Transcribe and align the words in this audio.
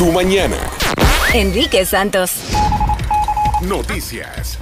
tu 0.00 0.10
mañana. 0.12 0.56
Enrique 1.34 1.84
Santos. 1.84 2.32
Noticias. 3.60 4.58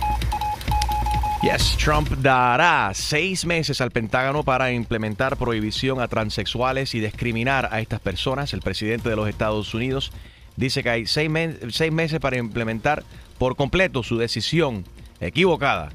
Yes, 1.43 1.77
Trump 1.77 2.09
dará 2.19 2.91
seis 2.93 3.45
meses 3.45 3.81
al 3.81 3.93
Pentágono 3.93 4.43
para 4.43 4.73
implementar 4.73 5.37
prohibición 5.37 6.01
a 6.01 6.09
transexuales 6.09 6.93
y 6.97 6.99
discriminar 6.99 7.69
a 7.71 7.79
estas 7.79 8.01
personas. 8.01 8.53
El 8.53 8.63
presidente 8.63 9.11
de 9.11 9.15
los 9.15 9.29
Estados 9.29 9.73
Unidos 9.75 10.11
dice 10.57 10.83
que 10.83 10.91
hay 10.91 11.07
seis, 11.07 11.31
seis 11.71 11.93
meses 11.93 12.19
para 12.19 12.37
implementar 12.37 13.05
por 13.39 13.55
completo 13.55 14.03
su 14.03 14.19
decisión 14.19 14.87
equivocada, 15.21 15.91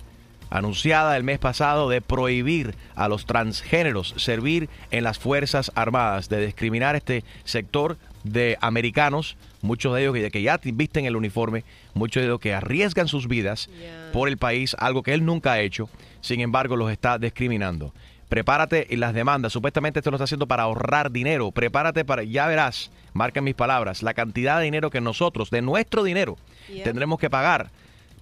anunciada 0.52 1.18
el 1.18 1.24
mes 1.24 1.40
pasado 1.40 1.90
de 1.90 2.00
prohibir 2.00 2.76
a 2.96 3.10
los 3.10 3.26
transgéneros 3.26 4.14
servir 4.16 4.70
en 4.90 5.04
las 5.04 5.20
Fuerzas 5.20 5.70
Armadas, 5.76 6.30
de 6.30 6.46
discriminar 6.46 6.96
este 6.96 7.26
sector 7.44 7.98
de 8.24 8.58
americanos, 8.62 9.36
muchos 9.62 9.94
de 9.94 10.02
ellos 10.02 10.14
que, 10.14 10.32
que 10.32 10.42
ya 10.42 10.60
visten 10.64 11.06
el 11.06 11.16
uniforme, 11.16 11.64
muchos 11.94 12.22
de 12.22 12.28
ellos 12.28 12.40
que 12.40 12.54
arriesgan 12.54 13.08
sus 13.08 13.28
vidas 13.28 13.70
por 14.12 14.28
el 14.28 14.38
país, 14.38 14.76
algo 14.80 15.04
que 15.04 15.14
él 15.14 15.26
nunca 15.26 15.54
ha 15.54 15.60
hecho, 15.62 15.90
sin 16.22 16.40
embargo 16.42 16.76
los 16.76 16.92
está 16.92 17.18
discriminando. 17.18 17.94
Prepárate 18.30 18.88
y 18.90 18.96
las 18.96 19.14
demandas, 19.14 19.54
supuestamente 19.54 20.00
esto 20.00 20.10
lo 20.10 20.16
está 20.18 20.24
haciendo 20.24 20.48
para 20.48 20.64
ahorrar 20.64 21.12
dinero, 21.12 21.52
prepárate 21.52 22.04
para, 22.04 22.24
ya 22.24 22.48
verás, 22.48 22.90
marquen 23.14 23.44
mis 23.44 23.54
palabras, 23.54 24.02
la 24.02 24.14
cantidad 24.16 24.58
de 24.58 24.66
dinero 24.66 24.90
que 24.90 25.02
nosotros, 25.02 25.50
de 25.52 25.62
nuestro 25.62 26.04
dinero, 26.04 26.38
Yeah. 26.70 26.86
tendremos 26.86 27.20
que 27.20 27.30
pagar 27.30 27.72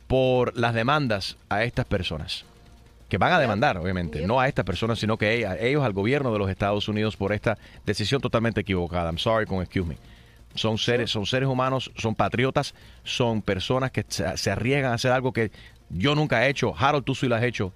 por 0.07 0.57
las 0.57 0.73
demandas 0.73 1.37
a 1.47 1.63
estas 1.63 1.85
personas. 1.85 2.43
Que 3.11 3.17
van 3.17 3.33
a 3.33 3.39
demandar, 3.39 3.77
obviamente, 3.77 4.25
no 4.25 4.39
a 4.39 4.47
estas 4.47 4.63
personas, 4.63 4.97
sino 4.97 5.17
que 5.17 5.33
ella- 5.35 5.57
ellos 5.59 5.83
al 5.83 5.91
gobierno 5.91 6.31
de 6.31 6.39
los 6.39 6.49
Estados 6.49 6.87
Unidos 6.87 7.17
por 7.17 7.33
esta 7.33 7.57
decisión 7.85 8.21
totalmente 8.21 8.61
equivocada. 8.61 9.09
I'm 9.09 9.17
sorry 9.17 9.45
con 9.45 9.61
excuse 9.61 9.85
me. 9.85 9.97
Son 10.55 10.77
seres, 10.77 11.11
son 11.11 11.25
seres 11.25 11.49
humanos, 11.49 11.91
son 11.97 12.15
patriotas, 12.15 12.73
son 13.03 13.41
personas 13.41 13.91
que 13.91 14.05
se, 14.07 14.49
arriesgan 14.49 14.93
a 14.93 14.95
hacer 14.95 15.11
algo 15.11 15.33
que 15.33 15.51
yo 15.89 16.15
nunca 16.15 16.45
he 16.47 16.49
hecho. 16.49 16.73
Harold, 16.77 17.03
tú 17.03 17.13
sí 17.13 17.27
lo 17.27 17.35
has 17.35 17.43
hecho. 17.43 17.73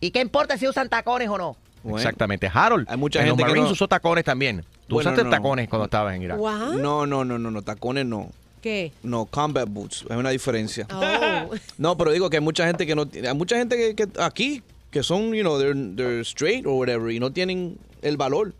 ¿Y 0.00 0.10
qué 0.10 0.20
importa 0.20 0.58
si 0.58 0.68
usan 0.68 0.90
tacones 0.90 1.30
o 1.30 1.38
no? 1.38 1.56
Bueno, 1.82 1.96
Exactamente. 1.96 2.50
Harold, 2.52 2.86
Hay 2.90 2.98
mucha 2.98 3.20
en 3.20 3.28
gente 3.28 3.44
los 3.44 3.54
que 3.54 3.60
no- 3.60 3.70
usó 3.70 3.88
tacones 3.88 4.22
también. 4.24 4.66
Tú 4.86 4.96
Bueno, 4.96 5.08
usaste 5.12 5.24
no. 5.24 5.30
tacones 5.30 5.66
cuando 5.70 5.86
estabas 5.86 6.14
en 6.14 6.20
Irak. 6.24 6.38
¿What? 6.38 6.74
No, 6.74 7.06
no, 7.06 7.24
no, 7.24 7.38
no, 7.38 7.50
no, 7.50 7.62
tacones 7.62 8.04
no. 8.04 8.28
¿Qué? 8.60 8.92
No, 9.02 9.26
combat 9.26 9.68
boots, 9.68 10.04
hay 10.10 10.16
una 10.16 10.30
diferencia. 10.30 10.86
Oh. 10.92 11.50
No, 11.78 11.96
pero 11.96 12.10
digo 12.12 12.28
que 12.28 12.36
hay 12.38 12.42
mucha 12.42 12.66
gente 12.66 12.86
que 12.86 12.94
no 12.94 13.06
tiene, 13.06 13.28
hay 13.28 13.34
mucha 13.34 13.56
gente 13.56 13.76
que, 13.76 13.94
que 13.94 14.20
aquí 14.20 14.62
que 14.90 15.02
son, 15.02 15.32
you 15.34 15.42
know, 15.42 15.58
they're, 15.58 15.74
they're 15.94 16.20
straight 16.22 16.66
or 16.66 16.72
whatever 16.74 17.10
y 17.12 17.20
no 17.20 17.30
tienen 17.30 17.76
el 18.02 18.16
valor. 18.16 18.52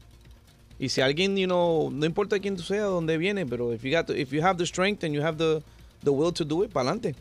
Y 0.78 0.90
si 0.90 1.00
alguien, 1.00 1.36
you 1.36 1.46
know, 1.46 1.90
no 1.90 2.06
importa 2.06 2.38
quién 2.38 2.56
tú 2.56 2.62
seas, 2.62 2.84
dónde 2.84 3.18
viene, 3.18 3.44
pero 3.46 3.72
if 3.74 3.82
you 3.82 3.90
got 3.90 4.06
the- 4.06 4.20
if 4.20 4.30
you 4.30 4.42
have 4.44 4.56
the 4.58 4.66
strength 4.66 5.02
and 5.04 5.14
you 5.14 5.22
have 5.22 5.36
the 5.38 5.62
the 6.04 6.10
will 6.10 6.32
to 6.32 6.44
do 6.44 6.62
it, 6.64 6.70
para 6.70 6.90
adelante. 6.90 7.16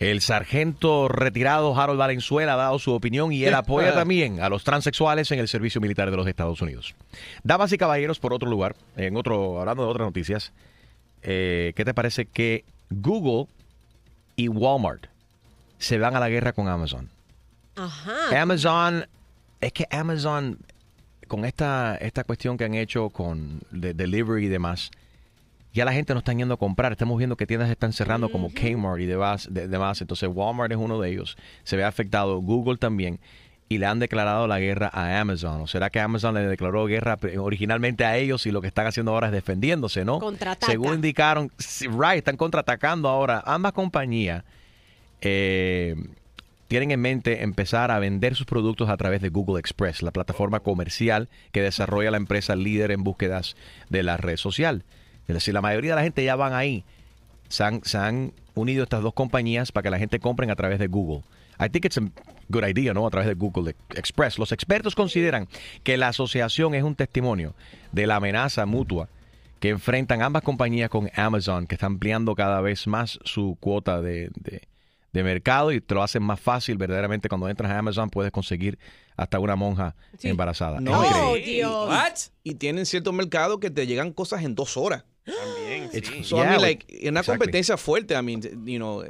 El 0.00 0.20
sargento 0.20 1.08
retirado 1.08 1.74
Harold 1.80 1.98
Valenzuela 1.98 2.54
ha 2.54 2.56
dado 2.56 2.78
su 2.78 2.92
opinión 2.92 3.32
y 3.32 3.44
él 3.44 3.54
apoya 3.54 3.94
también 3.94 4.40
a 4.40 4.48
los 4.48 4.64
transexuales 4.64 5.30
en 5.30 5.38
el 5.38 5.46
servicio 5.48 5.80
militar 5.80 6.10
de 6.10 6.16
los 6.16 6.26
Estados 6.26 6.60
Unidos. 6.60 6.94
Damas 7.44 7.72
y 7.72 7.78
caballeros, 7.78 8.18
por 8.18 8.34
otro 8.34 8.50
lugar, 8.50 8.74
en 8.96 9.16
otro, 9.16 9.60
hablando 9.60 9.84
de 9.84 9.88
otras 9.90 10.06
noticias, 10.06 10.52
eh, 11.24 11.72
¿qué 11.74 11.84
te 11.84 11.92
parece 11.94 12.26
que 12.26 12.64
Google 12.90 13.46
y 14.36 14.48
Walmart 14.48 15.06
se 15.78 15.98
van 15.98 16.14
a 16.16 16.20
la 16.20 16.28
guerra 16.28 16.52
con 16.52 16.68
Amazon? 16.68 17.10
Ajá. 17.76 18.40
Amazon, 18.40 19.06
es 19.60 19.72
que 19.72 19.86
Amazon, 19.90 20.58
con 21.26 21.44
esta, 21.44 21.96
esta 21.96 22.24
cuestión 22.24 22.56
que 22.56 22.64
han 22.64 22.74
hecho 22.74 23.10
con 23.10 23.60
de 23.70 23.94
delivery 23.94 24.46
y 24.46 24.48
demás, 24.48 24.90
ya 25.72 25.84
la 25.84 25.92
gente 25.92 26.12
no 26.14 26.20
está 26.20 26.32
yendo 26.32 26.54
a 26.54 26.56
comprar. 26.56 26.92
Estamos 26.92 27.18
viendo 27.18 27.36
que 27.36 27.46
tiendas 27.48 27.68
están 27.68 27.92
cerrando 27.92 28.30
como 28.30 28.50
Kmart 28.50 29.00
y 29.00 29.06
demás, 29.06 29.48
de- 29.50 29.66
demás. 29.66 30.00
Entonces 30.00 30.28
Walmart 30.32 30.70
es 30.70 30.78
uno 30.78 31.00
de 31.00 31.10
ellos. 31.10 31.36
Se 31.64 31.76
ve 31.76 31.82
afectado. 31.82 32.38
Google 32.40 32.76
también. 32.76 33.18
Y 33.68 33.78
le 33.78 33.86
han 33.86 33.98
declarado 33.98 34.46
la 34.46 34.60
guerra 34.60 34.90
a 34.92 35.20
Amazon. 35.20 35.62
¿O 35.62 35.66
será 35.66 35.90
que 35.90 35.98
Amazon 35.98 36.34
le 36.34 36.46
declaró 36.46 36.84
guerra 36.86 37.18
originalmente 37.38 38.04
a 38.04 38.16
ellos 38.16 38.46
y 38.46 38.52
lo 38.52 38.60
que 38.60 38.68
están 38.68 38.86
haciendo 38.86 39.12
ahora 39.12 39.28
es 39.28 39.32
defendiéndose, 39.32 40.04
no? 40.04 40.20
Según 40.66 40.94
indicaron, 40.94 41.50
right, 41.80 42.18
están 42.18 42.36
contraatacando 42.36 43.08
ahora. 43.08 43.42
Ambas 43.46 43.72
compañías 43.72 44.44
eh, 45.22 45.96
tienen 46.68 46.90
en 46.90 47.00
mente 47.00 47.42
empezar 47.42 47.90
a 47.90 47.98
vender 47.98 48.34
sus 48.34 48.46
productos 48.46 48.88
a 48.88 48.96
través 48.96 49.22
de 49.22 49.28
Google 49.30 49.60
Express, 49.60 50.02
la 50.02 50.10
plataforma 50.10 50.60
comercial 50.60 51.28
que 51.52 51.62
desarrolla 51.62 52.10
la 52.10 52.16
empresa 52.16 52.56
líder 52.56 52.90
en 52.90 53.02
búsquedas 53.02 53.56
de 53.88 54.02
la 54.02 54.16
red 54.16 54.36
social. 54.36 54.84
Es 55.26 55.34
decir, 55.34 55.54
la 55.54 55.62
mayoría 55.62 55.92
de 55.92 55.96
la 55.96 56.02
gente 56.02 56.24
ya 56.24 56.36
van 56.36 56.52
ahí. 56.52 56.84
Se 57.48 57.64
han, 57.64 57.84
se 57.84 57.96
han 57.96 58.32
unido 58.54 58.82
estas 58.82 59.02
dos 59.02 59.14
compañías 59.14 59.72
para 59.72 59.84
que 59.84 59.90
la 59.90 59.98
gente 59.98 60.20
compren 60.20 60.50
a 60.50 60.56
través 60.56 60.78
de 60.78 60.86
Google. 60.86 61.22
I 61.60 61.68
think 61.68 61.84
it's 61.84 61.98
a 61.98 62.02
good 62.48 62.64
idea, 62.64 62.92
¿no? 62.94 63.06
A 63.06 63.10
través 63.10 63.28
de 63.28 63.34
Google 63.34 63.74
Express. 63.94 64.38
Los 64.38 64.52
expertos 64.52 64.94
consideran 64.94 65.48
que 65.82 65.96
la 65.96 66.08
asociación 66.08 66.74
es 66.74 66.82
un 66.82 66.94
testimonio 66.94 67.54
de 67.92 68.06
la 68.06 68.16
amenaza 68.16 68.66
mutua 68.66 69.08
que 69.60 69.70
enfrentan 69.70 70.20
ambas 70.22 70.42
compañías 70.42 70.90
con 70.90 71.10
Amazon, 71.14 71.66
que 71.66 71.74
está 71.76 71.86
ampliando 71.86 72.34
cada 72.34 72.60
vez 72.60 72.86
más 72.86 73.18
su 73.24 73.56
cuota 73.60 74.02
de, 74.02 74.30
de- 74.34 74.62
de 75.12 75.22
mercado 75.22 75.70
y 75.70 75.80
te 75.80 75.94
lo 75.94 76.02
hacen 76.02 76.24
más 76.24 76.40
fácil. 76.40 76.76
Verdaderamente, 76.76 77.28
cuando 77.28 77.48
entras 77.48 77.70
a 77.70 77.78
Amazon 77.78 78.10
puedes 78.10 78.32
conseguir 78.32 78.78
hasta 79.16 79.38
una 79.38 79.54
monja 79.54 79.94
Sí. 80.18 80.28
embarazada. 80.28 80.80
No, 80.80 81.00
Oh. 81.30 81.36
Dios. 81.36 81.88
What? 81.88 82.14
Y 82.42 82.56
tienen 82.56 82.84
cierto 82.84 83.12
mercado 83.12 83.60
que 83.60 83.70
te 83.70 83.86
llegan 83.86 84.12
cosas 84.12 84.42
en 84.42 84.56
dos 84.56 84.76
horas. 84.76 85.04
También, 85.24 85.63
sí. 85.92 85.98
It's- 85.98 86.26
So, 86.28 86.36
Yeah, 86.36 86.44
I 86.44 86.48
mean, 86.50 86.60
like- 86.62 86.86
like, 86.92 87.08
una 87.08 87.20
exactly. 87.20 87.38
competencia 87.46 87.76
fuerte, 87.76 88.14
I 88.14 88.22
mean, 88.22 88.40
you 88.66 88.78
know, 88.78 89.04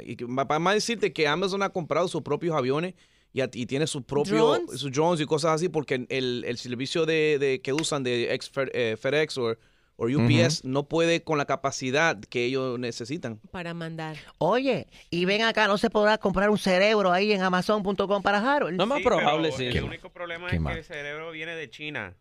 para 0.47 0.59
más 0.59 0.75
decirte 0.75 1.11
que 1.13 1.27
Amazon 1.27 1.63
ha 1.63 1.69
comprado 1.69 2.07
sus 2.07 2.21
propios 2.21 2.55
aviones 2.55 2.93
y, 3.33 3.41
a- 3.41 3.49
y 3.53 3.65
tiene 3.65 3.87
sus 3.87 4.03
propios 4.03 4.37
Drones. 4.37 4.79
sus 4.79 4.91
drones 4.91 5.21
y 5.21 5.25
cosas 5.25 5.51
así 5.55 5.69
porque 5.69 6.05
el, 6.09 6.43
el 6.47 6.57
servicio 6.57 7.05
de, 7.05 7.37
de- 7.39 7.61
que 7.61 7.73
usan 7.73 8.03
de 8.03 8.33
ex- 8.33 8.51
eh, 8.73 8.95
FedEx 8.99 9.37
o 9.37 9.55
o 9.97 10.07
UPS 10.07 10.65
no 10.65 10.89
puede 10.89 11.23
con 11.23 11.37
la 11.37 11.45
capacidad 11.45 12.19
que 12.19 12.43
ellos 12.43 12.77
necesitan. 12.77 13.39
Para 13.51 13.73
mandar. 13.73 14.17
Oye, 14.39 14.87
y 15.09 15.23
ven 15.23 15.41
acá, 15.43 15.69
no 15.69 15.77
se 15.77 15.89
podrá 15.89 16.17
comprar 16.17 16.49
un 16.49 16.57
cerebro 16.57 17.13
ahí 17.13 17.31
en 17.31 17.41
amazon.com 17.41 18.21
para 18.21 18.39
Harold. 18.39 18.75
No 18.75 18.85
más 18.87 18.97
Sí, 18.97 19.03
probable, 19.05 19.53
pero 19.55 19.71
sí. 19.71 19.77
El 19.77 19.85
único 19.85 20.09
problema 20.09 20.49
Qué 20.49 20.57
es 20.57 20.61
mal. 20.61 20.73
que 20.73 20.79
el 20.79 20.85
cerebro 20.85 21.31
viene 21.31 21.55
de 21.55 21.69
China. 21.69 22.13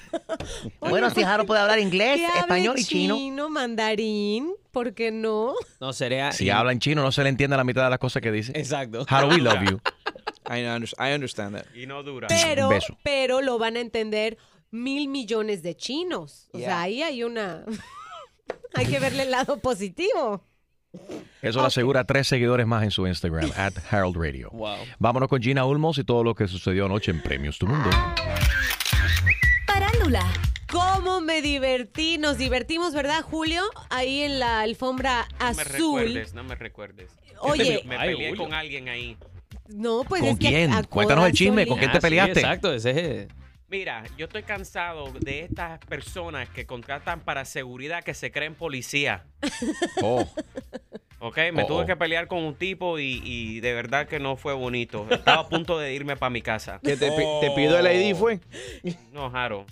Bueno, 0.80 1.10
si 1.10 1.22
Harold 1.22 1.46
puede 1.46 1.60
hablar 1.60 1.78
inglés, 1.78 2.20
español 2.38 2.76
y 2.78 2.84
chino. 2.84 3.16
chino, 3.16 3.50
mandarín, 3.50 4.54
¿por 4.72 4.94
qué 4.94 5.10
no? 5.10 5.54
No 5.80 5.92
sería. 5.92 6.32
Si 6.32 6.48
habla 6.50 6.72
en 6.72 6.78
chino, 6.78 7.02
no 7.02 7.12
se 7.12 7.22
le 7.22 7.28
entiende 7.28 7.56
la 7.56 7.64
mitad 7.64 7.84
de 7.84 7.90
las 7.90 7.98
cosas 7.98 8.22
que 8.22 8.32
dice. 8.32 8.52
Exacto. 8.54 9.04
Do 9.04 9.28
we 9.28 9.38
love 9.38 9.62
you? 9.68 9.80
I, 10.50 10.64
under- 10.64 10.88
I 10.98 11.12
understand 11.14 11.56
that. 11.56 11.66
Y 11.74 11.86
no 11.86 12.02
dura. 12.02 12.28
Pero, 12.28 12.70
beso. 12.70 12.96
pero 13.02 13.42
lo 13.42 13.58
van 13.58 13.76
a 13.76 13.80
entender 13.80 14.38
mil 14.70 15.08
millones 15.08 15.62
de 15.62 15.76
chinos. 15.76 16.48
O 16.52 16.58
sea, 16.58 16.80
ahí 16.82 17.02
hay 17.02 17.22
una... 17.22 17.64
hay 18.74 18.86
que 18.86 18.98
verle 19.00 19.24
el 19.24 19.30
lado 19.30 19.58
positivo. 19.60 20.42
Eso 21.42 21.60
lo 21.60 21.66
asegura 21.66 22.04
tres 22.04 22.26
seguidores 22.28 22.66
más 22.66 22.82
en 22.82 22.90
su 22.90 23.06
Instagram, 23.06 23.52
at 23.56 23.74
Harold 23.90 24.16
Radio. 24.16 24.48
Wow. 24.52 24.78
Vámonos 24.98 25.28
con 25.28 25.42
Gina 25.42 25.66
Ulmos 25.66 25.98
y 25.98 26.04
todo 26.04 26.24
lo 26.24 26.34
que 26.34 26.48
sucedió 26.48 26.86
anoche 26.86 27.10
en 27.10 27.20
Premios 27.20 27.58
Tu 27.58 27.66
Mundo. 27.66 27.90
Farándula. 30.10 30.32
¿Cómo 30.70 31.20
me 31.20 31.40
divertí? 31.42 32.18
Nos 32.18 32.38
divertimos, 32.38 32.92
¿verdad, 32.94 33.22
Julio? 33.22 33.62
Ahí 33.90 34.22
en 34.22 34.38
la 34.38 34.60
alfombra 34.60 35.26
No 35.40 35.54
me 35.54 35.62
azul. 35.62 36.00
recuerdes, 36.00 36.34
no 36.34 36.44
me 36.44 36.54
recuerdes. 36.54 37.10
Oye, 37.40 37.82
Me 37.86 37.96
Ay, 37.96 38.10
peleé 38.14 38.28
Julio. 38.30 38.44
con 38.44 38.54
alguien 38.54 38.88
ahí. 38.88 39.16
no, 39.68 40.04
pues 40.04 40.20
¿Con 40.22 40.30
es 40.30 40.38
que 40.38 40.48
quién? 40.48 40.72
a 40.72 40.82
Cuéntanos 40.82 41.26
el 41.26 41.32
chisme, 41.32 41.66
¿con 41.66 41.78
quién 41.78 41.90
te 41.90 41.98
Ah, 41.98 42.00
sí, 42.00 42.06
peleaste? 42.06 42.40
exacto, 42.40 42.72
ese 42.74 43.22
es. 43.22 43.28
Mira, 43.70 44.02
yo 44.16 44.24
estoy 44.26 44.42
cansado 44.44 45.10
de 45.20 45.40
estas 45.40 45.78
personas 45.80 46.48
que 46.48 46.64
contratan 46.66 47.20
para 47.20 47.44
seguridad 47.44 48.02
que 48.02 48.14
se 48.14 48.30
creen 48.32 48.54
policía. 48.54 49.24
Oh, 50.02 50.26
¿Ok? 51.20 51.36
Me 51.52 51.64
Oh, 51.64 51.66
tuve 51.66 51.82
oh. 51.82 51.86
que 51.86 51.96
pelear 51.96 52.28
con 52.28 52.38
un 52.44 52.54
tipo 52.54 52.98
y, 52.98 53.20
y 53.24 53.60
de 53.60 53.74
verdad 53.74 54.06
que 54.06 54.20
no 54.20 54.36
fue 54.36 54.54
bonito. 54.54 55.06
Estaba 55.10 55.40
a 55.42 55.48
punto 55.48 55.78
de 55.78 55.92
irme 55.92 56.16
para 56.16 56.30
mi 56.30 56.40
casa. 56.42 56.78
¿Que 56.82 56.96
te, 56.96 57.10
te 57.10 57.50
pido 57.56 57.76
el 57.78 57.86
ID 57.86 58.14
fue? 58.16 58.38
No, 59.12 59.28
Jaro. 59.30 59.66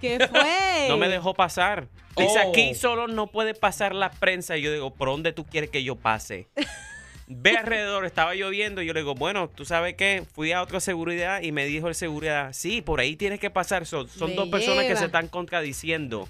¿Qué 0.00 0.18
fue? 0.30 0.86
No 0.88 0.96
me 0.96 1.08
dejó 1.08 1.34
pasar. 1.34 1.88
Dice, 2.16 2.38
Oh. 2.44 2.50
aquí 2.50 2.74
solo 2.74 3.06
no 3.08 3.28
puede 3.28 3.54
pasar 3.54 3.94
la 3.94 4.10
prensa. 4.10 4.56
Y 4.56 4.62
yo 4.62 4.72
digo, 4.72 4.92
¿por 4.94 5.08
dónde 5.08 5.32
tú 5.32 5.44
quieres 5.44 5.70
que 5.70 5.82
yo 5.84 5.96
pase? 5.96 6.48
Ve 7.30 7.56
alrededor, 7.56 8.06
estaba 8.06 8.34
lloviendo. 8.34 8.80
Y 8.82 8.86
yo 8.86 8.94
le 8.94 9.00
digo, 9.00 9.14
bueno, 9.14 9.48
¿tú 9.48 9.64
sabes 9.64 9.94
qué? 9.96 10.24
Fui 10.34 10.52
a 10.52 10.62
otra 10.62 10.80
seguridad 10.80 11.42
y 11.42 11.52
me 11.52 11.66
dijo 11.66 11.88
el 11.88 11.94
seguridad, 11.94 12.52
sí, 12.54 12.80
por 12.80 13.00
ahí 13.00 13.16
tienes 13.16 13.38
que 13.38 13.50
pasar. 13.50 13.84
Son, 13.86 14.08
son 14.08 14.34
dos 14.34 14.48
personas 14.48 14.86
que 14.86 14.96
se 14.96 15.04
están 15.04 15.28
contradiciendo. 15.28 16.26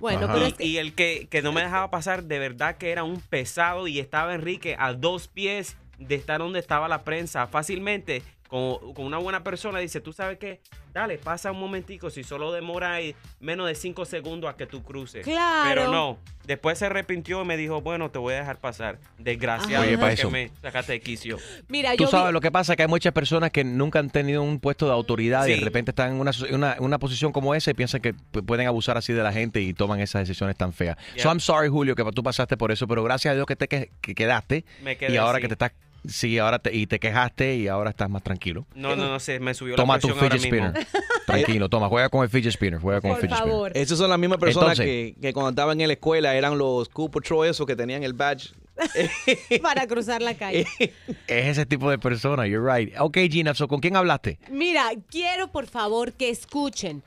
Bueno, 0.00 0.26
Ajá. 0.26 0.34
pero 0.34 0.46
Y, 0.46 0.48
es 0.48 0.54
que... 0.54 0.64
y 0.66 0.78
el 0.78 0.94
que, 0.94 1.28
que 1.30 1.42
no 1.42 1.52
me 1.52 1.62
dejaba 1.62 1.90
pasar, 1.90 2.24
de 2.24 2.38
verdad 2.38 2.76
que 2.78 2.90
era 2.90 3.04
un 3.04 3.20
pesado 3.20 3.86
y 3.88 3.98
estaba 4.00 4.34
Enrique 4.34 4.76
a 4.78 4.92
dos 4.92 5.28
pies 5.28 5.76
de 5.98 6.14
estar 6.16 6.38
donde 6.40 6.58
estaba 6.60 6.86
la 6.88 7.02
prensa. 7.02 7.46
Fácilmente 7.46 8.22
con, 8.48 8.94
con 8.94 9.04
una 9.04 9.18
buena 9.18 9.44
persona, 9.44 9.78
dice, 9.78 10.00
tú 10.00 10.12
sabes 10.12 10.38
qué, 10.38 10.60
dale, 10.92 11.18
pasa 11.18 11.52
un 11.52 11.60
momentico, 11.60 12.10
si 12.10 12.24
solo 12.24 12.50
demora 12.52 12.94
ahí 12.94 13.14
menos 13.40 13.66
de 13.68 13.74
cinco 13.74 14.04
segundos 14.04 14.50
a 14.50 14.56
que 14.56 14.66
tú 14.66 14.82
cruces. 14.82 15.24
Claro. 15.24 15.68
Pero 15.68 15.92
no, 15.92 16.18
después 16.46 16.78
se 16.78 16.86
arrepintió 16.86 17.42
y 17.42 17.44
me 17.44 17.56
dijo, 17.56 17.80
bueno, 17.82 18.10
te 18.10 18.18
voy 18.18 18.34
a 18.34 18.38
dejar 18.38 18.58
pasar. 18.58 18.98
Desgraciado, 19.18 19.84
Oye, 19.84 19.96
pa' 19.96 20.06
porque 20.06 20.14
eso. 20.14 20.30
me 20.30 20.50
sacaste 20.62 20.92
de 20.92 21.00
quicio. 21.00 21.36
Mira, 21.68 21.92
Tú 21.96 22.04
yo 22.04 22.10
sabes, 22.10 22.28
vi- 22.28 22.32
lo 22.32 22.40
que 22.40 22.50
pasa 22.50 22.72
es 22.72 22.76
que 22.76 22.82
hay 22.82 22.88
muchas 22.88 23.12
personas 23.12 23.50
que 23.50 23.64
nunca 23.64 23.98
han 23.98 24.10
tenido 24.10 24.42
un 24.42 24.58
puesto 24.60 24.86
de 24.86 24.92
autoridad 24.92 25.46
y 25.46 25.54
de 25.54 25.60
repente 25.60 25.90
están 25.90 26.12
en 26.14 26.20
una, 26.20 26.30
una, 26.50 26.76
una 26.80 26.98
posición 26.98 27.32
como 27.32 27.54
esa 27.54 27.70
y 27.70 27.74
piensan 27.74 28.00
que 28.00 28.14
pu- 28.14 28.44
pueden 28.46 28.66
abusar 28.66 28.96
así 28.96 29.12
de 29.12 29.22
la 29.22 29.32
gente 29.32 29.60
y 29.60 29.74
toman 29.74 30.00
esas 30.00 30.22
decisiones 30.26 30.56
tan 30.56 30.72
feas. 30.72 30.96
Yeah. 31.14 31.22
So 31.22 31.28
I'm 31.28 31.40
sorry, 31.40 31.68
Julio, 31.68 31.94
que 31.94 32.04
tú 32.12 32.22
pasaste 32.22 32.56
por 32.56 32.72
eso, 32.72 32.88
pero 32.88 33.02
gracias 33.04 33.32
a 33.32 33.34
Dios 33.34 33.46
que 33.46 33.56
te 33.56 33.68
que, 33.68 33.90
que 34.00 34.14
quedaste 34.14 34.64
Me 34.82 34.96
quedé 34.96 35.12
y 35.12 35.16
ahora 35.18 35.32
así. 35.38 35.42
que 35.42 35.48
te 35.48 35.54
estás 35.54 35.72
sí, 36.08 36.38
ahora 36.38 36.58
te, 36.58 36.74
y 36.74 36.86
te 36.86 36.98
quejaste 36.98 37.54
y 37.56 37.68
ahora 37.68 37.90
estás 37.90 38.10
más 38.10 38.22
tranquilo. 38.22 38.66
No, 38.74 38.96
no, 38.96 39.08
no 39.08 39.20
sé, 39.20 39.38
me 39.38 39.54
subió 39.54 39.76
Toma 39.76 39.94
la 39.94 40.00
tu 40.00 40.08
presión 40.08 40.24
ahora 40.24 40.36
fidget 40.38 40.52
mismo. 40.52 40.68
spinner. 40.80 41.04
Tranquilo, 41.26 41.68
toma, 41.68 41.88
juega 41.88 42.08
con 42.08 42.22
el 42.24 42.28
fidget 42.30 42.52
spinner, 42.54 42.80
juega 42.80 43.00
con 43.00 43.10
el 43.10 43.16
por 43.16 43.20
fidget 43.22 43.36
spinner. 43.36 43.52
favor. 43.54 43.72
Esas 43.76 43.98
son 43.98 44.10
las 44.10 44.18
mismas 44.18 44.38
personas 44.38 44.78
Entonces- 44.78 45.14
que, 45.14 45.20
que 45.20 45.32
cuando 45.32 45.50
estaban 45.50 45.80
en 45.80 45.86
la 45.86 45.92
escuela 45.92 46.34
eran 46.34 46.58
los 46.58 46.88
Cool 46.88 47.10
Patrol 47.10 47.46
esos 47.46 47.66
que 47.66 47.76
tenían 47.76 48.02
el 48.02 48.14
badge. 48.14 48.50
para 49.62 49.86
cruzar 49.88 50.22
la 50.22 50.34
calle. 50.34 50.64
Es 51.26 51.46
ese 51.46 51.66
tipo 51.66 51.90
de 51.90 51.98
persona, 51.98 52.46
you're 52.46 52.64
right. 52.64 52.94
Ok, 53.00 53.18
Gina, 53.30 53.52
so, 53.54 53.66
¿con 53.68 53.80
quién 53.80 53.96
hablaste? 53.96 54.38
Mira, 54.50 54.90
quiero 55.10 55.48
por 55.48 55.66
favor 55.66 56.12
que 56.12 56.30
escuchen 56.30 57.02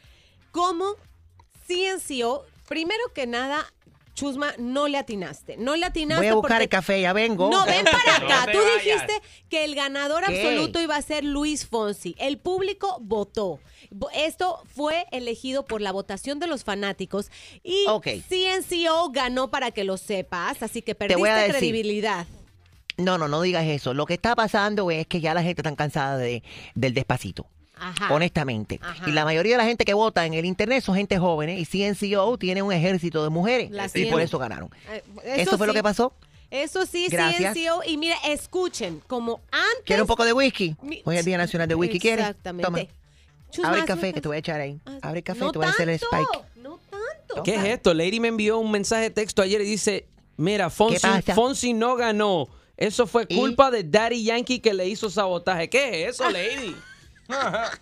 cómo 0.52 0.96
CNCO, 1.68 2.46
primero 2.68 3.02
que 3.16 3.26
nada, 3.28 3.66
Chusma, 4.14 4.54
no 4.58 4.88
le 4.90 4.98
atinaste. 4.98 5.56
No 5.58 5.76
le 5.76 5.86
atinaste 5.86 6.22
Voy 6.26 6.28
a 6.28 6.36
buscar 6.36 6.50
porque- 6.58 6.64
el 6.66 6.70
café, 6.70 7.02
ya 7.02 7.14
vengo. 7.14 7.50
No, 7.50 7.66
ven 7.66 7.86
para 7.86 8.16
acá. 8.18 8.46
te 8.46 8.52
Tú 8.52 8.58
vayas. 8.60 8.84
dijiste 8.84 9.22
que 9.50 9.64
el 9.64 9.74
ganador 9.74 10.24
¿Qué? 10.26 10.36
absoluto 10.42 10.82
iba 10.82 10.96
a 10.98 11.02
ser 11.02 11.24
Luis 11.24 11.66
Fonsi. 11.66 12.16
El 12.20 12.38
público 12.38 12.98
votó. 13.02 13.60
Vo- 13.90 14.10
Esto 14.14 14.62
fue 14.76 15.06
elegido 15.12 15.66
por 15.66 15.82
la 15.82 15.92
votación 15.92 16.40
de 16.40 16.48
los 16.48 16.64
fanáticos 16.64 17.32
y 17.64 17.86
Ok. 17.88 18.08
CNCO 18.28 19.12
ganó 19.12 19.50
para 19.50 19.72
que 19.72 19.84
lo 19.86 19.98
sepas, 19.98 20.62
así 20.62 20.82
que 20.82 20.94
perdiste 20.96 21.20
voy 21.20 21.30
a 21.30 21.36
decir. 21.36 21.56
credibilidad. 21.56 22.28
No, 22.98 23.18
no, 23.18 23.28
no 23.28 23.42
digas 23.42 23.66
eso. 23.66 23.94
Lo 23.94 24.06
que 24.06 24.14
está 24.16 24.36
pasando 24.36 24.92
es 24.92 25.08
que 25.08 25.22
ya 25.22 25.34
la 25.34 25.42
gente 25.42 25.62
está 25.62 25.76
cansada 25.76 26.18
de, 26.18 26.44
del 26.76 26.94
despacito. 26.94 27.48
Ajá. 27.82 28.14
Honestamente. 28.14 28.80
Ajá. 28.82 29.10
Y 29.10 29.12
la 29.12 29.26
mayoría 29.26 29.54
de 29.54 29.58
la 29.58 29.66
gente 29.66 29.86
que 29.86 29.94
vota 29.94 30.26
en 30.26 30.34
el 30.36 30.46
internet 30.46 30.84
son 30.84 30.96
gente 30.96 31.18
jóvenes 31.18 31.60
y 31.60 31.66
CNCO 31.66 32.38
tiene 32.38 32.62
un 32.62 32.72
ejército 32.72 33.24
de 33.24 33.30
mujeres 33.30 33.72
La 33.72 33.90
y 33.94 34.06
por 34.06 34.22
eso 34.22 34.38
ganaron. 34.38 34.70
Eh, 34.92 35.04
¿Eso, 35.42 35.58
fue 35.58 35.66
lo 35.68 35.74
que 35.74 35.82
pasó? 35.84 36.14
Eso 36.52 36.86
sí, 36.86 37.08
Gracias. 37.10 37.54
CNCO. 37.56 37.82
Y 37.88 37.98
mira, 37.98 38.16
escuchen, 38.26 39.02
como 39.08 39.42
antes... 39.52 39.84
¿Quieres 39.86 40.02
un 40.02 40.08
poco 40.08 40.24
de 40.26 40.34
whisky? 40.34 40.76
Mi- 40.82 41.02
Hoy 41.06 41.16
es 41.16 41.20
el 41.20 41.26
Día 41.26 41.38
Nacional 41.38 41.68
de 41.68 41.76
Whisky. 41.76 42.00
¿Quieres? 42.00 42.26
Exactamente. 42.28 42.66
Toma. 42.66 42.80
Chusma, 43.52 43.70
Abre 43.70 43.82
el 43.82 43.86
café 43.88 44.14
que 44.14 44.22
te 44.22 44.28
voy 44.28 44.36
a 44.38 44.40
echar 44.40 44.62
ahí. 44.62 44.80
Ah, 44.86 44.98
Abre 45.02 45.20
el 45.20 45.24
café, 45.24 45.40
no 45.40 45.52
te 45.52 45.58
voy 45.58 45.68
a 45.68 45.72
hacer 45.72 45.90
el 45.90 45.96
spike. 45.96 46.46
No 46.58 46.80
tanto. 46.90 47.44
¿Qué 47.44 47.56
es 47.56 47.64
esto? 47.66 47.94
Lady 47.94 48.20
me 48.20 48.28
envió 48.30 48.60
un 48.60 48.72
mensaje 48.72 49.04
de 49.04 49.10
texto 49.10 49.42
ayer 49.42 49.60
y 49.62 49.66
dice, 49.66 50.08
mira, 50.38 50.70
Fonsi? 50.70 51.00
Fonsi 51.34 51.74
no 51.74 51.96
ganó. 51.96 52.48
Eso 52.78 53.08
fue 53.08 53.26
¿Y? 53.30 53.36
culpa 53.36 53.70
de 53.70 53.84
Daddy 53.84 54.24
Yankee 54.24 54.60
que 54.60 54.74
le 54.74 54.88
hizo 54.88 55.10
sabotaje. 55.10 55.70
¿Qué 55.70 56.06
es 56.06 56.16
eso, 56.16 56.30
Lady? 56.32 56.76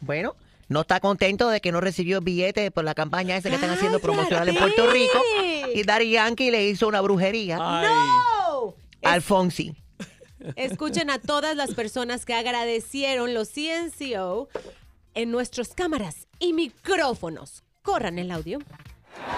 Bueno, 0.02 0.36
no 0.68 0.82
está 0.82 1.00
contento 1.00 1.50
de 1.50 1.62
que 1.62 1.72
no 1.72 1.82
recibió 1.82 2.22
billetes 2.22 2.72
por 2.72 2.84
la 2.84 2.94
campaña 2.94 3.36
esa 3.36 3.50
que 3.50 3.56
están 3.56 3.72
haciendo 3.72 4.00
promocional 4.00 4.48
en 4.48 4.56
Puerto 4.56 4.90
Rico. 4.92 5.20
Y 5.74 5.84
Daddy 5.84 6.12
Yankee 6.12 6.52
le 6.52 6.66
hizo 6.66 6.88
una 6.88 7.02
brujería 7.02 7.58
¡No! 7.58 8.76
al 9.04 9.22
Fonsi. 9.22 9.76
Escuchen 10.56 11.10
a 11.10 11.20
todas 11.20 11.56
las 11.56 11.74
personas 11.74 12.26
que 12.26 12.34
agradecieron 12.34 13.34
los 13.34 13.50
CNCO 13.50 14.48
en 15.14 15.32
nuestras 15.32 15.70
cámaras 15.74 16.28
y 16.40 16.54
micrófonos. 16.54 17.64
Corran 17.82 18.20
el 18.20 18.32
audio. 18.32 18.60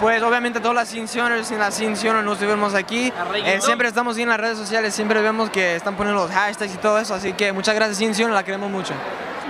Pues 0.00 0.22
obviamente 0.22 0.60
todas 0.60 0.76
las 0.76 0.90
Cincioners 0.90 1.50
y 1.50 1.56
las 1.56 1.76
Cincioners 1.76 2.24
no 2.24 2.34
estuvimos 2.34 2.74
aquí. 2.74 3.12
Eh, 3.44 3.60
siempre 3.60 3.88
estamos 3.88 4.16
ahí 4.16 4.22
en 4.22 4.28
las 4.28 4.38
redes 4.38 4.58
sociales, 4.58 4.94
siempre 4.94 5.20
vemos 5.22 5.50
que 5.50 5.76
están 5.76 5.96
poniendo 5.96 6.22
los 6.22 6.30
hashtags 6.30 6.74
y 6.74 6.78
todo 6.78 6.98
eso, 6.98 7.14
así 7.14 7.32
que 7.32 7.52
muchas 7.52 7.74
gracias 7.74 7.98
Cincioner, 7.98 8.34
la 8.34 8.44
queremos 8.44 8.70
mucho. 8.70 8.94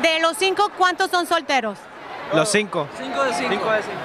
De 0.03 0.21
los 0.21 0.37
cinco, 0.37 0.71
¿cuántos 0.77 1.11
son 1.11 1.27
solteros? 1.27 1.79
Los 2.35 2.51
cinco. 2.51 2.89
Cinco 2.99 3.23
de 3.25 3.33
cinco. 3.35 3.51
Cinco 3.51 3.71
de 3.71 3.83
cinco. 3.83 3.99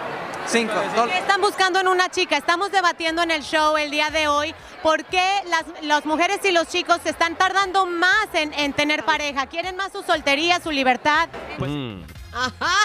Cinco. 0.46 0.74
¿Qué 1.08 1.18
están 1.18 1.42
buscando 1.42 1.80
en 1.80 1.88
una 1.88 2.10
chica? 2.10 2.38
Estamos 2.38 2.72
debatiendo 2.72 3.22
en 3.22 3.32
el 3.32 3.42
show 3.42 3.76
el 3.78 3.92
día 3.92 4.10
de 4.12 4.28
hoy 4.28 4.54
por 4.82 5.04
qué 5.06 5.26
las, 5.50 5.66
las 5.82 6.06
mujeres 6.06 6.40
y 6.46 6.52
los 6.52 6.68
chicos 6.68 7.00
se 7.04 7.10
están 7.10 7.36
tardando 7.36 7.86
más 7.86 8.28
en, 8.34 8.54
en 8.54 8.74
tener 8.74 9.04
pareja. 9.04 9.48
¿Quieren 9.48 9.76
más 9.76 9.92
su 9.92 10.04
soltería, 10.04 10.62
su 10.62 10.72
libertad? 10.72 11.28
Mm. 11.58 12.02
Ajá. 12.32 12.76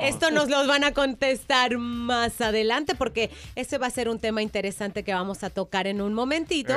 Esto 0.00 0.30
nos 0.30 0.48
lo 0.48 0.66
van 0.66 0.84
a 0.84 0.92
contestar 0.92 1.76
más 1.76 2.40
adelante 2.40 2.94
porque 2.94 3.30
ese 3.54 3.76
va 3.78 3.88
a 3.88 3.90
ser 3.90 4.08
un 4.08 4.18
tema 4.18 4.40
interesante 4.42 5.04
que 5.04 5.12
vamos 5.12 5.44
a 5.44 5.50
tocar 5.50 5.86
en 5.86 6.00
un 6.00 6.14
momentito. 6.14 6.74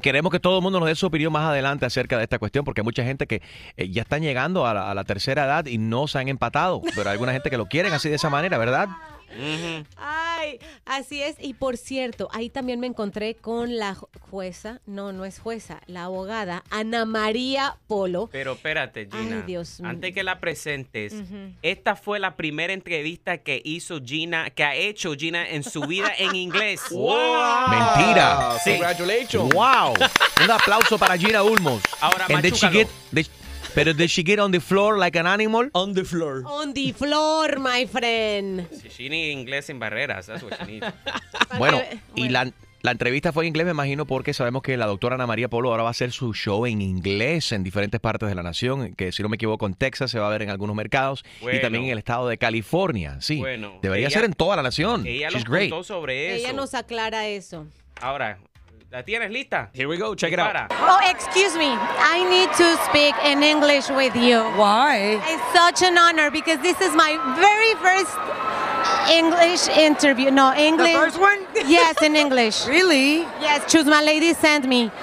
Queremos 0.00 0.32
que 0.32 0.40
todo 0.40 0.58
el 0.58 0.62
mundo 0.62 0.80
nos 0.80 0.88
dé 0.88 0.94
su 0.94 1.06
opinión 1.06 1.32
más 1.32 1.44
adelante 1.48 1.86
acerca 1.86 2.16
de 2.16 2.24
esta 2.24 2.38
cuestión, 2.38 2.64
porque 2.64 2.80
hay 2.80 2.84
mucha 2.84 3.04
gente 3.04 3.26
que 3.26 3.42
eh, 3.76 3.88
ya 3.90 4.02
están 4.02 4.22
llegando 4.22 4.66
a 4.66 4.74
la, 4.74 4.90
a 4.90 4.94
la 4.94 5.04
tercera 5.04 5.44
edad 5.44 5.66
y 5.66 5.78
no 5.78 6.06
se 6.06 6.18
han 6.18 6.28
empatado, 6.28 6.82
pero 6.94 7.08
hay 7.08 7.14
alguna 7.14 7.32
gente 7.32 7.50
que 7.50 7.56
lo 7.56 7.66
quieren 7.66 7.92
así 7.92 8.08
de 8.08 8.16
esa 8.16 8.30
manera, 8.30 8.58
¿verdad? 8.58 8.88
Ay, 9.96 10.58
así 10.84 11.22
es. 11.22 11.36
Y 11.40 11.54
por 11.54 11.76
cierto, 11.76 12.28
ahí 12.32 12.50
también 12.50 12.80
me 12.80 12.86
encontré 12.86 13.34
con 13.34 13.76
la 13.76 13.94
ju- 13.94 14.08
jueza, 14.30 14.80
no, 14.86 15.12
no 15.12 15.24
es 15.24 15.38
jueza, 15.38 15.80
la 15.86 16.04
abogada 16.04 16.62
Ana 16.70 17.04
María 17.04 17.76
Polo. 17.86 18.28
Pero 18.32 18.52
espérate, 18.52 19.08
Gina. 19.10 19.36
Ay, 19.38 19.42
Dios 19.46 19.80
mío. 19.80 19.90
Antes 19.90 20.12
que 20.14 20.22
la 20.22 20.40
presentes, 20.40 21.14
esta 21.62 21.96
fue 21.96 22.18
la 22.18 22.36
primera 22.36 22.72
entrevista 22.72 23.38
que 23.38 23.60
hizo 23.64 24.00
Gina, 24.04 24.50
que 24.50 24.64
ha 24.64 24.74
hecho 24.74 25.14
Gina 25.14 25.48
en 25.48 25.62
su 25.64 25.82
vida 25.82 26.10
en 26.16 26.34
inglés. 26.34 26.82
Mentira. 27.70 28.56
Sí. 28.62 28.70
Congratulations. 28.72 29.52
¡Wow! 29.54 29.94
Un 30.44 30.50
aplauso 30.50 30.98
para 30.98 31.16
Gina 31.16 31.42
Ulmos. 31.42 31.82
Ahora, 32.00 32.26
And 32.28 32.42
pero 33.76 33.94
did 33.94 34.08
she 34.08 34.24
get 34.24 34.40
on 34.40 34.50
the 34.50 34.58
floor 34.60 34.98
like 34.98 35.16
an 35.16 35.26
animal? 35.28 35.68
On 35.72 35.94
the 35.94 36.04
floor. 36.04 36.42
On 36.46 36.74
the 36.74 36.92
floor, 36.92 37.60
my 37.60 37.86
friend. 37.86 38.66
Sí, 38.72 38.88
She 38.88 39.08
need 39.08 39.30
inglés 39.30 39.66
sin 39.66 39.78
barreras. 39.78 40.26
That's 40.26 40.42
what 40.42 40.54
she 40.58 40.66
needs. 40.80 40.86
Bueno, 41.58 41.80
y 42.16 42.28
la, 42.30 42.50
la 42.82 42.90
entrevista 42.90 43.32
fue 43.32 43.44
en 43.44 43.48
inglés, 43.48 43.64
me 43.66 43.72
imagino, 43.72 44.06
porque 44.06 44.32
sabemos 44.34 44.62
que 44.62 44.76
la 44.76 44.86
doctora 44.86 45.14
Ana 45.16 45.26
María 45.26 45.48
Polo 45.48 45.70
ahora 45.70 45.82
va 45.82 45.88
a 45.88 45.92
hacer 45.92 46.12
su 46.12 46.32
show 46.34 46.66
en 46.66 46.80
inglés 46.82 47.52
en 47.52 47.62
diferentes 47.64 48.00
partes 48.00 48.28
de 48.28 48.34
la 48.34 48.42
nación, 48.42 48.94
que 48.94 49.12
si 49.12 49.22
no 49.22 49.28
me 49.28 49.36
equivoco 49.36 49.66
en 49.66 49.74
Texas 49.74 50.10
se 50.10 50.18
va 50.18 50.26
a 50.26 50.30
ver 50.30 50.42
en 50.42 50.50
algunos 50.50 50.74
mercados 50.74 51.24
y 51.42 51.60
también 51.60 51.84
en 51.84 51.90
el 51.90 51.98
estado 51.98 52.28
de 52.28 52.38
California. 52.38 53.18
Sí, 53.20 53.38
Bueno, 53.38 53.78
debería 53.82 54.06
ella- 54.08 54.14
ser 54.20 54.24
en 54.24 54.32
toda 54.32 54.56
la 54.56 54.62
nación. 54.62 55.06
Ella 55.06 55.28
She's 55.30 55.44
great. 55.44 55.70
contó 55.70 55.84
sobre 55.84 56.36
eso. 56.36 56.44
Ella 56.46 56.52
nos 56.52 56.74
aclara 56.74 57.26
eso. 57.28 57.66
Ahora, 58.00 58.38
¿la 58.90 59.02
tienes 59.02 59.30
lista? 59.30 59.68
Here 59.72 59.88
we 59.88 59.96
go. 59.96 60.14
Check 60.14 60.32
it 60.32 60.38
out. 60.38 60.54
Oh, 60.70 60.98
excuse 61.10 61.56
me. 61.56 61.68
I 61.70 62.24
need 62.28 62.50
to 62.56 62.76
speak 62.84 63.14
in 63.24 63.42
English 63.42 63.88
with 63.90 64.14
you. 64.16 64.40
Why? 64.56 65.20
It's 65.26 65.52
such 65.52 65.82
an 65.82 65.98
honor 65.98 66.30
because 66.30 66.58
this 66.60 66.80
is 66.80 66.94
my 66.94 67.16
very 67.36 67.74
first 67.82 68.16
English 69.10 69.68
interview. 69.68 70.30
No, 70.30 70.54
English. 70.54 70.92
The 70.92 70.98
first 70.98 71.20
one? 71.20 71.46
Yes, 71.66 72.00
in 72.02 72.14
English. 72.16 72.66
Really? 72.66 73.22
Yes, 73.40 73.70
choose 73.70 73.86
my 73.86 74.02
lady 74.02 74.32
send 74.34 74.68
me. 74.68 74.90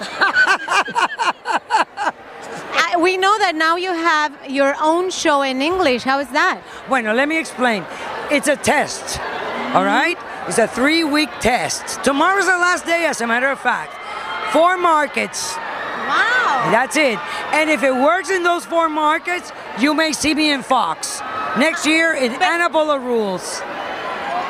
I, 2.75 2.95
we 2.99 3.17
know 3.17 3.37
that 3.39 3.55
now 3.55 3.75
you 3.75 3.91
have 3.91 4.31
your 4.49 4.75
own 4.81 5.09
show 5.11 5.41
in 5.41 5.61
English. 5.61 6.03
How 6.03 6.19
is 6.19 6.29
that? 6.29 6.61
Bueno, 6.87 7.13
let 7.13 7.27
me 7.27 7.37
explain. 7.37 7.83
It's 8.31 8.47
a 8.47 8.55
test, 8.55 9.19
all 9.73 9.83
right? 9.83 10.17
It's 10.47 10.57
a 10.59 10.67
three 10.67 11.03
week 11.03 11.29
test. 11.39 12.03
Tomorrow's 12.03 12.45
the 12.45 12.51
last 12.51 12.85
day, 12.85 13.05
as 13.05 13.21
a 13.21 13.27
matter 13.27 13.49
of 13.49 13.59
fact. 13.59 13.93
Four 14.53 14.77
markets. 14.77 15.55
Wow. 15.55 16.69
That's 16.71 16.95
it. 16.95 17.17
And 17.53 17.69
if 17.69 17.81
it 17.81 17.93
works 17.93 18.29
in 18.29 18.43
those 18.43 18.65
four 18.65 18.87
markets, 18.87 19.51
you 19.79 19.93
may 19.93 20.11
see 20.11 20.33
me 20.33 20.51
in 20.51 20.61
Fox. 20.61 21.21
Next 21.57 21.85
year, 21.85 22.13
in 22.13 22.33
Anabola 22.33 23.03
rules. 23.03 23.61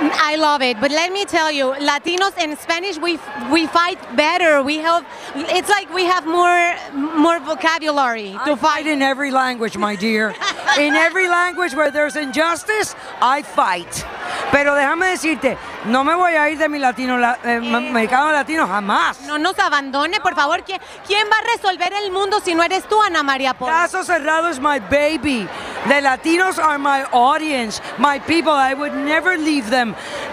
I 0.02 0.36
love 0.38 0.62
it, 0.62 0.80
but 0.80 0.92
let 0.92 1.12
me 1.12 1.24
tell 1.26 1.52
you, 1.52 1.74
Latinos 1.80 2.38
in 2.38 2.56
Spanish 2.58 2.98
we 2.98 3.20
we 3.52 3.68
fight 3.68 3.98
better. 4.16 4.62
We 4.64 4.78
have 4.80 5.06
it's 5.36 5.70
like 5.70 5.94
we 5.94 6.04
have 6.06 6.26
more 6.26 6.76
more 7.16 7.40
vocabulary 7.40 8.32
to 8.46 8.54
I 8.54 8.56
fight 8.56 8.84
fight. 8.84 8.88
in 8.88 9.02
every 9.02 9.32
language, 9.32 9.78
my 9.78 9.96
dear. 9.96 10.34
in 10.80 10.96
every 10.96 11.28
language 11.28 11.74
where 11.76 11.92
there's 11.92 12.16
injustice, 12.16 12.96
I 13.22 13.44
fight. 13.44 14.06
Pero 14.52 14.74
déjame 14.76 15.08
decirte, 15.12 15.58
no 15.86 16.04
me 16.04 16.14
voy 16.16 16.34
a 16.36 16.50
ir 16.50 16.58
de 16.58 16.70
mi 16.70 16.80
latino, 16.80 17.18
la- 17.18 17.38
eh, 17.44 17.60
mercado 17.60 18.32
latino 18.32 18.68
jamás. 18.68 19.22
No 19.22 19.38
nos 19.38 19.58
abandone, 19.60 20.20
por 20.20 20.36
favor. 20.36 20.64
¿Quién, 20.64 20.80
quién 21.08 21.28
va 21.28 21.38
a 21.38 21.56
resolver 21.56 21.92
el 22.04 22.12
mundo 22.12 22.40
si 22.40 22.54
no 22.56 22.64
eres 22.64 22.84
tú, 22.88 23.02
Ana 23.02 23.24
María 23.24 23.54
Polo? 23.54 23.72
Caso 23.72 24.04
cerrado 24.04 24.50
es 24.50 24.60
my 24.60 24.80
baby. 24.80 25.48
The 25.88 26.02
Latinos 26.02 26.60
are 26.60 26.78
my 26.78 27.04
audience, 27.12 27.82
my 27.98 28.20
people. 28.20 28.54
I 28.54 28.74
would 28.74 28.94
never 28.94 29.38
leave 29.38 29.70
them. 29.70 29.83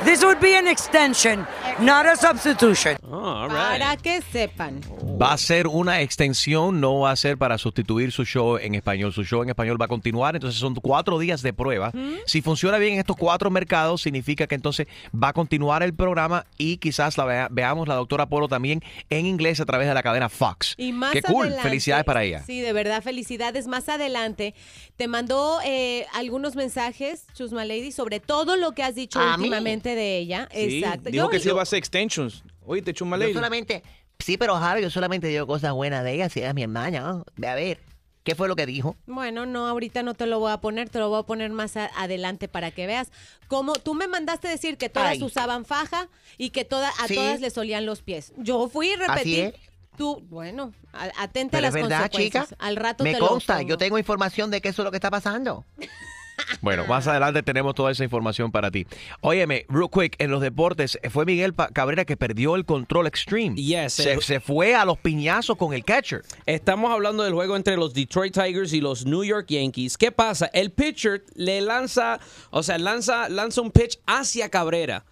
This 0.04 0.22
would 0.22 0.38
be 0.40 0.54
an 0.56 0.66
extension, 0.68 1.46
not 1.78 2.06
a 2.06 2.16
substitution. 2.16 2.96
Oh, 3.10 3.16
all 3.42 3.48
Para 3.48 3.96
que 3.96 4.20
sepan. 4.22 4.80
Va 5.20 5.32
a 5.32 5.38
ser 5.38 5.66
una 5.66 6.00
extensión, 6.00 6.80
no 6.80 7.00
va 7.00 7.10
a 7.10 7.16
ser 7.16 7.36
para 7.36 7.58
sustituir 7.58 8.12
su 8.12 8.24
show 8.24 8.56
en 8.56 8.74
español. 8.74 9.12
Su 9.12 9.24
show 9.24 9.42
en 9.42 9.50
español 9.50 9.80
va 9.80 9.84
a 9.84 9.88
continuar, 9.88 10.34
entonces 10.36 10.58
son 10.60 10.74
cuatro 10.74 11.18
días 11.18 11.42
de 11.42 11.52
prueba. 11.52 11.92
Si 12.26 12.40
funciona 12.42 12.78
bien 12.78 12.94
en 12.94 13.00
estos 13.00 13.16
cuatro 13.16 13.50
mercados, 13.50 14.00
significa 14.02 14.46
que 14.46 14.54
entonces 14.54 14.86
va 15.12 15.28
a 15.28 15.32
continuar 15.32 15.82
el 15.82 15.92
programa 15.94 16.46
y 16.56 16.78
quizás 16.78 17.18
la 17.18 17.24
vea- 17.24 17.48
veamos 17.50 17.86
la 17.88 17.94
doctora 17.96 18.26
Polo 18.26 18.48
también 18.48 18.82
en 19.10 19.26
inglés 19.26 19.60
a 19.60 19.66
través 19.66 19.88
de 19.88 19.94
la 19.94 20.02
cadena 20.02 20.28
Fox. 20.28 20.74
Y 20.78 20.92
más 20.92 21.12
Qué 21.12 21.22
cool, 21.22 21.46
adelante- 21.48 21.62
felicidades 21.68 22.04
para 22.04 22.22
ella. 22.24 22.42
Sí, 22.46 22.60
de 22.60 22.72
verdad, 22.72 23.02
felicidades. 23.02 23.66
Más 23.66 23.88
adelante 23.88 24.54
te 24.96 25.08
mandó 25.08 25.58
eh, 25.64 26.06
algunos 26.14 26.56
mensajes, 26.56 27.26
Chusma 27.34 27.64
Lady, 27.64 27.92
sobre 27.92 28.20
todo 28.20 28.56
lo 28.56 28.72
que 28.72 28.82
has 28.82 28.94
dicho 28.94 29.18
A 29.20 29.36
mí. 29.36 29.39
Últimamente 29.40 29.94
de 29.94 30.18
ella. 30.18 30.48
Sí, 30.52 30.80
Exacto. 30.82 31.10
Dijo 31.10 31.24
Yo- 31.26 31.30
que 31.30 31.38
se 31.38 31.44
yo- 31.46 31.50
iba 31.52 31.60
a 31.60 31.62
hacer 31.64 31.78
extensions. 31.78 32.42
Oye, 32.64 32.82
te 32.82 32.92
chuma 32.94 33.16
Yo 33.16 33.22
lady. 33.24 33.32
solamente, 33.34 33.82
sí, 34.18 34.36
pero 34.36 34.56
Jaro, 34.56 34.80
yo 34.80 34.90
solamente 34.90 35.26
digo 35.28 35.46
cosas 35.46 35.72
buenas 35.72 36.04
de 36.04 36.12
ella, 36.14 36.28
si 36.28 36.40
es 36.40 36.54
mi 36.54 36.62
hermana. 36.62 37.00
¿no? 37.00 37.24
Ve 37.36 37.48
a 37.48 37.54
ver, 37.54 37.80
¿qué 38.22 38.34
fue 38.34 38.46
lo 38.48 38.54
que 38.56 38.66
dijo? 38.66 38.96
Bueno, 39.06 39.46
no, 39.46 39.66
ahorita 39.66 40.02
no 40.02 40.14
te 40.14 40.26
lo 40.26 40.38
voy 40.38 40.52
a 40.52 40.58
poner, 40.58 40.88
te 40.90 40.98
lo 40.98 41.08
voy 41.08 41.20
a 41.20 41.22
poner 41.24 41.50
más 41.50 41.76
a- 41.76 41.90
adelante 41.96 42.46
para 42.48 42.70
que 42.70 42.86
veas. 42.86 43.10
Como 43.48 43.72
tú 43.74 43.94
me 43.94 44.06
mandaste 44.08 44.46
decir 44.48 44.76
que 44.76 44.88
todas 44.88 45.10
Ay. 45.12 45.22
usaban 45.22 45.64
faja 45.64 46.08
y 46.38 46.50
que 46.50 46.64
toda, 46.64 46.90
a 47.00 47.08
Sí. 47.08 47.14
todas 47.14 47.40
les 47.40 47.56
olían 47.58 47.86
los 47.86 48.02
pies. 48.02 48.32
Yo 48.36 48.68
fui 48.68 48.90
y 48.90 48.96
repetí. 48.96 49.40
es. 49.40 49.54
Tú, 49.96 50.22
bueno, 50.30 50.72
a- 50.94 51.10
atenta 51.22 51.58
a 51.58 51.60
Pero 51.60 51.62
las 51.62 51.74
es 51.74 51.82
verdad, 51.82 52.04
chica. 52.10 52.10
consecuencias. 52.40 52.54
Al 52.58 52.76
rato 52.76 53.04
Me 53.04 53.12
te 53.12 53.18
lo 53.18 53.28
consta, 53.28 53.56
pongo. 53.56 53.68
yo 53.68 53.76
tengo 53.76 53.98
información 53.98 54.50
de 54.50 54.60
que 54.62 54.68
eso 54.68 54.82
es 54.82 54.84
lo 54.84 54.90
que 54.92 54.96
está 54.98 55.10
pasando. 55.10 55.64
Bueno, 56.60 56.86
más 56.86 57.06
adelante 57.06 57.42
tenemos 57.42 57.74
toda 57.74 57.90
esa 57.90 58.04
información 58.04 58.52
para 58.52 58.70
ti. 58.70 58.86
Óyeme, 59.20 59.66
real 59.68 59.88
quick, 59.90 60.16
en 60.18 60.30
los 60.30 60.40
deportes, 60.40 60.98
fue 61.10 61.24
Miguel 61.24 61.54
Cabrera 61.72 62.04
que 62.04 62.16
perdió 62.16 62.56
el 62.56 62.64
control 62.64 63.06
extreme. 63.06 63.56
Yes, 63.56 63.94
se, 63.94 64.20
se 64.20 64.40
fue 64.40 64.74
a 64.74 64.84
los 64.84 64.98
piñazos 64.98 65.56
con 65.56 65.72
el 65.72 65.84
catcher. 65.84 66.22
Estamos 66.46 66.92
hablando 66.92 67.22
del 67.22 67.34
juego 67.34 67.56
entre 67.56 67.76
los 67.76 67.94
Detroit 67.94 68.34
Tigers 68.34 68.72
y 68.72 68.80
los 68.80 69.06
New 69.06 69.24
York 69.24 69.46
Yankees. 69.48 69.96
¿Qué 69.96 70.12
pasa? 70.12 70.50
El 70.52 70.70
pitcher 70.70 71.24
le 71.34 71.60
lanza, 71.60 72.20
o 72.50 72.62
sea, 72.62 72.78
lanza, 72.78 73.28
lanza 73.28 73.60
un 73.60 73.70
pitch 73.70 73.98
hacia 74.06 74.48
Cabrera. 74.48 75.04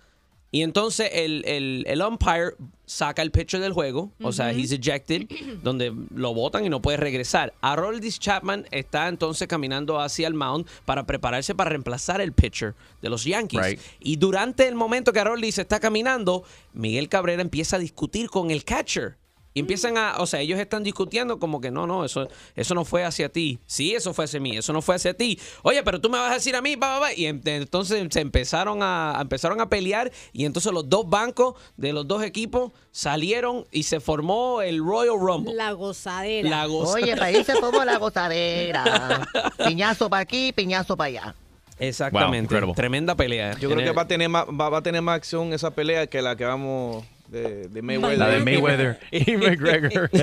Y 0.51 0.63
entonces 0.63 1.11
el, 1.13 1.45
el, 1.47 1.85
el 1.87 2.03
umpire 2.03 2.55
saca 2.87 3.21
el 3.21 3.31
pitcher 3.31 3.61
del 3.61 3.75
juego, 3.75 4.13
o 4.23 4.33
sea, 4.33 4.51
he's 4.53 4.73
ejected, 4.73 5.27
donde 5.63 5.93
lo 6.15 6.33
botan 6.33 6.65
y 6.65 6.71
no 6.71 6.81
puede 6.81 6.97
regresar. 6.97 7.53
Aroldis 7.61 8.19
Chapman 8.19 8.67
está 8.71 9.09
entonces 9.09 9.47
caminando 9.47 10.01
hacia 10.01 10.27
el 10.27 10.33
mound 10.33 10.67
para 10.87 11.05
prepararse 11.05 11.55
para 11.55 11.71
reemplazar 11.71 12.23
el 12.23 12.33
pitcher 12.33 12.75
de 13.03 13.11
los 13.11 13.25
Yankees. 13.25 13.61
Right. 13.63 13.81
Y 14.01 14.17
durante 14.17 14.67
el 14.67 14.75
momento 14.75 15.13
que 15.13 15.21
Aroldis 15.21 15.59
está 15.59 15.81
caminando, 15.81 16.45
Miguel 16.73 17.11
Cabrera 17.11 17.43
empieza 17.43 17.77
a 17.77 17.79
discutir 17.79 18.31
con 18.31 18.51
el 18.51 18.65
catcher. 18.65 19.19
Y 19.59 19.61
empiezan 19.61 19.99
a, 19.99 20.15
o 20.19 20.27
sea, 20.27 20.41
ellos 20.41 20.59
están 20.59 20.83
discutiendo 20.85 21.39
como 21.39 21.61
que 21.61 21.71
no, 21.71 21.87
no, 21.87 22.05
eso, 22.05 22.29
eso 22.55 22.75
no 22.75 22.85
fue 22.85 23.05
hacia 23.05 23.29
ti. 23.29 23.59
Sí, 23.67 23.95
eso 23.95 24.15
fue 24.15 24.25
hacia 24.27 24.41
mí, 24.41 24.57
eso 24.57 24.73
no 24.73 24.81
fue 24.83 24.95
hacia 24.95 25.15
ti. 25.15 25.39
Oye, 25.63 25.83
pero 25.83 26.01
tú 26.01 26.09
me 26.11 26.19
vas 26.19 26.31
a 26.31 26.35
decir 26.35 26.55
a 26.57 26.63
mí, 26.63 26.77
va, 26.77 26.95
va, 26.95 26.99
va. 27.01 27.13
Y 27.13 27.27
en- 27.27 27.43
entonces 27.45 28.07
se 28.11 28.21
empezaron 28.21 28.79
a, 28.83 29.17
empezaron 29.21 29.61
a 29.61 29.69
pelear 29.69 30.11
y 30.33 30.45
entonces 30.45 30.73
los 30.73 30.89
dos 30.89 31.09
bancos 31.09 31.55
de 31.77 31.93
los 31.93 32.07
dos 32.07 32.23
equipos 32.23 32.73
salieron 32.91 33.65
y 33.71 33.83
se 33.85 34.01
formó 34.01 34.63
el 34.63 34.79
Royal 34.79 35.19
Rumble. 35.19 35.55
La 35.55 35.73
gozadera. 35.73 36.49
La 36.49 36.67
goza- 36.67 36.95
Oye, 36.95 37.15
para 37.15 37.27
ahí 37.27 37.45
se 37.45 37.55
formó 37.57 37.85
la 37.85 37.99
gozadera. 37.99 39.29
Piñazo 39.67 40.09
para 40.11 40.23
aquí, 40.23 40.53
piñazo 40.53 40.97
para 40.97 41.09
allá. 41.09 41.35
Exactamente. 41.79 42.61
Wow. 42.61 42.75
Tremenda 42.75 43.15
pelea. 43.15 43.53
Yo 43.55 43.69
creo 43.69 43.73
En 43.79 43.79
que 43.85 43.91
el- 43.91 43.99
va 43.99 44.03
a 44.03 44.09
tener 44.09 44.29
más, 44.29 44.47
va, 44.47 44.69
va 44.69 44.79
a 44.79 44.83
tener 44.83 45.01
más 45.03 45.17
acción 45.17 45.53
esa 45.53 45.71
pelea 45.71 46.07
que 46.07 46.23
la 46.23 46.37
que 46.37 46.45
vamos 46.45 47.05
de, 47.29 47.69
de 47.69 47.83
Mayweather. 47.83 48.19
La 48.19 48.29
de 48.29 48.41
Mayweather 48.41 48.99
y 49.11 49.37
McGregor. 49.37 50.11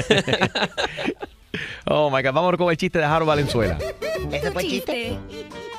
oh 1.87 2.09
my 2.09 2.21
God, 2.21 2.33
vamos 2.33 2.57
con 2.57 2.69
el 2.69 2.77
chiste 2.77 2.99
de 2.99 3.05
Jaro 3.05 3.25
Valenzuela. 3.25 3.77
¿Ese 4.31 4.51
fue 4.51 4.63
el 4.63 4.69
chiste? 4.69 5.17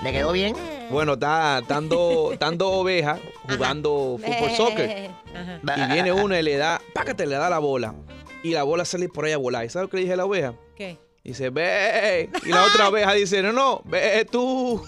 ¿Le 0.02 0.12
quedó 0.12 0.32
bien? 0.32 0.54
Bueno, 0.90 1.14
está 1.14 1.62
dando, 1.66 2.34
dando 2.38 2.70
ovejas 2.70 3.18
jugando 3.48 4.18
fútbol 4.22 4.50
soccer. 4.50 5.10
Ajá. 5.34 5.88
Y 5.88 5.92
viene 5.92 6.12
una 6.12 6.38
y 6.38 6.42
le 6.42 6.56
da, 6.56 6.80
pácate, 6.94 7.26
le 7.26 7.36
da 7.36 7.50
la 7.50 7.58
bola. 7.58 7.94
Y 8.42 8.52
la 8.52 8.62
bola 8.62 8.84
sale 8.84 9.08
por 9.08 9.24
ahí 9.24 9.32
a 9.32 9.38
volar. 9.38 9.64
¿Y 9.64 9.68
sabes 9.68 9.86
lo 9.86 9.90
que 9.90 9.96
le 9.96 10.02
dije 10.02 10.12
a 10.12 10.16
la 10.16 10.26
oveja? 10.26 10.54
¿Qué? 10.76 10.98
Dice, 11.24 11.50
ve. 11.50 12.30
Y 12.44 12.50
la 12.50 12.64
otra 12.64 12.88
oveja 12.88 13.12
dice, 13.14 13.42
no, 13.42 13.52
no, 13.52 13.82
ve 13.84 14.24
tú. 14.30 14.86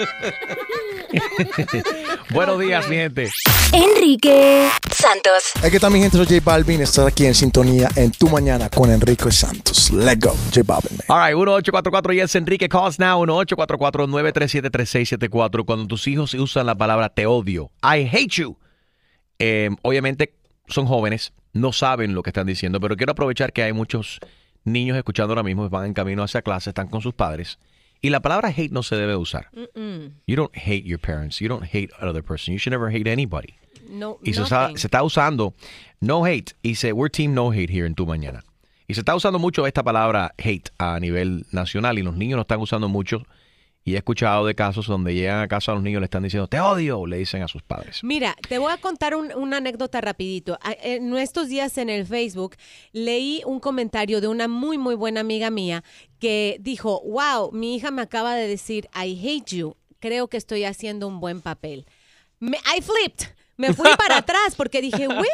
Buenos 2.30 2.58
días, 2.60 2.88
mi 2.88 2.96
gente. 2.96 3.30
Enrique 3.72 4.68
Santos. 4.92 5.52
Aquí 5.62 5.76
está 5.76 5.90
mi 5.90 6.00
gente, 6.00 6.16
soy 6.16 6.26
J 6.26 6.40
Balvin. 6.44 6.80
Estás 6.80 7.06
aquí 7.06 7.26
en 7.26 7.34
sintonía 7.34 7.88
en 7.96 8.10
tu 8.12 8.28
mañana 8.28 8.68
con 8.70 8.90
Enrique 8.90 9.30
Santos. 9.30 9.90
Let's 9.90 10.20
go, 10.20 10.34
J 10.54 10.62
Balvin. 10.64 10.96
man. 10.96 11.04
All 11.08 11.26
right, 11.26 11.36
1844 11.36 12.12
yes 12.14 12.34
Enrique 12.36 12.68
calls 12.68 12.98
now 12.98 13.22
1844-937-3674 13.24 15.64
cuando 15.64 15.86
tus 15.86 16.06
hijos 16.06 16.34
usan 16.34 16.66
la 16.66 16.74
palabra 16.74 17.08
te 17.08 17.26
odio. 17.26 17.70
I 17.82 18.08
hate 18.10 18.34
you. 18.36 18.56
Eh, 19.38 19.70
obviamente 19.82 20.34
son 20.68 20.86
jóvenes, 20.86 21.32
no 21.52 21.72
saben 21.72 22.14
lo 22.14 22.22
que 22.22 22.30
están 22.30 22.46
diciendo, 22.46 22.80
pero 22.80 22.96
quiero 22.96 23.12
aprovechar 23.12 23.52
que 23.52 23.62
hay 23.62 23.72
muchos 23.72 24.20
niños 24.64 24.96
escuchando 24.96 25.32
ahora 25.32 25.42
mismo, 25.42 25.68
van 25.68 25.86
en 25.86 25.94
camino 25.94 26.22
hacia 26.22 26.42
clase, 26.42 26.70
están 26.70 26.88
con 26.88 27.00
sus 27.00 27.14
padres. 27.14 27.58
Y 28.02 28.10
la 28.10 28.20
palabra 28.20 28.48
hate 28.48 28.70
no 28.70 28.82
se 28.82 28.96
debe 28.96 29.16
usar. 29.16 29.50
You 30.26 30.36
don't 30.36 30.56
hate 30.56 30.84
your 30.84 30.98
parents. 30.98 31.40
You 31.40 31.48
don't 31.48 31.64
hate 31.64 31.90
another 32.00 32.22
person. 32.22 32.52
You 32.52 32.58
should 32.58 32.72
never 32.72 32.90
hate 32.90 33.10
anybody. 33.10 33.54
No, 33.88 34.18
Y 34.22 34.32
se 34.34 34.42
está 34.42 35.02
usando 35.02 35.54
no 36.00 36.24
hate. 36.24 36.54
Y 36.62 36.76
se, 36.76 36.92
we're 36.92 37.10
team 37.10 37.34
no 37.34 37.50
hate 37.50 37.70
here 37.70 37.86
en 37.86 37.94
tu 37.94 38.06
mañana. 38.06 38.44
Y 38.86 38.94
se 38.94 39.00
está 39.00 39.14
usando 39.14 39.38
mucho 39.38 39.66
esta 39.66 39.82
palabra 39.82 40.34
hate 40.38 40.70
a 40.78 40.98
nivel 40.98 41.46
nacional 41.52 41.98
y 41.98 42.02
los 42.02 42.16
niños 42.16 42.36
lo 42.36 42.42
están 42.42 42.60
usando 42.60 42.88
mucho. 42.88 43.26
Y 43.82 43.94
he 43.94 43.96
escuchado 43.96 44.44
de 44.44 44.54
casos 44.54 44.86
donde 44.86 45.14
llegan 45.14 45.40
a 45.40 45.48
casa 45.48 45.72
a 45.72 45.74
los 45.74 45.82
niños 45.82 46.00
le 46.00 46.04
están 46.04 46.22
diciendo 46.22 46.46
te 46.48 46.60
odio, 46.60 47.06
le 47.06 47.16
dicen 47.16 47.42
a 47.42 47.48
sus 47.48 47.62
padres. 47.62 48.04
Mira, 48.04 48.36
te 48.48 48.58
voy 48.58 48.70
a 48.72 48.76
contar 48.76 49.14
un- 49.14 49.32
una 49.34 49.56
anécdota 49.56 50.00
rapidito. 50.02 50.58
En 50.82 51.16
estos 51.16 51.48
días 51.48 51.78
en 51.78 51.88
el 51.88 52.06
Facebook 52.06 52.56
leí 52.92 53.42
un 53.46 53.58
comentario 53.58 54.20
de 54.20 54.28
una 54.28 54.48
muy, 54.48 54.76
muy 54.76 54.94
buena 54.96 55.20
amiga 55.20 55.50
mía 55.50 55.82
que 56.18 56.58
dijo, 56.60 57.00
wow, 57.06 57.52
mi 57.52 57.74
hija 57.74 57.90
me 57.90 58.02
acaba 58.02 58.34
de 58.34 58.46
decir, 58.46 58.86
I 58.94 59.18
hate 59.18 59.56
you. 59.56 59.74
Creo 59.98 60.28
que 60.28 60.36
estoy 60.36 60.64
haciendo 60.64 61.08
un 61.08 61.18
buen 61.20 61.40
papel. 61.40 61.86
Me, 62.38 62.58
I 62.58 62.82
flipped. 62.82 63.34
Me 63.56 63.72
fui 63.72 63.88
para 63.96 64.16
atrás 64.18 64.54
porque 64.56 64.82
dije, 64.82 65.08
wait, 65.08 65.18
wait, 65.18 65.26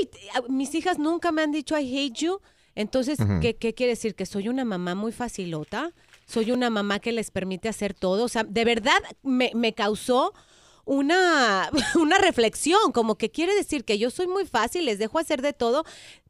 wait, 0.00 0.14
wait, 0.14 0.32
wait. 0.40 0.48
Mis 0.50 0.74
hijas 0.74 0.98
nunca 0.98 1.32
me 1.32 1.42
han 1.42 1.52
dicho 1.52 1.78
I 1.78 1.84
hate 2.06 2.14
you. 2.18 2.40
Entonces, 2.74 3.20
Ujú. 3.20 3.40
¿qué, 3.40 3.54
¿qué 3.56 3.72
quiere 3.72 3.90
decir? 3.92 4.14
¿Que 4.14 4.26
soy 4.26 4.48
una 4.48 4.64
mamá 4.64 4.94
muy 4.94 5.12
facilota? 5.12 5.92
¿Soy 6.26 6.50
una 6.50 6.70
mamá 6.70 7.00
que 7.00 7.12
les 7.12 7.30
permite 7.30 7.68
hacer 7.68 7.94
todo? 7.94 8.24
O 8.24 8.28
sea, 8.28 8.44
de 8.44 8.64
verdad 8.64 8.98
me, 9.22 9.50
me 9.54 9.74
causó 9.74 10.32
una, 10.84 11.70
una 12.00 12.18
reflexión, 12.18 12.92
como 12.92 13.16
que 13.16 13.30
quiere 13.30 13.54
decir 13.54 13.84
que 13.84 13.98
yo 13.98 14.10
soy 14.10 14.26
muy 14.26 14.46
fácil, 14.46 14.84
les 14.84 14.98
dejo 14.98 15.18
hacer 15.18 15.42
de 15.42 15.52
todo, 15.52 15.84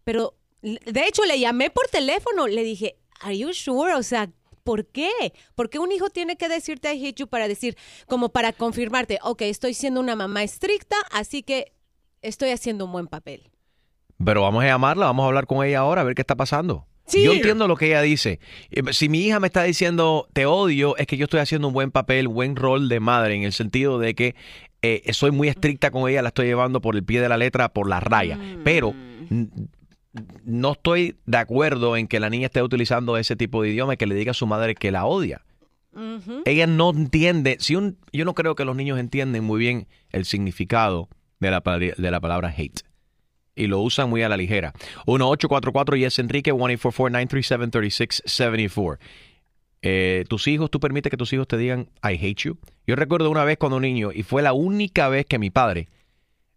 pero 0.04 0.34
de 0.62 1.06
hecho 1.06 1.24
le 1.24 1.38
llamé 1.38 1.70
por 1.70 1.88
teléfono, 1.88 2.46
le 2.46 2.62
dije, 2.62 2.96
¿Are 3.20 3.36
you 3.36 3.52
sure? 3.52 3.94
O 3.94 4.02
sea, 4.02 4.30
¿por 4.64 4.86
qué? 4.86 5.10
¿Por 5.54 5.70
qué 5.70 5.78
un 5.78 5.92
hijo 5.92 6.10
tiene 6.10 6.36
que 6.36 6.48
decirte 6.48 6.92
I 6.94 7.06
hate 7.06 7.16
you 7.20 7.26
para 7.26 7.48
decir, 7.48 7.76
como 8.06 8.30
para 8.30 8.52
confirmarte, 8.52 9.18
ok, 9.22 9.42
estoy 9.42 9.74
siendo 9.74 10.00
una 10.00 10.16
mamá 10.16 10.42
estricta, 10.42 10.96
así 11.10 11.42
que 11.42 11.72
estoy 12.22 12.50
haciendo 12.50 12.84
un 12.86 12.92
buen 12.92 13.06
papel? 13.06 13.50
Pero 14.24 14.42
vamos 14.42 14.64
a 14.64 14.66
llamarla, 14.66 15.06
vamos 15.06 15.24
a 15.24 15.26
hablar 15.26 15.46
con 15.46 15.64
ella 15.64 15.80
ahora 15.80 16.00
a 16.00 16.04
ver 16.04 16.14
qué 16.14 16.22
está 16.22 16.36
pasando. 16.36 16.86
Sí. 17.06 17.22
Yo 17.22 17.32
entiendo 17.32 17.68
lo 17.68 17.76
que 17.76 17.86
ella 17.86 18.00
dice. 18.02 18.40
Eh, 18.70 18.82
Si 18.92 19.08
mi 19.08 19.20
hija 19.26 19.38
me 19.40 19.46
está 19.48 19.62
diciendo 19.64 20.26
te 20.32 20.46
odio, 20.46 20.96
es 20.96 21.06
que 21.06 21.16
yo 21.16 21.24
estoy 21.24 21.40
haciendo 21.40 21.68
un 21.68 21.74
buen 21.74 21.90
papel, 21.90 22.28
buen 22.28 22.56
rol 22.56 22.88
de 22.88 23.00
madre, 23.00 23.34
en 23.34 23.42
el 23.42 23.52
sentido 23.52 23.98
de 23.98 24.14
que 24.14 24.34
eh, 24.82 25.02
soy 25.12 25.30
muy 25.30 25.48
estricta 25.48 25.90
con 25.90 26.08
ella, 26.10 26.22
la 26.22 26.28
estoy 26.28 26.46
llevando 26.46 26.80
por 26.80 26.94
el 26.96 27.04
pie 27.04 27.20
de 27.20 27.28
la 27.28 27.36
letra, 27.36 27.68
por 27.70 27.88
la 27.88 28.00
raya. 28.00 28.38
Pero 28.64 28.94
n- 29.30 29.48
no 30.44 30.72
estoy 30.72 31.16
de 31.26 31.38
acuerdo 31.38 31.96
en 31.96 32.06
que 32.06 32.20
la 32.20 32.30
niña 32.30 32.46
esté 32.46 32.62
utilizando 32.62 33.16
ese 33.16 33.34
tipo 33.36 33.62
de 33.62 33.70
idioma 33.70 33.94
y 33.94 33.96
que 33.96 34.06
le 34.06 34.14
diga 34.14 34.30
a 34.30 34.34
su 34.34 34.46
madre 34.46 34.74
que 34.74 34.90
la 34.90 35.06
odia. 35.06 35.42
Ella 36.44 36.66
no 36.66 36.90
entiende, 36.90 37.56
si 37.60 37.76
un, 37.76 37.98
yo 38.12 38.24
no 38.24 38.34
creo 38.34 38.54
que 38.56 38.64
los 38.64 38.74
niños 38.76 38.98
entienden 38.98 39.44
muy 39.44 39.58
bien 39.60 39.86
el 40.10 40.24
significado 40.24 41.08
de 41.40 41.50
la, 41.50 41.60
de 41.60 42.10
la 42.10 42.20
palabra 42.20 42.52
hate. 42.56 42.80
Y 43.56 43.68
lo 43.68 43.80
usan 43.80 44.10
muy 44.10 44.22
a 44.22 44.28
la 44.28 44.36
ligera. 44.36 44.72
1-844 45.06 45.96
yes 45.96 46.18
Enrique 46.18 46.52
1-844-937-3674. 46.52 48.98
Eh, 49.86 50.24
tus 50.28 50.48
hijos, 50.48 50.70
tú 50.70 50.80
permites 50.80 51.10
que 51.10 51.16
tus 51.16 51.32
hijos 51.34 51.46
te 51.46 51.56
digan 51.58 51.88
I 52.02 52.14
hate 52.14 52.36
you. 52.44 52.56
Yo 52.86 52.96
recuerdo 52.96 53.30
una 53.30 53.44
vez 53.44 53.58
cuando 53.58 53.76
un 53.76 53.82
niño, 53.82 54.12
y 54.12 54.22
fue 54.22 54.40
la 54.42 54.52
única 54.54 55.08
vez 55.08 55.26
que 55.26 55.38
mi 55.38 55.50
padre 55.50 55.88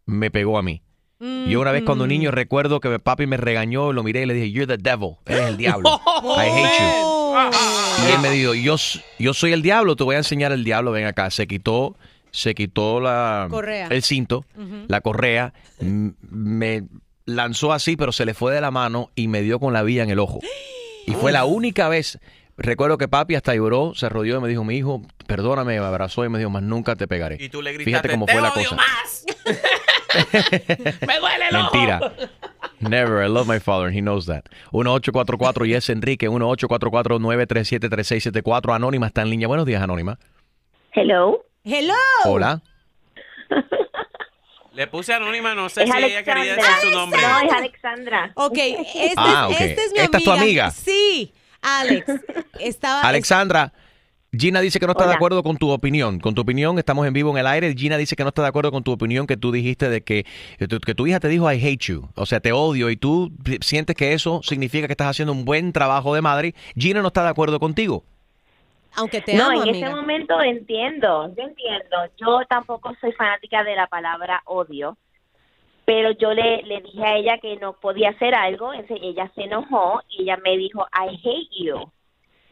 me 0.05 0.31
pegó 0.31 0.57
a 0.57 0.63
mí. 0.63 0.81
Yo 1.19 1.59
una 1.61 1.71
vez 1.71 1.81
cuando 1.83 2.05
Mm. 2.05 2.09
niño 2.09 2.29
recuerdo 2.31 2.79
que 2.79 2.99
papi 2.99 3.25
me 3.25 3.37
regañó, 3.37 3.91
lo 3.91 4.03
miré 4.03 4.21
y 4.21 4.25
le 4.27 4.33
dije, 4.35 4.51
you're 4.51 4.67
the 4.67 4.77
devil, 4.81 5.15
eres 5.25 5.47
el 5.47 5.57
diablo. 5.57 5.89
I 6.23 6.47
hate 6.47 6.79
you. 6.79 7.37
Y 8.07 8.11
él 8.13 8.19
me 8.21 8.29
dijo, 8.29 8.53
yo, 8.53 8.75
yo 9.19 9.33
soy 9.33 9.51
el 9.51 9.61
diablo, 9.63 9.95
te 9.95 10.03
voy 10.03 10.13
a 10.15 10.19
enseñar 10.19 10.51
el 10.51 10.63
diablo, 10.63 10.91
ven 10.91 11.05
acá. 11.05 11.29
Se 11.31 11.47
quitó, 11.47 11.95
se 12.37 12.53
quitó 12.53 12.99
la, 12.99 13.47
Correa. 13.49 13.87
el 13.87 14.03
cinto, 14.03 14.45
la 14.87 15.01
correa, 15.01 15.53
me 15.79 16.83
lanzó 17.25 17.73
así, 17.73 17.97
pero 17.97 18.11
se 18.11 18.25
le 18.25 18.33
fue 18.35 18.53
de 18.53 18.61
la 18.61 18.69
mano 18.69 19.09
y 19.15 19.27
me 19.27 19.41
dio 19.41 19.59
con 19.59 19.73
la 19.73 19.81
vía 19.83 20.03
en 20.03 20.09
el 20.11 20.19
ojo. 20.19 20.39
Y 21.07 21.13
fue 21.13 21.31
la 21.31 21.45
única 21.45 21.89
vez, 21.89 22.19
recuerdo 22.57 22.97
que 22.99 23.07
papi 23.07 23.33
hasta 23.35 23.55
lloró, 23.55 23.93
se 23.95 24.07
rodeó 24.09 24.37
y 24.37 24.41
me 24.41 24.47
dijo, 24.49 24.63
mi 24.63 24.75
hijo, 24.77 25.01
perdóname, 25.25 25.79
me 25.79 25.85
abrazó 25.85 26.23
y 26.25 26.29
me 26.29 26.37
dijo, 26.37 26.51
más 26.51 26.61
nunca 26.63 26.95
te 26.95 27.07
pegaré. 27.07 27.37
Y 27.39 27.49
tú 27.49 27.61
le 27.63 27.71
Fíjate 27.71 28.09
gritaste, 28.09 28.11
cómo 28.11 28.25
"Te 28.27 28.33
fue 28.33 28.41
la 28.41 28.51
cosa. 28.51 28.75
más". 28.75 29.25
¡Me 31.07 31.19
duele 31.19 31.47
el 31.49 31.55
ojo! 31.57 31.69
Mentira. 31.73 32.13
Never. 32.79 33.25
I 33.25 33.29
love 33.29 33.47
my 33.47 33.59
father. 33.59 33.87
and 33.87 33.95
He 33.95 34.01
knows 34.01 34.25
that. 34.27 34.45
1844 34.71 35.65
Yes 35.65 35.89
Enrique. 35.89 36.29
1844-937-3674. 36.29 38.75
Anónima 38.75 39.07
está 39.07 39.23
en 39.23 39.31
línea. 39.31 39.47
Buenos 39.47 39.65
días, 39.65 39.81
Anónima. 39.81 40.19
Hello. 40.93 41.43
Hello. 41.69 41.93
Hola. 42.23 42.61
Le 44.73 44.87
puse 44.87 45.13
anónima, 45.13 45.53
no 45.53 45.67
sé 45.67 45.83
Es 45.83 45.91
si 45.91 45.97
ella 45.97 46.23
quería 46.23 46.55
decir 46.55 46.71
su 46.81 46.91
nombre. 46.91 47.19
No, 47.21 47.39
es 47.41 47.51
Alexandra. 47.51 48.31
Ok, 48.35 48.57
este, 48.57 49.13
Ah, 49.17 49.47
es, 49.49 49.55
ok. 49.55 49.61
este 49.61 49.83
es 49.83 49.91
mi 49.93 49.99
Esta 49.99 50.17
es 50.19 50.23
tu 50.23 50.31
amiga. 50.31 50.71
Sí, 50.71 51.33
Alex. 51.61 52.05
Estaba, 52.59 53.01
Alexandra. 53.01 53.73
Gina 54.31 54.61
dice 54.61 54.79
que 54.79 54.85
no 54.85 54.91
está 54.93 55.07
de 55.07 55.13
acuerdo 55.15 55.43
con 55.43 55.57
tu 55.57 55.69
opinión. 55.71 56.19
Con 56.19 56.35
tu 56.35 56.41
opinión, 56.41 56.77
estamos 56.77 57.05
en 57.07 57.13
vivo 57.13 57.31
en 57.31 57.37
el 57.37 57.47
aire. 57.47 57.73
Gina 57.75 57.97
dice 57.97 58.15
que 58.15 58.23
no 58.23 58.29
está 58.29 58.43
de 58.43 58.49
acuerdo 58.49 58.71
con 58.71 58.83
tu 58.83 58.91
opinión 58.91 59.25
que 59.27 59.35
tú 59.35 59.51
dijiste 59.51 59.89
de 59.89 60.01
que, 60.03 60.25
que 60.57 60.95
tu 60.95 61.07
hija 61.07 61.19
te 61.19 61.27
dijo 61.27 61.51
I 61.51 61.55
hate 61.55 61.79
you. 61.85 62.09
O 62.15 62.25
sea, 62.25 62.39
te 62.39 62.51
odio 62.53 62.89
y 62.89 62.97
tú 62.97 63.31
sientes 63.61 63.95
que 63.95 64.13
eso 64.13 64.41
significa 64.43 64.87
que 64.87 64.93
estás 64.93 65.07
haciendo 65.07 65.33
un 65.33 65.43
buen 65.43 65.73
trabajo 65.73 66.13
de 66.15 66.21
madre. 66.21 66.55
Gina 66.77 67.01
no 67.01 67.07
está 67.07 67.23
de 67.23 67.29
acuerdo 67.29 67.59
contigo. 67.59 68.05
Aunque 68.97 69.21
te 69.21 69.35
no, 69.35 69.45
amo, 69.45 69.63
en 69.63 69.69
amiga. 69.69 69.87
ese 69.87 69.95
momento 69.95 70.41
entiendo, 70.41 71.31
yo 71.35 71.43
entiendo. 71.43 71.97
Yo 72.17 72.39
tampoco 72.49 72.93
soy 72.99 73.11
fanática 73.11 73.63
de 73.63 73.75
la 73.75 73.85
palabra 73.85 74.41
odio, 74.45 74.97
pero 75.85 76.11
yo 76.11 76.33
le, 76.33 76.63
le 76.63 76.81
dije 76.81 77.05
a 77.05 77.15
ella 77.15 77.37
que 77.37 77.57
no 77.57 77.73
podía 77.73 78.09
hacer 78.09 78.33
algo, 78.33 78.73
entonces 78.73 78.99
ella 79.03 79.31
se 79.35 79.43
enojó 79.43 80.01
y 80.09 80.23
ella 80.23 80.37
me 80.37 80.57
dijo, 80.57 80.87
I 80.91 81.15
hate 81.15 81.63
you. 81.63 81.91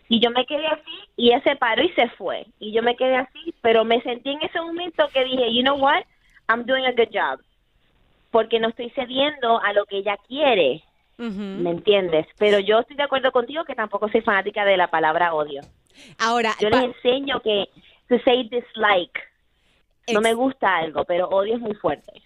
Y 0.07 0.19
yo 0.19 0.29
me 0.29 0.45
quedé 0.45 0.67
así 0.67 1.09
y 1.17 1.29
ella 1.29 1.41
se 1.43 1.55
paró 1.55 1.81
y 1.81 1.89
se 1.93 2.09
fue. 2.09 2.45
Y 2.59 2.71
yo 2.71 2.83
me 2.83 2.95
quedé 2.95 3.17
así, 3.17 3.55
pero 3.61 3.83
me 3.83 4.01
sentí 4.03 4.29
en 4.29 4.43
ese 4.43 4.61
momento 4.61 5.07
que 5.11 5.23
dije, 5.23 5.51
you 5.51 5.63
know 5.63 5.77
what, 5.77 6.03
I'm 6.47 6.65
doing 6.65 6.85
a 6.85 6.91
good 6.91 7.09
job. 7.11 7.41
Porque 8.29 8.59
no 8.59 8.67
estoy 8.67 8.91
cediendo 8.91 9.59
a 9.63 9.73
lo 9.73 9.85
que 9.85 9.97
ella 9.97 10.17
quiere, 10.27 10.83
¿me 11.17 11.71
entiendes? 11.71 12.27
Pero 12.37 12.59
yo 12.59 12.81
estoy 12.81 12.97
de 12.97 13.03
acuerdo 13.03 13.31
contigo 13.31 13.63
que 13.63 13.73
tampoco 13.73 14.09
soy 14.09 14.21
fanática 14.21 14.63
de 14.63 14.77
la 14.77 14.87
palabra 14.87 15.33
odio. 15.33 15.61
Ahora, 16.17 16.55
yo 16.59 16.69
les 16.69 16.83
enseño 16.83 17.41
que 17.41 17.65
to 18.09 18.15
say 18.23 18.47
dislike. 18.49 19.19
No 20.13 20.21
me 20.21 20.33
gusta 20.33 20.77
algo, 20.77 21.03
pero 21.05 21.27
odio 21.29 21.55
es 21.55 21.61
muy 21.61 21.73
fuerte. 21.75 22.21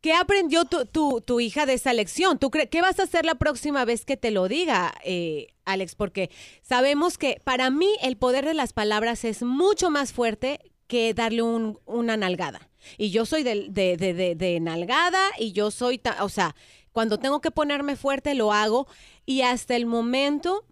¿Qué 0.00 0.12
aprendió 0.14 0.64
tu, 0.64 0.86
tu, 0.86 1.20
tu 1.20 1.40
hija 1.40 1.66
de 1.66 1.72
esa 1.74 1.92
lección? 1.92 2.38
¿Tú 2.38 2.50
¿Qué 2.52 2.80
vas 2.80 3.00
a 3.00 3.02
hacer 3.02 3.24
la 3.24 3.34
próxima 3.34 3.84
vez 3.84 4.04
que 4.04 4.16
te 4.16 4.30
lo 4.30 4.46
diga, 4.46 4.94
eh, 5.04 5.48
Alex? 5.64 5.96
Porque 5.96 6.30
sabemos 6.62 7.18
que 7.18 7.40
para 7.42 7.70
mí 7.70 7.88
el 8.02 8.16
poder 8.16 8.44
de 8.44 8.54
las 8.54 8.72
palabras 8.72 9.24
es 9.24 9.42
mucho 9.42 9.90
más 9.90 10.12
fuerte 10.12 10.60
que 10.86 11.12
darle 11.14 11.42
un- 11.42 11.80
una 11.84 12.16
nalgada. 12.16 12.60
Y 12.96 13.10
yo 13.10 13.26
soy 13.26 13.42
de, 13.42 13.66
de, 13.70 13.96
de, 13.96 14.14
de- 14.14 14.34
de 14.36 14.60
nalgada 14.60 15.20
y 15.36 15.50
yo 15.50 15.72
soy, 15.72 15.98
ta- 15.98 16.22
o 16.22 16.28
sea, 16.28 16.54
cuando 16.92 17.18
tengo 17.18 17.40
que 17.40 17.50
ponerme 17.50 17.96
fuerte 17.96 18.36
lo 18.36 18.52
hago 18.52 18.86
y 19.26 19.42
hasta 19.42 19.74
el 19.74 19.84
momento 19.86 20.64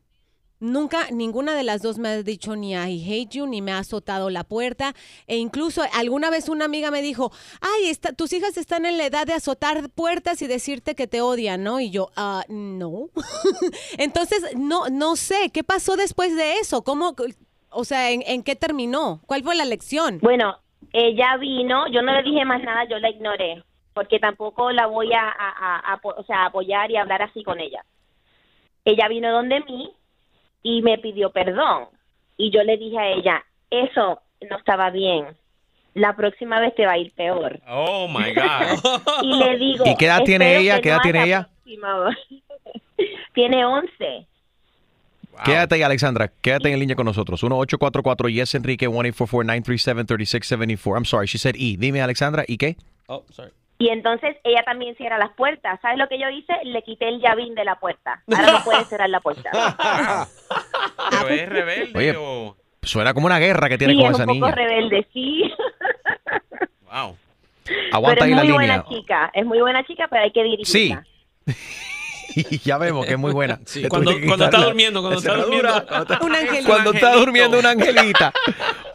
Nunca, 0.59 1.11
ninguna 1.11 1.55
de 1.55 1.63
las 1.65 1.83
dos 1.83 1.99
me 1.99 2.09
ha 2.09 2.23
dicho 2.23 2.57
ni 2.57 2.73
I 2.75 3.03
hate 3.05 3.29
you, 3.37 3.47
ni 3.47 3.61
me 3.61 3.73
ha 3.73 3.79
azotado 3.79 4.31
la 4.31 4.43
puerta. 4.43 4.95
E 5.27 5.37
incluso 5.37 5.83
alguna 5.93 6.31
vez 6.31 6.49
una 6.49 6.65
amiga 6.65 6.91
me 6.91 7.03
dijo, 7.03 7.31
ay, 7.61 7.89
está, 7.91 8.13
tus 8.15 8.33
hijas 8.33 8.57
están 8.57 8.87
en 8.87 8.97
la 8.97 9.05
edad 9.07 9.27
de 9.27 9.35
azotar 9.35 9.91
puertas 9.91 10.41
y 10.41 10.47
decirte 10.47 10.95
que 10.95 11.07
te 11.07 11.21
odian, 11.21 11.63
¿no? 11.63 11.79
Y 11.81 11.91
yo, 11.91 12.09
ah, 12.17 12.43
no. 12.49 13.09
Entonces, 13.99 14.57
no, 14.57 14.89
no 14.91 15.17
sé, 15.17 15.51
¿qué 15.53 15.63
pasó 15.63 15.97
después 15.97 16.35
de 16.37 16.55
eso? 16.55 16.83
¿Cómo, 16.83 17.15
o 17.71 17.85
sea, 17.85 18.11
en, 18.11 18.43
qué 18.43 18.57
terminó? 18.57 19.21
¿Cuál 19.27 19.43
fue 19.43 19.55
la 19.57 19.65
lección? 19.67 20.21
Bueno, 20.23 20.57
ella 20.93 21.37
vino, 21.37 21.87
yo 21.93 22.01
no 22.03 22.13
le 22.15 22.23
dije 22.23 22.45
más 22.47 22.63
nada, 22.63 22.85
yo 22.89 22.99
la 22.99 23.11
ignoré, 23.11 23.63
porque 23.93 24.19
tampoco 24.19 24.73
la 24.73 24.87
voy 24.87 25.13
a, 25.13 25.21
a- 25.29 25.93
a- 25.93 26.01
o 26.03 26.25
sea, 26.25 26.47
apoyar 26.47 26.91
y 26.91 26.97
hablar 26.97 27.21
así 27.23 27.43
con 27.43 27.61
ella. 27.61 27.85
Ella 28.85 29.09
vino 29.09 29.31
donde 29.33 29.61
mí 29.65 29.91
y 30.67 30.83
me 30.83 30.99
pidió 30.99 31.31
perdón. 31.31 31.87
Y 32.37 32.51
yo 32.51 32.65
le 32.65 32.77
dije 32.77 32.99
a 32.99 33.07
ella, 33.09 33.45
eso 33.71 34.21
no 34.51 34.59
estaba 34.59 34.91
bien. 34.91 35.27
La 35.95 36.17
próxima 36.17 36.59
vez 36.59 36.75
te 36.75 36.85
va 36.85 36.93
a 36.93 36.99
ir 36.99 37.13
peor. 37.13 37.61
Oh 37.69 38.09
my 38.09 38.35
God. 38.35 39.03
Y 39.23 39.39
le 39.39 39.57
digo. 39.59 39.85
¿Y 39.87 39.97
qué 39.97 40.07
edad 40.07 40.25
tiene 40.25 40.57
"Espero 40.57 40.61
ella? 40.61 40.81
¿Qué 40.81 40.89
edad 40.89 40.97
no 40.97 41.03
tiene 41.03 41.25
ella? 41.25 41.49
próxima". 41.65 42.11
tiene 43.35 43.65
11. 43.65 44.27
Quédate 45.45 45.75
ahí, 45.77 45.83
Alexandra. 45.83 46.33
Quédate 46.41 46.73
en 46.73 46.81
línea 46.81 46.97
con 46.97 47.07
nosotros. 47.07 47.41
1844 47.43 48.29
Yes 48.29 48.55
Enrique 48.57 48.89
1-844-937-3674. 48.89 50.97
I'm 50.97 51.05
sorry, 51.05 51.27
she 51.27 51.39
said 51.39 51.55
E. 51.57 51.77
Dime, 51.79 52.01
Alexandra, 52.01 52.45
¿y 52.49 52.57
qué? 52.57 52.77
Oh, 53.07 53.23
sorry. 53.31 53.53
Y 53.79 53.89
entonces 53.91 54.37
ella 54.43 54.63
también 54.65 54.97
cierra 54.97 55.19
las 55.19 55.33
puertas. 55.33 55.79
¿Sabes 55.83 55.99
lo 55.99 56.09
que 56.09 56.19
yo 56.19 56.29
hice? 56.31 56.55
Le 56.65 56.83
quité 56.83 57.09
el 57.09 57.21
llavín 57.21 57.55
de 57.55 57.65
la 57.65 57.79
puerta. 57.79 58.23
Ahora 58.35 58.53
no 58.53 58.65
puede 58.65 58.85
cerrar 58.87 59.11
la 59.11 59.21
puerta. 59.21 59.51
¿Pero 61.11 61.29
es 61.29 61.49
rebelde 61.49 61.99
Oye, 61.99 62.15
o...? 62.17 62.57
Suena 62.83 63.13
como 63.13 63.27
una 63.27 63.39
guerra 63.41 63.69
que 63.69 63.77
tiene 63.79 63.95
sí, 63.95 63.99
con 64.01 64.07
es 64.13 64.15
esa 64.15 64.23
un 64.23 64.39
poco 64.39 64.47
niña. 64.47 64.55
rebelde, 64.55 65.07
sí. 65.13 65.53
Wow. 66.85 67.17
Aguanta 67.93 68.21
pero 68.21 68.25
ahí 68.25 68.31
es 68.31 68.37
la 68.37 68.43
muy 68.45 68.53
línea. 68.53 68.55
buena 68.55 68.85
chica. 68.89 69.31
Es 69.35 69.45
muy 69.45 69.61
buena 69.61 69.85
chica, 69.85 70.07
pero 70.09 70.23
hay 70.23 70.31
que 70.31 70.65
Sí. 70.65 70.97
dirigirla. 72.37 72.63
ya 72.65 72.79
vemos 72.79 73.07
que 73.07 73.13
es 73.13 73.19
muy 73.19 73.33
buena. 73.33 73.61
Le 73.75 73.89
cuando- 73.89 74.13
cuando 74.27 74.45
está 74.45 74.65
durmiendo, 74.65 75.01
cuando 75.01 75.19
está 75.19 75.35
durmiendo. 75.37 75.87
Cuando 75.89 76.13
está- 76.15 76.25
Un 76.25 76.35
angelito. 76.35 76.67
Cuando 76.69 76.93
está 76.93 77.13
durmiendo 77.15 77.59
una 77.59 77.71
angelita. 77.71 78.33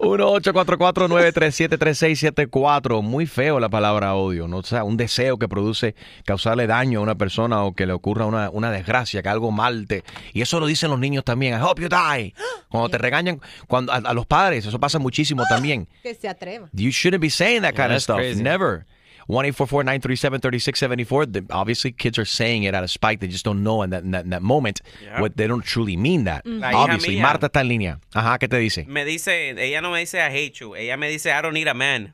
1-844-937-3674. 0.01 3.01
Muy 3.01 3.25
feo 3.25 3.60
la 3.60 3.69
palabra 3.69 4.15
odio. 4.15 4.47
¿no? 4.47 4.58
O 4.58 4.63
sea, 4.63 4.84
un 4.84 4.97
deseo 4.97 5.38
que 5.38 5.47
produce 5.47 5.95
causarle 6.25 6.67
daño 6.67 6.99
a 6.99 7.04
una 7.04 7.15
persona 7.15 7.63
o 7.63 7.73
que 7.73 7.86
le 7.86 7.93
ocurra 7.93 8.25
una, 8.25 8.49
una 8.49 8.71
desgracia, 8.71 9.21
que 9.21 9.30
algo 9.30 9.51
mal 9.51 9.88
te... 9.88 10.04
Y 10.34 10.41
eso 10.41 10.60
lo 10.60 10.65
dicen 10.65 10.89
los 10.89 10.99
niños 10.99 11.23
también. 11.23 11.60
I 11.60 11.63
hope 11.63 11.82
you 11.82 11.89
die. 11.89 12.34
Cuando 12.69 12.89
te 12.89 12.97
regañan 12.97 13.41
cuando, 13.67 13.91
a, 13.91 13.97
a 13.97 14.13
los 14.13 14.25
padres, 14.25 14.65
eso 14.65 14.80
pasa 14.80 14.99
muchísimo 14.99 15.43
también. 15.47 15.88
Que 16.04 16.15
se 16.15 16.27
atreva. 16.27 16.67
You 16.73 16.89
shouldn't 16.89 17.21
be 17.21 17.30
saying 17.30 17.62
that 17.62 17.73
Yeah, 17.73 17.84
kind 17.84 17.91
of 17.91 17.95
that's 17.97 18.04
stuff. 18.06 18.17
crazy. 18.17 18.41
Never. 18.41 18.86
1-844-937-3674. 19.32 21.32
The- 21.34 21.44
Obviously, 21.52 21.91
kids 21.91 22.17
are 22.20 22.26
saying 22.26 22.63
it 22.63 22.74
out 22.76 22.84
of 22.84 22.89
spite. 22.91 23.20
They 23.20 23.28
just 23.28 23.46
don't 23.46 23.63
know 23.63 23.84
in 23.84 23.89
that, 23.91 24.04
in 24.04 24.12
that, 24.12 24.24
in 24.26 24.30
that 24.32 24.41
moment 24.41 24.82
Yeah. 25.04 25.22
what 25.22 25.36
they 25.38 25.48
don't 25.48 25.63
truly 25.65 25.96
mean 25.98 26.26
that. 26.26 26.46
La 26.46 26.72
hija 26.72 26.78
Obviously. 26.84 27.15
mía. 27.15 27.22
Marta 27.24 27.48
está 27.48 27.62
en 27.62 27.67
línea. 27.70 28.00
Ajá, 28.13 28.38
¿qué 28.39 28.48
te 28.48 28.58
dice? 28.58 28.86
Me 28.88 29.06
dice, 29.06 29.52
ella 29.58 29.82
no 29.82 29.91
me 29.91 30.00
dice 30.00 30.17
I 30.20 30.30
hate 30.32 30.54
you, 30.60 30.76
ella 30.76 30.98
me 30.98 31.10
dice 31.10 31.30
I 31.32 31.41
don't 31.41 31.54
need 31.54 31.67
a 31.67 31.74
man. 31.74 32.13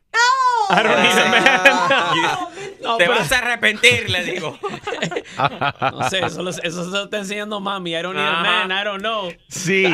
I 0.69 0.84
don't 0.84 1.01
need 1.01 1.17
a 1.17 1.30
man. 1.30 1.43
No, 2.82 2.97
Te 2.97 3.06
pero- 3.06 3.19
vas 3.19 3.32
a 3.32 3.38
arrepentir, 3.39 4.10
le 4.10 4.23
digo. 4.23 4.58
No 5.38 6.10
sé, 6.10 6.19
eso, 6.25 6.49
eso 6.49 6.84
se 6.86 6.89
lo 6.89 7.03
está 7.03 7.19
enseñando 7.19 7.60
mami. 7.60 7.91
I 7.95 8.01
don't 8.01 8.15
need 8.15 8.25
a 8.25 8.41
man, 8.41 8.71
I 8.71 8.84
don't 8.84 9.01
know. 9.01 9.32
Sí. 9.49 9.86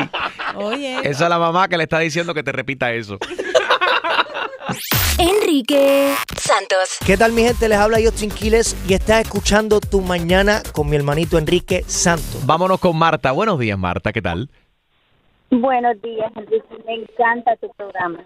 Oye. 0.54 1.00
Esa 1.00 1.24
es 1.24 1.30
la 1.30 1.38
mamá 1.38 1.68
que 1.68 1.76
le 1.76 1.82
está 1.84 1.98
diciendo 1.98 2.32
que 2.34 2.42
te 2.42 2.52
repita 2.52 2.92
eso. 2.92 3.18
Enrique 5.28 6.14
Santos. 6.36 6.98
¿Qué 7.06 7.16
tal 7.16 7.32
mi 7.32 7.42
gente? 7.42 7.66
Les 7.68 7.78
habla 7.78 7.96
Justin 8.04 8.30
Quiles 8.30 8.76
y 8.88 8.92
estás 8.92 9.22
escuchando 9.22 9.80
Tu 9.80 10.00
Mañana 10.02 10.60
con 10.74 10.90
mi 10.90 10.96
hermanito 10.96 11.38
Enrique 11.38 11.82
Santos. 11.86 12.44
Vámonos 12.44 12.78
con 12.78 12.96
Marta. 12.98 13.32
Buenos 13.32 13.58
días, 13.58 13.78
Marta. 13.78 14.12
¿Qué 14.12 14.20
tal? 14.20 14.50
Buenos 15.50 16.00
días, 16.02 16.30
Enrique. 16.36 16.66
Me 16.86 16.94
encanta 16.94 17.56
tu 17.56 17.70
programa. 17.74 18.18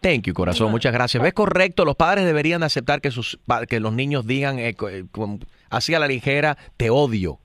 Thank 0.00 0.24
you, 0.26 0.34
corazón. 0.34 0.70
Muchas 0.70 0.92
gracias. 0.92 1.22
¿Ves 1.22 1.32
correcto? 1.32 1.86
Los 1.86 1.96
padres 1.96 2.26
deberían 2.26 2.60
de 2.60 2.66
aceptar 2.66 3.00
que, 3.00 3.10
sus, 3.10 3.38
pa- 3.46 3.64
que 3.64 3.80
los 3.80 3.94
niños 3.94 4.26
digan 4.26 4.58
eh, 4.58 4.74
co- 4.74 4.90
eh, 4.90 5.04
así 5.70 5.94
a 5.94 5.98
la 5.98 6.08
ligera, 6.08 6.58
te 6.76 6.90
odio. 6.90 7.38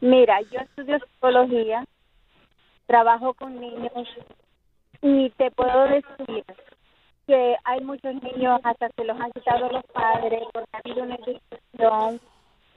Mira, 0.00 0.40
yo 0.52 0.58
estudio 0.58 0.98
psicología, 0.98 1.84
trabajo 2.86 3.34
con 3.34 3.60
niños 3.60 3.92
y 5.00 5.30
te 5.30 5.50
puedo 5.52 5.84
decir 5.84 6.44
que 7.26 7.56
hay 7.64 7.80
muchos 7.80 8.14
niños 8.22 8.60
hasta 8.64 8.88
se 8.90 9.04
los 9.04 9.20
han 9.20 9.32
quitado 9.32 9.68
los 9.68 9.84
padres 9.86 10.42
porque 10.52 10.70
ha 10.72 10.78
habido 10.78 11.02
una 11.04 11.16
discusión, 11.16 12.20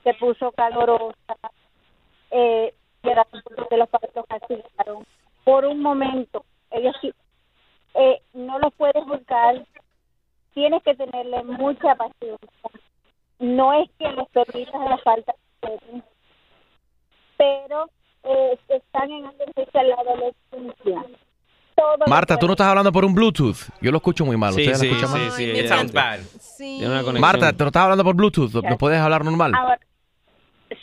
se 0.04 0.14
puso 0.14 0.52
calorosa, 0.52 1.36
eh, 2.30 2.74
era 3.02 3.24
porque 3.24 3.76
los 3.76 3.88
padres 3.88 4.10
los 4.14 4.26
castigaron. 4.26 5.06
Por 5.44 5.64
un 5.64 5.80
momento, 5.80 6.44
ellos 6.70 6.94
eh, 7.94 8.20
no 8.34 8.58
los 8.58 8.72
puedes 8.74 9.04
buscar, 9.06 9.64
tienes 10.54 10.82
que 10.82 10.94
tenerle 10.94 11.42
mucha 11.44 11.94
paciencia 11.94 12.70
no 13.38 13.72
es 13.74 13.90
que 13.98 14.10
les 14.10 14.28
permitas 14.28 14.80
la 14.80 14.98
falta 14.98 15.34
de 15.62 16.02
pero 17.36 17.86
eh, 18.24 18.58
están 18.68 19.10
en 19.10 19.24
la 19.24 19.94
adolescencia. 19.94 21.04
Todo 21.76 22.06
Marta, 22.08 22.38
tú 22.38 22.46
no 22.46 22.54
estás 22.54 22.68
hablando 22.68 22.90
por 22.90 23.04
un 23.04 23.14
Bluetooth. 23.14 23.56
Yo 23.82 23.90
lo 23.90 23.98
escucho 23.98 24.24
muy 24.24 24.36
mal. 24.36 24.52
Sí, 24.54 24.62
¿Ustedes 24.62 24.80
sí, 24.80 24.86
lo 24.88 24.94
escuchan 24.96 25.14
sí, 25.14 25.22
mal? 25.22 25.30
sí, 25.32 25.44
it 25.60 25.66
sounds 25.68 25.92
bad. 25.92 26.20
Tiene 26.58 26.86
una 26.86 27.02
conexión. 27.02 27.20
Marta, 27.20 27.52
tú 27.52 27.64
no 27.64 27.66
estás 27.68 27.82
hablando 27.82 28.02
por 28.04 28.14
Bluetooth. 28.16 28.54
¿No 28.62 28.78
puedes 28.78 28.98
hablar 28.98 29.24
normal? 29.24 29.52
Ahora, 29.54 29.78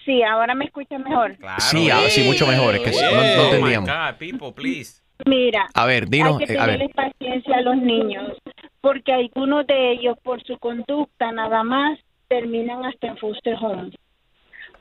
sí, 0.06 0.22
ahora 0.24 0.54
me 0.54 0.66
escuchan 0.66 1.04
mejor. 1.04 1.36
Sí, 1.60 1.90
ah, 1.90 2.04
sí, 2.10 2.24
mucho 2.24 2.46
mejor. 2.46 2.76
Es 2.76 2.82
que 2.82 2.92
no, 2.92 3.12
no 3.12 3.20
Oh 3.22 3.24
my 3.24 3.44
entendíamos. 3.46 3.90
God, 3.90 4.18
people, 4.20 4.52
please. 4.54 5.02
Mira, 5.26 5.68
A 5.74 5.86
ver, 5.86 6.08
dinos, 6.10 6.40
hay 6.40 6.46
que 6.48 6.54
eh, 6.54 6.58
a 6.60 6.66
ver. 6.66 6.80
tenerles 6.80 6.96
paciencia 6.96 7.56
a 7.58 7.62
los 7.62 7.78
niños, 7.78 8.38
porque 8.82 9.14
algunos 9.14 9.66
de 9.68 9.92
ellos, 9.94 10.18
por 10.24 10.44
su 10.44 10.58
conducta 10.58 11.32
nada 11.32 11.64
más, 11.64 11.98
terminan 12.28 12.84
hasta 12.86 13.08
en 13.08 13.18
foster 13.18 13.56
homes. 13.62 13.94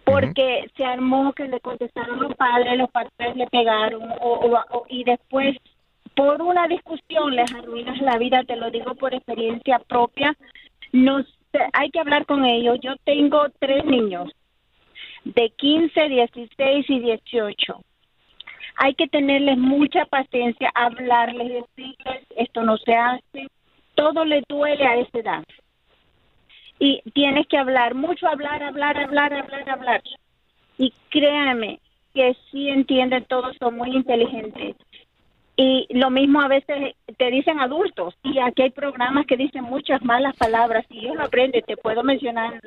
Porque 0.04 0.64
se 0.76 0.84
armó 0.84 1.32
que 1.32 1.44
le 1.46 1.60
contestaron 1.60 2.20
los 2.20 2.34
padres, 2.34 2.76
los 2.76 2.90
padres 2.90 3.36
le 3.36 3.46
pegaron, 3.46 4.02
o, 4.20 4.32
o- 4.32 4.64
o- 4.78 4.86
y 4.88 5.04
después, 5.04 5.56
por 6.14 6.42
una 6.42 6.68
discusión, 6.68 7.34
les 7.34 7.52
arruinas 7.52 8.00
la 8.00 8.18
vida, 8.18 8.44
te 8.44 8.56
lo 8.56 8.70
digo 8.70 8.94
por 8.94 9.14
experiencia 9.14 9.78
propia. 9.78 10.36
Hay 11.72 11.90
que 11.90 12.00
hablar 12.00 12.26
con 12.26 12.44
ellos. 12.44 12.78
Yo 12.80 12.96
tengo 13.04 13.46
tres 13.58 13.84
niños, 13.84 14.30
de 15.24 15.50
15, 15.50 16.08
16 16.08 16.90
y 16.90 16.98
18 17.00 17.80
hay 18.76 18.94
que 18.94 19.08
tenerles 19.08 19.58
mucha 19.58 20.04
paciencia, 20.06 20.70
hablarles, 20.74 21.64
decirles 21.76 22.26
esto 22.36 22.62
no 22.62 22.76
se 22.78 22.94
hace, 22.94 23.48
todo 23.94 24.24
le 24.24 24.42
duele 24.48 24.84
a 24.84 24.96
esa 24.96 25.18
edad. 25.18 25.44
Y 26.78 27.02
tienes 27.14 27.46
que 27.46 27.58
hablar, 27.58 27.94
mucho 27.94 28.26
hablar, 28.26 28.62
hablar, 28.62 28.98
hablar, 28.98 29.34
hablar, 29.34 29.70
hablar. 29.70 30.02
Y 30.78 30.92
créanme 31.10 31.78
que 32.14 32.36
sí 32.50 32.68
entienden 32.68 33.24
todos, 33.26 33.56
son 33.58 33.76
muy 33.76 33.94
inteligentes. 33.94 34.76
Y 35.56 35.86
lo 35.90 36.10
mismo 36.10 36.40
a 36.40 36.48
veces 36.48 36.94
te 37.18 37.30
dicen 37.30 37.60
adultos, 37.60 38.14
y 38.22 38.38
aquí 38.38 38.62
hay 38.62 38.70
programas 38.70 39.26
que 39.26 39.36
dicen 39.36 39.64
muchas 39.64 40.02
malas 40.02 40.34
palabras, 40.36 40.84
y 40.88 41.00
ellos 41.00 41.16
lo 41.16 41.24
aprenden, 41.24 41.62
te 41.66 41.76
puedo 41.76 42.02
mencionar 42.02 42.60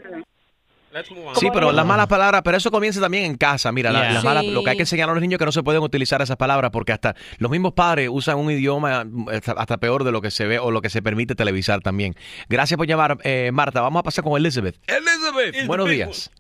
Let's 0.93 1.12
move 1.12 1.26
on. 1.28 1.36
Sí, 1.36 1.50
pero 1.54 1.74
las 1.74 1.86
malas 1.86 2.08
palabras, 2.08 2.41
pero 2.41 2.56
eso 2.56 2.71
comienza 2.71 3.02
también 3.02 3.26
en 3.26 3.36
casa. 3.36 3.69
Mira, 3.74 3.91
la- 3.91 4.04
Yeah. 4.04 4.13
las 4.13 4.24
malas- 4.24 4.43
Sí. 4.45 4.52
lo 4.52 4.63
que 4.63 4.69
hay 4.69 4.76
que 4.78 4.84
enseñar 4.84 5.10
a 5.10 5.13
los 5.13 5.19
niños 5.19 5.34
es 5.34 5.39
que 5.39 5.45
no 5.45 5.52
se 5.52 5.62
pueden 5.62 5.82
utilizar 5.82 6.21
esas 6.21 6.38
palabras 6.38 6.71
porque 6.71 6.93
hasta 6.93 7.15
los 7.38 7.52
mismos 7.52 7.74
padres 7.74 8.08
usan 8.10 8.38
un 8.38 8.50
idioma 8.50 9.04
hasta, 9.30 9.52
hasta 9.54 9.76
peor 9.78 10.06
de 10.06 10.13
lo 10.13 10.21
que 10.21 10.32
se 10.32 10.45
ve 10.45 10.58
o 10.58 10.71
lo 10.71 10.82
que 10.82 10.89
se 10.89 11.02
permite 11.02 11.36
televisar 11.36 11.82
también. 11.82 12.15
Gracias 12.48 12.78
por 12.78 12.88
llamar, 12.88 13.17
eh, 13.26 13.50
Marta. 13.52 13.82
Vamos 13.82 14.00
a 14.00 14.04
pasar 14.04 14.24
con 14.24 14.38
Elizabeth. 14.38 14.78
Elizabeth. 14.88 15.67
Buenos 15.67 15.89
días. 15.89 16.32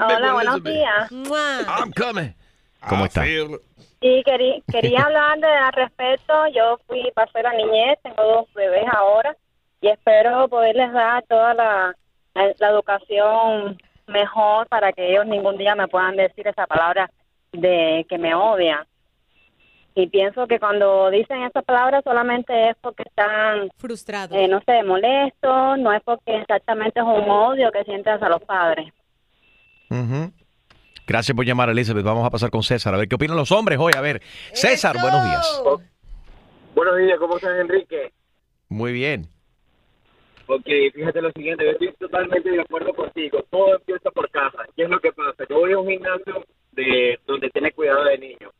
Hola, 0.00 0.32
buenos 0.34 0.62
días. 0.62 1.10
I'm 1.10 1.90
coming. 1.90 2.34
¿Cómo 2.88 3.04
está? 3.06 3.24
Sí, 4.06 4.22
quería, 4.24 4.62
quería 4.70 5.02
hablar 5.06 5.40
de, 5.40 5.48
al 5.48 5.72
respecto. 5.72 6.32
Yo 6.54 6.78
fui, 6.86 7.10
pasé 7.14 7.42
la 7.42 7.52
niñez, 7.52 7.98
tengo 8.02 8.22
dos 8.22 8.54
bebés 8.54 8.84
ahora 8.92 9.36
y 9.80 9.88
espero 9.88 10.48
poderles 10.48 10.92
dar 10.92 11.24
toda 11.24 11.54
la, 11.54 11.96
la, 12.34 12.54
la 12.58 12.68
educación 12.68 13.78
mejor 14.06 14.68
para 14.68 14.92
que 14.92 15.10
ellos 15.10 15.26
ningún 15.26 15.58
día 15.58 15.74
me 15.74 15.88
puedan 15.88 16.16
decir 16.16 16.46
esa 16.46 16.66
palabra 16.66 17.10
de 17.52 18.06
que 18.08 18.18
me 18.18 18.34
odian. 18.34 18.86
Y 19.96 20.08
pienso 20.08 20.46
que 20.46 20.60
cuando 20.60 21.10
dicen 21.10 21.42
esa 21.42 21.62
palabra 21.62 22.02
solamente 22.02 22.68
es 22.68 22.76
porque 22.80 23.02
están 23.06 23.70
frustrados. 23.78 24.36
no 24.48 24.60
sé, 24.60 24.82
molestos, 24.82 25.78
no 25.78 25.92
es 25.92 26.02
porque 26.04 26.36
exactamente 26.36 27.00
es 27.00 27.06
un 27.06 27.28
odio 27.28 27.72
que 27.72 27.82
sienten 27.84 28.14
hacia 28.14 28.28
los 28.28 28.42
padres. 28.44 28.92
Ujú. 29.90 30.32
Gracias 31.06 31.36
por 31.36 31.44
llamar, 31.44 31.70
Elizabeth. 31.70 32.04
Vamos 32.04 32.26
a 32.26 32.30
pasar 32.30 32.50
con 32.50 32.62
César. 32.62 32.94
A 32.94 32.98
ver 32.98 33.08
qué 33.08 33.14
opinan 33.14 33.36
los 33.36 33.52
hombres 33.52 33.78
hoy. 33.80 33.92
A 33.96 34.00
ver, 34.00 34.20
César, 34.52 34.96
buenos 35.00 35.24
días. 35.24 35.62
Buenos 36.74 36.98
días, 36.98 37.18
¿cómo 37.18 37.36
estás, 37.36 37.58
Enrique? 37.60 38.12
Muy 38.68 38.92
bien. 38.92 39.28
Ok, 40.48 40.66
fíjate 40.94 41.20
lo 41.20 41.32
siguiente, 41.32 41.64
yo 41.64 41.72
estoy 41.72 41.92
totalmente 41.98 42.50
de 42.50 42.60
acuerdo 42.60 42.92
contigo. 42.94 43.42
Todo 43.50 43.76
empieza 43.76 44.10
por 44.10 44.30
casa. 44.30 44.58
¿Qué 44.76 44.84
es 44.84 44.90
lo 44.90 45.00
que 45.00 45.12
pasa? 45.12 45.44
Yo 45.48 45.58
voy 45.58 45.72
a 45.72 45.78
un 45.78 45.88
gimnasio 45.88 46.44
de 46.72 47.18
donde 47.26 47.50
tiene 47.50 47.72
cuidado 47.72 48.04
de 48.04 48.18
niños. 48.18 48.52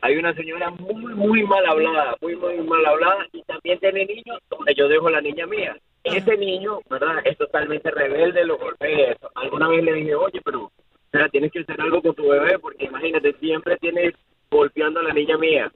Hay 0.00 0.16
una 0.16 0.34
señora 0.34 0.70
muy, 0.70 1.14
muy 1.14 1.42
mal 1.44 1.64
hablada, 1.66 2.16
muy, 2.20 2.34
muy 2.36 2.58
mal 2.62 2.84
hablada, 2.86 3.26
y 3.32 3.42
también 3.42 3.78
tiene 3.78 4.06
niños 4.06 4.38
donde 4.50 4.74
yo 4.74 4.88
dejo 4.88 5.10
la 5.10 5.20
niña 5.20 5.46
mía. 5.46 5.76
Ese 6.02 6.36
niño, 6.36 6.80
¿verdad? 6.90 7.20
Es 7.24 7.36
totalmente 7.38 7.90
rebelde, 7.90 8.44
lo 8.44 8.58
golpeé. 8.58 9.12
Eso. 9.12 9.30
Alguna 9.34 9.68
vez 9.68 9.84
le 9.84 9.92
dije, 9.94 10.14
oye, 10.14 10.40
pero 10.44 10.72
o 11.12 11.18
sea, 11.18 11.28
tienes 11.28 11.52
que 11.52 11.60
hacer 11.60 11.80
algo 11.80 12.00
con 12.00 12.14
tu 12.14 12.28
bebé, 12.28 12.58
porque 12.58 12.86
imagínate, 12.86 13.34
siempre 13.38 13.76
tienes 13.78 14.14
golpeando 14.50 15.00
a 15.00 15.04
la 15.04 15.12
niña 15.14 15.36
mía. 15.38 15.70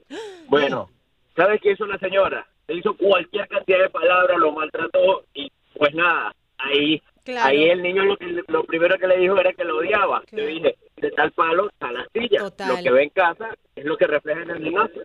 Bueno, 0.47 0.89
¿sabes 1.35 1.59
qué 1.61 1.71
hizo 1.73 1.85
la 1.85 1.97
señora? 1.99 2.47
Le 2.67 2.75
hizo 2.75 2.95
cualquier 2.97 3.47
cantidad 3.47 3.79
de 3.79 3.89
palabras, 3.89 4.37
lo 4.37 4.51
maltrató 4.51 5.25
y 5.33 5.51
pues 5.77 5.93
nada, 5.93 6.33
ahí 6.57 7.01
Claro. 7.23 7.49
ahí 7.49 7.65
el 7.69 7.83
niño 7.83 8.05
lo, 8.05 8.15
que, 8.15 8.41
lo 8.47 8.63
primero 8.63 8.97
que 8.97 9.05
le 9.05 9.17
dijo 9.17 9.37
era 9.37 9.51
que 9.51 9.65
lo 9.65 9.79
odiaba. 9.79 10.23
Yo 10.31 10.45
dije, 10.45 10.77
de 10.95 11.11
tal 11.11 11.29
palo, 11.33 11.69
tal 11.77 11.97
astilla. 11.97 12.39
Total. 12.39 12.69
Lo 12.77 12.83
que 12.83 12.91
ve 12.91 13.03
en 13.03 13.09
casa 13.09 13.49
es 13.75 13.83
lo 13.83 13.97
que 13.97 14.07
refleja 14.07 14.43
en 14.43 14.49
el 14.51 14.63
gimnasio. 14.63 15.03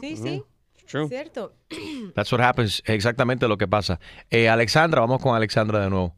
Sí, 0.00 0.16
sí. 0.16 0.42
True. 0.86 1.06
Cierto. 1.06 1.52
That's 2.14 2.32
what 2.32 2.40
happens. 2.40 2.82
Exactamente 2.86 3.46
lo 3.46 3.56
que 3.56 3.68
pasa. 3.68 4.00
Eh, 4.30 4.48
Alexandra, 4.48 5.00
vamos 5.00 5.22
con 5.22 5.34
Alexandra 5.36 5.78
de 5.78 5.90
nuevo. 5.90 6.16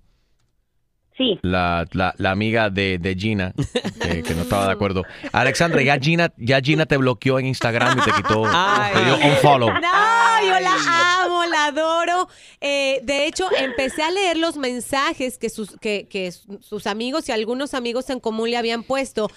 Sí. 1.16 1.38
La, 1.42 1.86
la, 1.92 2.12
la 2.18 2.32
amiga 2.32 2.70
de, 2.70 2.98
de 2.98 3.14
Gina, 3.14 3.54
que, 4.00 4.24
que 4.24 4.34
no 4.34 4.42
estaba 4.42 4.66
de 4.66 4.72
acuerdo. 4.72 5.04
Alexandra, 5.30 5.80
ya 5.80 5.96
Gina, 5.96 6.32
ya 6.36 6.60
Gina 6.60 6.86
te 6.86 6.96
bloqueó 6.96 7.38
en 7.38 7.46
Instagram 7.46 7.98
y 7.98 8.02
te 8.02 8.10
quitó, 8.10 8.42
te 8.92 9.04
dio 9.04 9.16
un 9.16 9.36
follow. 9.40 9.68
No, 9.68 9.80
yo 9.80 10.60
la 10.60 11.22
amo, 11.22 11.44
la 11.44 11.66
adoro. 11.66 12.28
Eh, 12.60 12.98
de 13.04 13.26
hecho, 13.26 13.46
empecé 13.56 14.02
a 14.02 14.10
leer 14.10 14.38
los 14.38 14.56
mensajes 14.56 15.38
que 15.38 15.50
sus, 15.50 15.76
que, 15.80 16.08
que 16.10 16.32
sus 16.32 16.86
amigos 16.88 17.28
y 17.28 17.32
algunos 17.32 17.74
amigos 17.74 18.10
en 18.10 18.18
común 18.18 18.50
le 18.50 18.56
habían 18.56 18.82
puesto. 18.82 19.30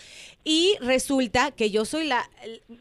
Y 0.44 0.78
resulta 0.82 1.52
que 1.52 1.70
yo 1.70 1.86
soy 1.86 2.06
la, 2.06 2.28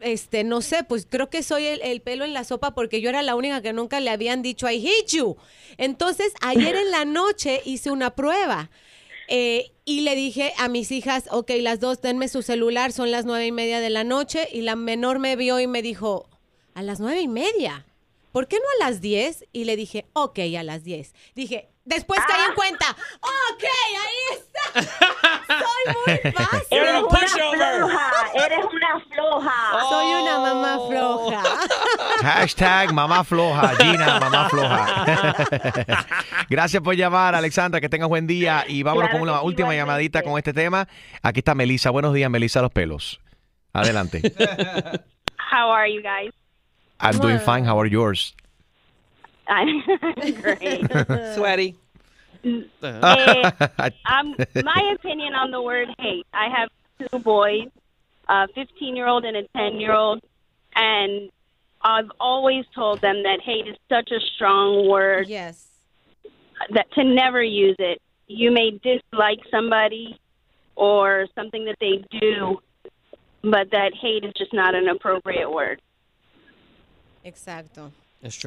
este, 0.01 0.43
no 0.43 0.61
sé, 0.61 0.83
pues 0.83 1.05
creo 1.07 1.29
que 1.29 1.43
soy 1.43 1.65
el, 1.65 1.81
el 1.83 2.01
pelo 2.01 2.25
en 2.25 2.33
la 2.33 2.45
sopa 2.45 2.73
porque 2.73 3.01
yo 3.01 3.09
era 3.09 3.21
la 3.21 3.35
única 3.35 3.61
que 3.61 3.73
nunca 3.73 3.99
le 3.99 4.09
habían 4.09 4.41
dicho 4.41 4.67
I 4.67 4.77
hate 4.87 5.11
you. 5.15 5.37
Entonces, 5.77 6.33
ayer 6.41 6.75
en 6.75 6.89
la 6.89 7.05
noche 7.05 7.61
hice 7.63 7.91
una 7.91 8.11
prueba. 8.11 8.71
Eh, 9.27 9.71
y 9.85 10.01
le 10.01 10.15
dije 10.15 10.53
a 10.57 10.69
mis 10.69 10.91
hijas, 10.91 11.25
ok, 11.31 11.51
las 11.59 11.79
dos, 11.79 12.01
denme 12.01 12.27
su 12.27 12.41
celular, 12.41 12.91
son 12.91 13.11
las 13.11 13.25
nueve 13.25 13.45
y 13.45 13.51
media 13.51 13.79
de 13.79 13.89
la 13.89 14.03
noche. 14.03 14.47
Y 14.51 14.61
la 14.61 14.75
menor 14.75 15.19
me 15.19 15.35
vio 15.35 15.59
y 15.59 15.67
me 15.67 15.81
dijo, 15.81 16.29
a 16.73 16.81
las 16.81 16.99
nueve 16.99 17.21
y 17.21 17.27
media. 17.27 17.85
¿Por 18.31 18.47
qué 18.47 18.57
no 18.57 18.65
a 18.85 18.89
las 18.89 19.01
diez? 19.01 19.45
Y 19.51 19.63
le 19.63 19.75
dije, 19.75 20.05
ok, 20.13 20.39
a 20.57 20.63
las 20.63 20.83
diez. 20.83 21.13
Dije, 21.35 21.69
después 21.87 22.19
caí 22.27 22.41
en 22.47 22.53
cuenta, 22.53 22.85
ok, 23.21 23.63
ahí 23.63 24.37
está. 24.37 24.81
Soy 25.47 25.95
muy 26.05 26.31
fácil. 26.33 26.77
Eres 26.77 27.01
una 27.01 27.27
floja, 27.79 28.11
eres 28.33 28.65
una 28.65 28.99
floja. 28.99 29.89
Soy 29.89 30.05
una 30.21 30.39
mamá 30.39 30.77
floja. 30.87 31.43
Hashtag 32.21 32.93
mamá 32.93 33.23
floja, 33.23 33.75
Gina, 33.77 34.19
mamá 34.19 34.49
floja. 34.49 36.05
Gracias 36.49 36.83
por 36.83 36.95
llamar, 36.95 37.35
Alexandra, 37.35 37.79
que 37.81 37.89
tengas 37.89 38.09
buen 38.09 38.27
día 38.27 38.65
y 38.67 38.83
vámonos 38.83 39.09
Claro 39.09 39.19
con 39.19 39.29
una 39.29 39.41
última 39.41 39.73
igualmente. 39.73 39.77
llamadita 39.77 40.23
con 40.23 40.37
este 40.37 40.53
tema. 40.53 40.87
Aquí 41.21 41.39
está 41.39 41.55
Melissa. 41.55 41.89
Buenos 41.89 42.13
días, 42.13 42.29
Melissa 42.29 42.61
Los 42.61 42.71
Pelos. 42.71 43.19
Adelante. 43.73 44.21
How 45.51 45.71
are 45.71 45.91
you 45.91 46.01
guys? 46.01 46.31
I'm 46.99 47.19
doing 47.19 47.39
fine. 47.39 47.63
How 47.67 47.79
are 47.79 47.89
yours? 47.89 48.35
I'm 49.47 49.81
great. 50.41 50.85
Sweaty. 51.35 51.75
Eh, 52.43 53.51
um, 54.05 54.35
my 54.63 54.95
opinion 54.95 55.33
on 55.33 55.51
the 55.51 55.61
word 55.61 55.87
hate. 55.99 56.25
I 56.33 56.49
have 56.49 56.69
two 57.09 57.19
boys, 57.19 57.67
a 58.27 58.47
15 58.53 58.95
year 58.95 59.07
old 59.07 59.25
and 59.25 59.37
a 59.37 59.47
10 59.55 59.79
year 59.79 59.93
old, 59.93 60.21
and 60.75 61.29
I've 61.81 62.11
always 62.19 62.65
told 62.73 63.01
them 63.01 63.23
that 63.23 63.39
hate 63.41 63.67
is 63.67 63.75
such 63.89 64.11
a 64.11 64.19
strong 64.35 64.89
word. 64.89 65.27
Yes. 65.27 65.67
That 66.73 66.91
to 66.93 67.03
never 67.03 67.43
use 67.43 67.75
it. 67.79 68.01
You 68.27 68.51
may 68.51 68.71
dislike 68.83 69.39
somebody 69.49 70.19
or 70.75 71.27
something 71.35 71.65
that 71.65 71.77
they 71.79 72.03
do, 72.19 72.59
but 73.41 73.71
that 73.71 73.93
hate 73.93 74.23
is 74.23 74.33
just 74.37 74.53
not 74.53 74.75
an 74.75 74.87
appropriate 74.89 75.49
word. 75.49 75.81
Exacto. 77.25 77.91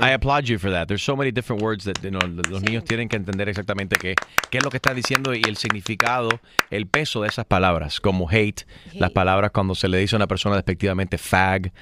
I 0.03 0.11
applaud 0.15 0.45
you 0.49 0.59
for 0.59 0.71
that. 0.73 0.89
There's 0.89 1.03
so 1.05 1.15
many 1.17 1.31
different 1.31 1.63
words 1.63 1.85
that 1.85 2.03
you 2.03 2.11
know, 2.11 2.21
los 2.27 2.61
niños 2.63 2.85
tienen 2.85 3.09
que 3.09 3.17
entender 3.17 3.49
exactamente 3.49 3.97
qué, 3.97 4.15
qué 4.51 4.59
es 4.59 4.65
lo 4.65 4.71
que 4.71 4.79
está 4.79 4.93
diciendo 4.95 5.33
y 5.35 5.43
el 5.47 5.57
significado, 5.57 6.29
el 6.71 6.87
peso 6.87 7.23
de 7.23 7.29
esas 7.29 7.45
palabras, 7.47 8.01
como 8.01 8.29
hate, 8.29 8.67
las 8.95 9.11
palabras 9.13 9.53
cuando 9.53 9.75
se 9.75 9.89
le 9.89 9.99
dice 9.99 10.17
a 10.17 10.19
una 10.19 10.27
persona 10.27 10.57
despectivamente 10.57 11.19
fag, 11.19 11.73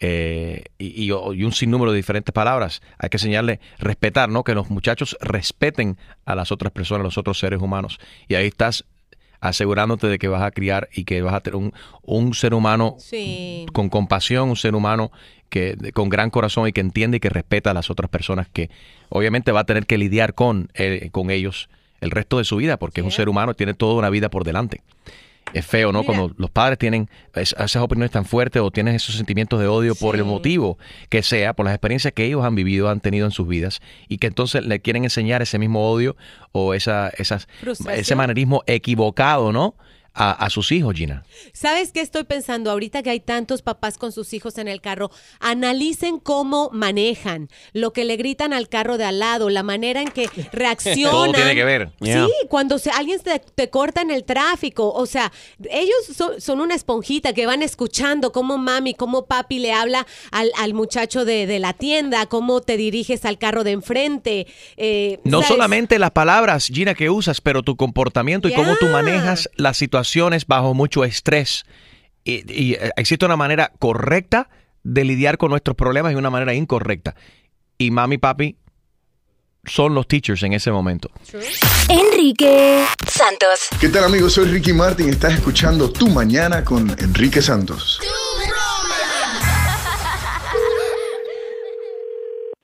eh, 0.00 0.64
y, 0.76 1.04
y- 1.04 1.06
y 1.08 1.44
un 1.44 1.52
sinnúmero 1.52 1.92
de 1.92 1.96
diferentes 1.96 2.32
palabras. 2.32 2.82
Hay 2.98 3.08
que 3.08 3.16
enseñarle 3.16 3.60
respetar, 3.78 4.28
¿no? 4.28 4.44
Que 4.44 4.54
los 4.54 4.68
muchachos 4.68 5.16
respeten 5.20 5.96
a 6.26 6.34
las 6.34 6.52
otras 6.52 6.72
personas, 6.72 7.00
a 7.00 7.04
los 7.04 7.16
otros 7.18 7.38
seres 7.38 7.62
humanos. 7.62 7.98
Y 8.28 8.34
ahí 8.34 8.46
estás 8.48 8.84
asegurándote 9.48 10.06
de 10.08 10.18
que 10.18 10.28
vas 10.28 10.42
a 10.42 10.50
criar 10.50 10.88
y 10.94 11.04
que 11.04 11.22
vas 11.22 11.34
a 11.34 11.40
tener 11.40 11.56
un, 11.56 11.72
un 12.02 12.34
ser 12.34 12.54
humano 12.54 12.96
Sí. 12.98 13.66
con 13.72 13.88
compasión, 13.88 14.48
un 14.50 14.56
ser 14.56 14.74
humano 14.74 15.10
que 15.48 15.76
de- 15.76 15.92
con 15.92 16.08
gran 16.08 16.30
corazón 16.30 16.66
y 16.68 16.72
que 16.72 16.80
entiende 16.80 17.18
y 17.18 17.20
que 17.20 17.28
respeta 17.30 17.70
a 17.70 17.74
las 17.74 17.88
otras 17.90 18.10
personas 18.10 18.48
que 18.52 18.68
obviamente 19.08 19.52
va 19.52 19.60
a 19.60 19.64
tener 19.64 19.86
que 19.86 19.96
lidiar 19.98 20.34
con, 20.34 20.70
eh, 20.74 21.08
con 21.12 21.30
ellos 21.30 21.68
el 22.00 22.10
resto 22.10 22.38
de 22.38 22.44
su 22.44 22.56
vida, 22.56 22.76
porque 22.78 23.00
es 23.00 23.04
un 23.04 23.10
ser 23.12 23.28
humano, 23.28 23.54
tiene 23.54 23.72
toda 23.74 23.94
una 23.94 24.10
vida 24.10 24.28
por 24.28 24.44
delante. 24.44 24.82
Es 25.52 25.64
feo, 25.64 25.92
¿no? 25.92 26.02
Cuando 26.04 26.34
los 26.36 26.50
padres 26.50 26.78
tienen 26.78 27.08
es- 27.34 27.54
esas 27.58 27.76
opiniones 27.76 28.10
tan 28.10 28.24
fuertes 28.24 28.60
o 28.60 28.70
tienen 28.70 28.94
esos 28.94 29.14
sentimientos 29.14 29.58
de 29.60 29.66
odio 29.68 29.94
por 29.94 30.14
el 30.16 30.24
motivo 30.24 30.76
que 31.08 31.22
sea, 31.22 31.54
por 31.54 31.64
las 31.64 31.74
experiencias 31.74 32.12
que 32.12 32.24
ellos 32.24 32.44
han 32.44 32.54
vivido, 32.54 32.88
han 32.90 33.00
tenido 33.00 33.24
en 33.26 33.30
sus 33.32 33.46
vidas, 33.48 33.80
y 34.08 34.18
que 34.18 34.26
entonces 34.26 34.66
le 34.66 34.80
quieren 34.80 35.04
enseñar 35.04 35.42
ese 35.42 35.58
mismo 35.58 35.90
odio 35.90 36.16
o 36.52 36.74
esa, 36.74 37.08
esas, 37.16 37.48
ese 38.00 38.14
manerismo 38.16 38.62
equivocado, 38.66 39.52
¿no? 39.52 39.76
A, 40.18 40.32
a 40.32 40.48
sus 40.48 40.72
hijos, 40.72 40.94
Gina. 40.94 41.24
¿Sabes 41.52 41.92
qué 41.92 42.00
estoy 42.00 42.24
pensando 42.24 42.70
ahorita 42.70 43.02
que 43.02 43.10
hay 43.10 43.20
tantos 43.20 43.60
papás 43.60 43.98
con 43.98 44.12
sus 44.12 44.32
hijos 44.32 44.56
en 44.56 44.66
el 44.66 44.80
carro? 44.80 45.10
Analicen 45.40 46.18
cómo 46.18 46.70
manejan, 46.72 47.48
lo 47.72 47.92
que 47.92 48.04
le 48.04 48.16
gritan 48.16 48.52
al 48.52 48.68
carro 48.68 48.98
de 48.98 49.04
al 49.04 49.18
lado, 49.18 49.48
la 49.50 49.62
manera 49.62 50.00
en 50.02 50.08
que 50.08 50.28
reaccionan. 50.52 51.10
Todo 51.12 51.32
tiene 51.32 51.54
que 51.54 51.64
ver. 51.64 51.90
Sí, 52.02 52.32
cuando 52.48 52.78
se, 52.78 52.90
alguien 52.90 53.20
te, 53.20 53.38
te 53.38 53.70
corta 53.70 54.00
en 54.00 54.10
el 54.10 54.24
tráfico, 54.24 54.90
o 54.92 55.06
sea, 55.06 55.30
ellos 55.70 55.94
son, 56.16 56.40
son 56.40 56.60
una 56.60 56.74
esponjita 56.74 57.32
que 57.32 57.46
van 57.46 57.62
escuchando 57.62 58.32
cómo 58.32 58.58
mami, 58.58 58.94
cómo 58.94 59.26
papi 59.26 59.58
le 59.58 59.72
habla 59.72 60.06
al, 60.32 60.50
al 60.58 60.74
muchacho 60.74 61.24
de, 61.24 61.46
de 61.46 61.58
la 61.58 61.72
tienda, 61.74 62.26
cómo 62.26 62.60
te 62.60 62.76
diriges 62.76 63.24
al 63.24 63.38
carro 63.38 63.64
de 63.64 63.72
enfrente. 63.72 64.46
eh, 64.76 65.20
No 65.24 65.38
¿sabes? 65.42 65.48
solamente 65.48 65.98
las 65.98 66.10
palabras, 66.12 66.68
Gina, 66.72 66.94
que 66.94 67.10
usas, 67.10 67.40
pero 67.40 67.62
tu 67.62 67.76
comportamiento 67.76 68.48
y 68.48 68.54
cómo 68.54 68.76
tú 68.76 68.86
manejas 68.86 69.50
las 69.56 69.82
situaciones 70.06 70.46
bajo 70.46 70.74
mucho 70.74 71.04
estrés. 71.04 71.64
Y, 72.24 72.44
y, 72.52 72.74
eh, 72.74 72.90
existe 72.96 73.26
una 73.26 73.36
manera 73.36 73.72
correcta 73.78 74.48
de 74.82 75.04
lidiar 75.04 75.36
con 75.36 75.50
nuestros 75.50 75.76
problemas 75.76 76.12
y 76.12 76.16
una 76.16 76.30
manera 76.30 76.54
incorrecta. 76.54 77.14
Y 77.78 77.90
mami 77.90 78.14
y 78.14 78.18
papi 78.18 78.56
son 79.64 79.94
los 79.94 80.06
teachers 80.06 80.42
en 80.44 80.52
ese 80.52 80.70
momento. 80.70 81.10
Enrique 81.88 82.84
Santos. 83.06 83.68
¿Qué 83.80 83.88
tal 83.88 84.04
amigos? 84.04 84.34
Soy 84.34 84.46
Ricky 84.46 84.72
Martin. 84.72 85.08
Estás 85.08 85.34
escuchando 85.34 85.90
Tu 85.92 86.08
Mañana 86.08 86.64
con 86.64 86.88
Enrique 87.00 87.42
Santos. 87.42 88.00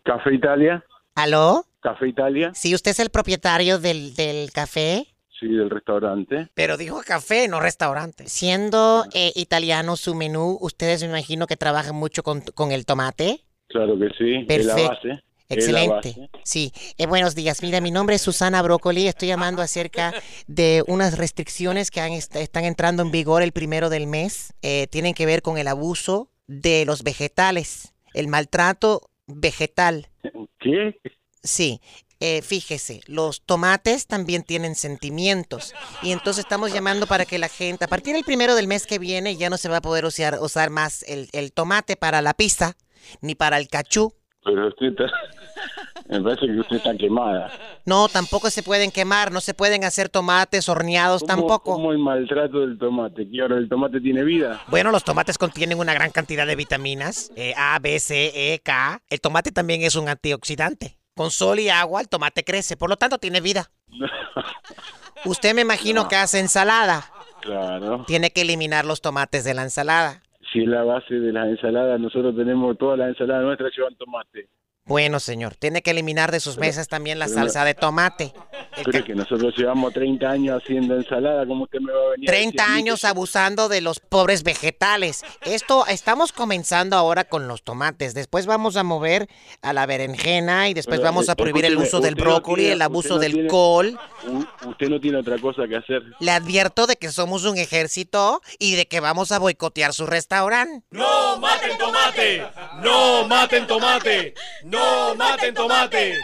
Café 0.04 0.34
Italia. 0.34 0.84
¿Aló? 1.14 1.66
Café 1.80 2.08
Italia. 2.08 2.52
Sí, 2.54 2.74
usted 2.74 2.92
es 2.92 3.00
el 3.00 3.10
propietario 3.10 3.78
del, 3.78 4.14
del 4.14 4.52
café. 4.52 5.11
Sí, 5.42 5.48
del 5.48 5.70
restaurante. 5.70 6.48
Pero 6.54 6.76
dijo 6.76 7.02
café, 7.04 7.48
no 7.48 7.58
restaurante. 7.58 8.28
Siendo 8.28 9.04
eh, 9.12 9.32
italiano 9.34 9.96
su 9.96 10.14
menú, 10.14 10.56
ustedes 10.60 11.02
me 11.02 11.08
imagino 11.08 11.48
que 11.48 11.56
trabajan 11.56 11.96
mucho 11.96 12.22
con, 12.22 12.42
con 12.54 12.70
el 12.70 12.86
tomate. 12.86 13.40
Claro 13.66 13.98
que 13.98 14.08
sí. 14.16 14.46
Es 14.48 14.64
la 14.66 14.74
Perfecto. 14.76 15.08
base. 15.08 15.22
Excelente. 15.48 16.30
Sí, 16.44 16.72
Eh, 16.96 17.06
buenos 17.06 17.34
días. 17.34 17.60
Mira, 17.62 17.80
mi 17.80 17.90
nombre 17.90 18.14
es 18.16 18.22
Susana 18.22 18.62
Brócoli. 18.62 19.08
Estoy 19.08 19.28
llamando 19.28 19.60
acerca 19.62 20.14
de 20.46 20.84
unas 20.86 21.18
restricciones 21.18 21.90
que 21.90 22.00
han 22.00 22.12
est- 22.12 22.36
están 22.36 22.64
entrando 22.64 23.02
en 23.02 23.10
vigor 23.10 23.42
el 23.42 23.50
primero 23.52 23.90
del 23.90 24.06
mes. 24.06 24.54
Eh, 24.62 24.86
tienen 24.90 25.12
que 25.12 25.26
ver 25.26 25.42
con 25.42 25.58
el 25.58 25.66
abuso 25.68 26.30
de 26.46 26.84
los 26.86 27.02
vegetales, 27.02 27.92
el 28.14 28.28
maltrato 28.28 29.10
vegetal. 29.26 30.06
¿Qué? 30.60 31.00
Sí. 31.42 31.80
Eh, 32.24 32.40
fíjese, 32.42 33.00
los 33.06 33.42
tomates 33.42 34.06
también 34.06 34.44
tienen 34.44 34.74
sentimientos 34.76 35.74
y 36.02 36.12
entonces 36.12 36.44
estamos 36.44 36.72
llamando 36.72 37.06
para 37.08 37.24
que 37.24 37.38
la 37.38 37.48
gente, 37.48 37.84
a 37.84 37.88
partir 37.88 38.14
del 38.14 38.22
primero 38.24 38.54
del 38.54 38.68
mes 38.68 38.86
que 38.86 38.98
viene, 39.00 39.36
ya 39.36 39.50
no 39.50 39.56
se 39.58 39.68
va 39.68 39.78
a 39.78 39.82
poder 39.82 40.04
usar, 40.04 40.38
usar 40.40 40.70
más 40.70 41.02
el, 41.08 41.28
el 41.32 41.52
tomate 41.52 41.96
para 41.96 42.22
la 42.22 42.34
pizza 42.34 42.76
ni 43.20 43.34
para 43.34 43.58
el 43.58 43.66
cachú. 43.68 44.14
Pero 44.44 44.68
usted 44.68 44.86
está... 44.86 45.04
Me 46.08 46.20
parece 46.20 46.46
que 46.46 46.58
usted 46.60 46.76
está 46.76 46.96
quemada. 46.96 47.50
No, 47.86 48.08
tampoco 48.08 48.50
se 48.50 48.62
pueden 48.62 48.90
quemar, 48.90 49.30
no 49.32 49.40
se 49.40 49.54
pueden 49.54 49.84
hacer 49.84 50.08
tomates 50.08 50.68
horneados 50.68 51.22
¿Cómo- 51.22 51.28
tampoco. 51.28 51.72
¿Cómo 51.74 51.92
el 51.92 51.98
maltrato 51.98 52.60
del 52.60 52.76
tomate? 52.76 53.28
¿Que 53.30 53.40
ahora 53.40 53.56
el 53.56 53.68
tomate 53.68 54.00
tiene 54.00 54.24
vida? 54.24 54.60
Bueno, 54.68 54.90
los 54.90 55.04
tomates 55.04 55.38
contienen 55.38 55.78
una 55.78 55.94
gran 55.94 56.10
cantidad 56.10 56.46
de 56.46 56.56
vitaminas, 56.56 57.30
eh, 57.36 57.54
A, 57.56 57.78
B, 57.80 57.98
C, 58.00 58.32
E, 58.54 58.58
K. 58.58 59.00
El 59.08 59.20
tomate 59.20 59.52
también 59.52 59.82
es 59.82 59.94
un 59.94 60.08
antioxidante. 60.08 60.98
Con 61.14 61.30
sol 61.30 61.60
y 61.60 61.68
agua 61.68 62.00
el 62.00 62.08
tomate 62.08 62.44
crece, 62.44 62.76
por 62.76 62.88
lo 62.88 62.96
tanto 62.96 63.18
tiene 63.18 63.40
vida. 63.40 63.70
Usted 65.24 65.54
me 65.54 65.62
imagino 65.62 66.08
que 66.08 66.16
hace 66.16 66.40
ensalada. 66.40 67.04
Claro. 67.40 68.04
Tiene 68.06 68.30
que 68.30 68.42
eliminar 68.42 68.84
los 68.84 69.00
tomates 69.00 69.44
de 69.44 69.54
la 69.54 69.62
ensalada. 69.62 70.22
Si 70.52 70.60
es 70.60 70.68
la 70.68 70.84
base 70.84 71.14
de 71.14 71.32
las 71.32 71.48
ensaladas, 71.48 72.00
nosotros 72.00 72.36
tenemos 72.36 72.76
todas 72.78 72.98
las 72.98 73.08
ensaladas 73.08 73.44
nuestras 73.44 73.72
llevan 73.76 73.94
tomate. 73.96 74.48
Bueno, 74.84 75.20
señor, 75.20 75.54
tiene 75.54 75.80
que 75.80 75.92
eliminar 75.92 76.32
de 76.32 76.40
sus 76.40 76.58
mesas 76.58 76.88
también 76.88 77.20
la 77.20 77.28
no- 77.28 77.34
salsa 77.34 77.64
de 77.64 77.74
tomate. 77.74 78.32
Es 78.76 79.04
que 79.04 79.14
nosotros 79.14 79.54
llevamos 79.56 79.92
30 79.92 80.28
años 80.28 80.60
haciendo 80.60 80.96
ensalada, 80.96 81.46
¿cómo 81.46 81.64
usted 81.64 81.78
me 81.78 81.92
va 81.92 81.98
a 81.98 82.10
venir 82.12 82.28
a 82.28 82.32
30 82.32 82.50
decir 82.50 82.60
a 82.60 82.66
mí 82.74 82.78
años 82.80 83.04
abusando 83.04 83.68
de 83.68 83.80
los 83.80 84.00
pobres 84.00 84.42
vegetales. 84.42 85.22
Esto 85.42 85.86
estamos 85.86 86.32
comenzando 86.32 86.96
ahora 86.96 87.24
con 87.24 87.46
los 87.46 87.62
tomates. 87.62 88.12
Después 88.14 88.46
vamos 88.46 88.76
a 88.76 88.82
mover 88.82 89.28
a 89.60 89.72
la 89.72 89.86
berenjena 89.86 90.68
y 90.68 90.74
después 90.74 90.98
Pero, 90.98 91.10
vamos 91.10 91.28
a 91.28 91.32
eh, 91.32 91.36
prohibir 91.36 91.64
el 91.64 91.76
uso 91.76 92.00
del 92.00 92.16
no 92.16 92.24
brócoli, 92.24 92.62
tiene- 92.62 92.72
el 92.74 92.82
abuso 92.82 93.14
no 93.14 93.18
del 93.20 93.32
tiene- 93.34 93.48
col. 93.48 93.98
Usted 94.66 94.88
no 94.88 95.00
tiene 95.00 95.18
otra 95.18 95.38
cosa 95.38 95.68
que 95.68 95.76
hacer. 95.76 96.02
Le 96.18 96.30
advierto 96.32 96.86
de 96.88 96.96
que 96.96 97.12
somos 97.12 97.44
un 97.44 97.56
ejército 97.56 98.40
y 98.58 98.74
de 98.74 98.86
que 98.86 98.98
vamos 99.00 99.30
a 99.30 99.38
boicotear 99.38 99.92
su 99.92 100.06
restaurante. 100.06 100.84
¡No 100.90 101.36
maten 101.38 101.78
tomate! 101.78 102.42
¡No 102.82 103.28
maten 103.28 103.66
tomate! 103.68 104.34
¡No 104.72 105.14
maten 105.14 105.54
tomate! 105.54 106.14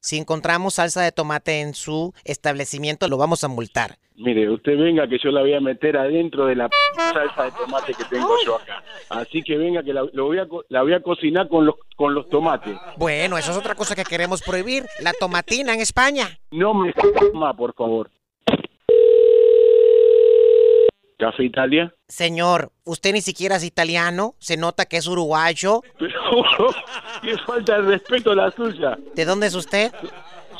Si 0.00 0.18
encontramos 0.18 0.74
salsa 0.74 1.00
de 1.02 1.12
tomate 1.12 1.60
en 1.60 1.74
su 1.74 2.12
establecimiento, 2.24 3.06
lo 3.08 3.16
vamos 3.18 3.44
a 3.44 3.48
multar. 3.48 3.98
Mire, 4.16 4.50
usted 4.50 4.76
venga 4.76 5.06
que 5.08 5.16
yo 5.22 5.30
la 5.30 5.40
voy 5.42 5.54
a 5.54 5.60
meter 5.60 5.96
adentro 5.96 6.46
de 6.46 6.56
la 6.56 6.68
p- 6.68 6.74
salsa 6.96 7.44
de 7.44 7.52
tomate 7.52 7.94
que 7.94 8.04
tengo 8.06 8.34
yo 8.44 8.56
acá. 8.56 8.82
Así 9.10 9.42
que 9.42 9.56
venga 9.56 9.82
que 9.82 9.92
la, 9.92 10.04
lo 10.12 10.24
voy 10.26 10.38
a, 10.40 10.46
co- 10.48 10.64
la 10.68 10.82
voy 10.82 10.92
a 10.94 11.00
cocinar 11.02 11.48
con 11.48 11.64
los, 11.66 11.76
con 11.96 12.14
los 12.14 12.28
tomates. 12.28 12.76
Bueno, 12.96 13.38
eso 13.38 13.52
es 13.52 13.56
otra 13.56 13.74
cosa 13.76 13.94
que 13.94 14.04
queremos 14.04 14.42
prohibir, 14.42 14.84
la 15.00 15.12
tomatina 15.12 15.72
en 15.72 15.80
España. 15.80 16.38
No 16.50 16.74
me 16.74 16.92
más, 17.32 17.54
por 17.56 17.72
favor. 17.74 18.10
Café 21.18 21.44
Italia. 21.44 21.94
Señor, 22.12 22.72
usted 22.84 23.14
ni 23.14 23.22
siquiera 23.22 23.56
es 23.56 23.64
italiano, 23.64 24.34
se 24.38 24.58
nota 24.58 24.84
que 24.84 24.98
es 24.98 25.06
uruguayo. 25.06 25.80
Pero 25.98 26.12
qué 27.22 27.38
falta 27.38 27.80
de 27.80 27.82
respeto 27.92 28.34
la 28.34 28.50
suya. 28.50 28.98
¿De 29.14 29.24
dónde 29.24 29.46
es 29.46 29.54
usted? 29.54 29.90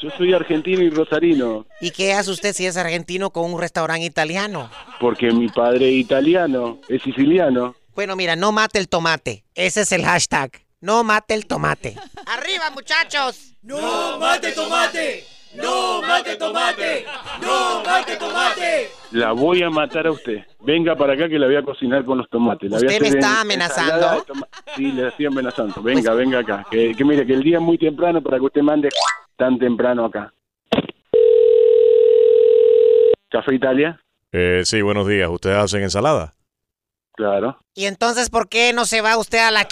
Yo 0.01 0.09
soy 0.17 0.33
argentino 0.33 0.81
y 0.81 0.89
rosarino, 0.89 1.67
¿Y 1.83 1.91
qué 1.91 2.15
hace 2.15 2.31
usted 2.31 2.55
si 2.55 2.65
es 2.65 2.79
argentino 2.79 3.29
con 3.31 3.53
un 3.53 3.61
restaurante 3.61 4.07
italiano? 4.07 4.71
porque 4.99 5.31
mi 5.31 5.49
padre 5.49 5.91
es 5.91 5.97
italiano, 5.97 6.79
es 6.89 7.03
siciliano. 7.03 7.77
Bueno, 7.95 8.17
mira, 8.17 8.35
no 8.35 8.51
mate 8.51 8.79
el 8.79 8.89
tomate. 8.89 9.45
Ese 9.55 9.83
es 9.83 9.93
el 9.93 10.07
hashtag. 10.07 10.53
No 10.81 11.05
mate 11.05 11.35
el 11.35 11.47
tomate. 11.47 11.97
¡Arriba, 12.29 12.71
muchachos! 12.71 13.53
¡No 13.61 14.19
mate 14.19 14.53
tomate! 14.53 15.27
¡No 15.55 16.01
mate 16.03 16.37
tomate! 16.37 17.05
¡No 17.43 17.83
mate 17.85 18.17
tomate! 18.17 18.91
La 19.11 19.33
voy 19.33 19.63
a 19.63 19.69
matar 19.69 20.07
a 20.07 20.13
usted. 20.13 20.45
Venga 20.61 20.97
para 20.97 21.13
acá 21.13 21.29
que 21.29 21.39
la 21.39 21.47
voy 21.47 21.57
a 21.57 21.63
cocinar 21.63 22.05
con 22.05 22.19
los 22.19 22.29
tomates. 22.31 22.71
La 22.71 22.79
voy 22.79 22.87
a 22.87 22.91
¿Usted 22.91 23.01
me 23.03 23.09
está 23.09 23.41
amenazando? 23.43 24.25
Sí, 24.75 24.93
le 24.93 25.09
estoy 25.09 25.27
amenazando. 25.27 25.83
Venga, 25.83 26.15
venga 26.15 26.39
acá. 26.39 26.67
Que, 26.71 26.95
que 26.95 27.05
mire, 27.05 27.27
que 27.27 27.35
el 27.35 27.43
día 27.43 27.59
es 27.59 27.63
muy 27.63 27.77
temprano 27.77 28.23
para 28.23 28.39
que 28.39 28.45
usted 28.45 28.63
mande 28.63 28.89
tan 29.37 29.59
temprano 29.59 30.07
acá. 30.07 30.33
¿Café 33.31 33.55
Italia? 33.55 34.01
Eh, 34.33 34.63
sí, 34.65 34.81
buenos 34.81 35.07
días. 35.07 35.29
¿Ustedes 35.29 35.57
hacen 35.59 35.83
ensalada? 35.83 36.33
Claro. 37.15 37.59
¿Y 37.75 37.85
entonces 37.85 38.31
por 38.31 38.49
qué 38.49 38.73
no 38.73 38.87
se 38.87 39.03
va 39.03 39.19
usted 39.19 39.39
a 39.39 39.51
la... 39.51 39.69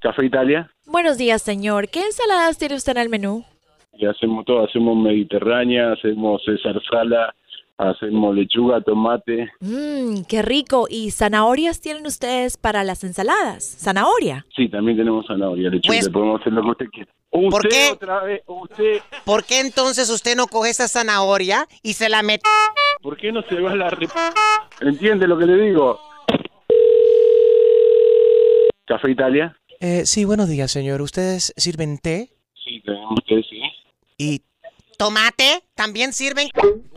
¿Café 0.00 0.24
Italia? 0.24 0.70
Buenos 0.90 1.18
días, 1.18 1.42
señor. 1.42 1.88
¿Qué 1.88 2.00
ensaladas 2.02 2.56
tiene 2.56 2.74
usted 2.74 2.92
en 2.92 3.02
el 3.02 3.08
menú? 3.10 3.44
Y 3.92 4.06
hacemos 4.06 4.44
todo. 4.46 4.64
Hacemos 4.64 4.96
mediterránea, 4.96 5.92
hacemos 5.92 6.40
César 6.46 6.80
sala, 6.90 7.34
hacemos 7.76 8.34
lechuga, 8.34 8.80
tomate. 8.80 9.50
Mmm, 9.60 10.22
qué 10.26 10.40
rico. 10.40 10.86
¿Y 10.88 11.10
zanahorias 11.10 11.80
tienen 11.82 12.06
ustedes 12.06 12.56
para 12.56 12.84
las 12.84 13.04
ensaladas? 13.04 13.64
¿Zanahoria? 13.64 14.46
Sí, 14.56 14.68
también 14.70 14.96
tenemos 14.96 15.26
zanahoria, 15.26 15.68
lechuga. 15.68 15.94
Pues- 15.98 16.08
Podemos 16.08 16.40
hacer 16.40 16.52
lo 16.54 16.62
que 16.62 16.68
usted 16.70 16.86
quiera. 16.90 17.12
Usted 17.30 17.50
¿Por 17.50 17.68
qué? 17.68 17.90
otra 17.92 18.22
vez, 18.22 18.42
usted... 18.46 19.00
¿Por 19.26 19.44
qué 19.44 19.60
entonces 19.60 20.08
usted 20.08 20.34
no 20.34 20.46
coge 20.46 20.70
esa 20.70 20.88
zanahoria 20.88 21.66
y 21.82 21.92
se 21.92 22.08
la 22.08 22.22
mete 22.22 22.48
¿Por 23.02 23.18
qué 23.18 23.30
no 23.30 23.42
se 23.42 23.60
va 23.60 23.72
a 23.72 23.76
la 23.76 23.90
rep... 23.90 24.08
¿Entiende 24.80 25.28
lo 25.28 25.36
que 25.38 25.44
le 25.44 25.56
digo? 25.56 26.00
¿Café 28.86 29.10
Italia? 29.10 29.54
Eh, 29.80 30.06
sí, 30.06 30.24
buenos 30.24 30.48
días, 30.48 30.70
señor. 30.72 31.00
¿Ustedes 31.02 31.52
sirven 31.56 31.98
té? 31.98 32.30
Sí, 32.64 32.80
tenemos 32.84 33.20
que 33.26 33.40
sí. 33.48 33.60
¿Y 34.16 34.42
tomate? 34.96 35.62
¿También 35.74 36.12
sirven? 36.12 36.48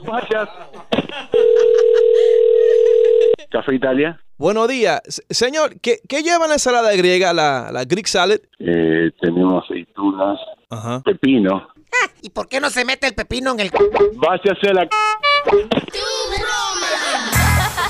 Vayas. 0.04 0.50
¿Café 3.52 3.76
Italia? 3.76 4.20
Buenos 4.38 4.68
días. 4.68 5.02
Señor, 5.30 5.80
¿qué, 5.82 6.00
qué 6.10 6.24
lleva 6.24 6.48
la 6.48 6.54
ensalada 6.54 6.92
griega, 6.96 7.34
la, 7.34 7.70
la 7.72 7.86
Greek 7.86 8.08
salad? 8.08 8.40
Eh, 8.58 9.12
tenemos 9.22 9.64
aceitunas, 9.64 10.40
pepino. 11.06 11.68
¿Y 12.24 12.32
por 12.32 12.48
qué 12.48 12.60
no 12.60 12.72
se 12.72 12.84
mete 12.86 13.06
el 13.08 13.14
pepino 13.14 13.52
en 13.52 13.60
el... 13.60 13.70
Váyase 14.16 14.70
a 14.70 14.74
la... 14.74 14.90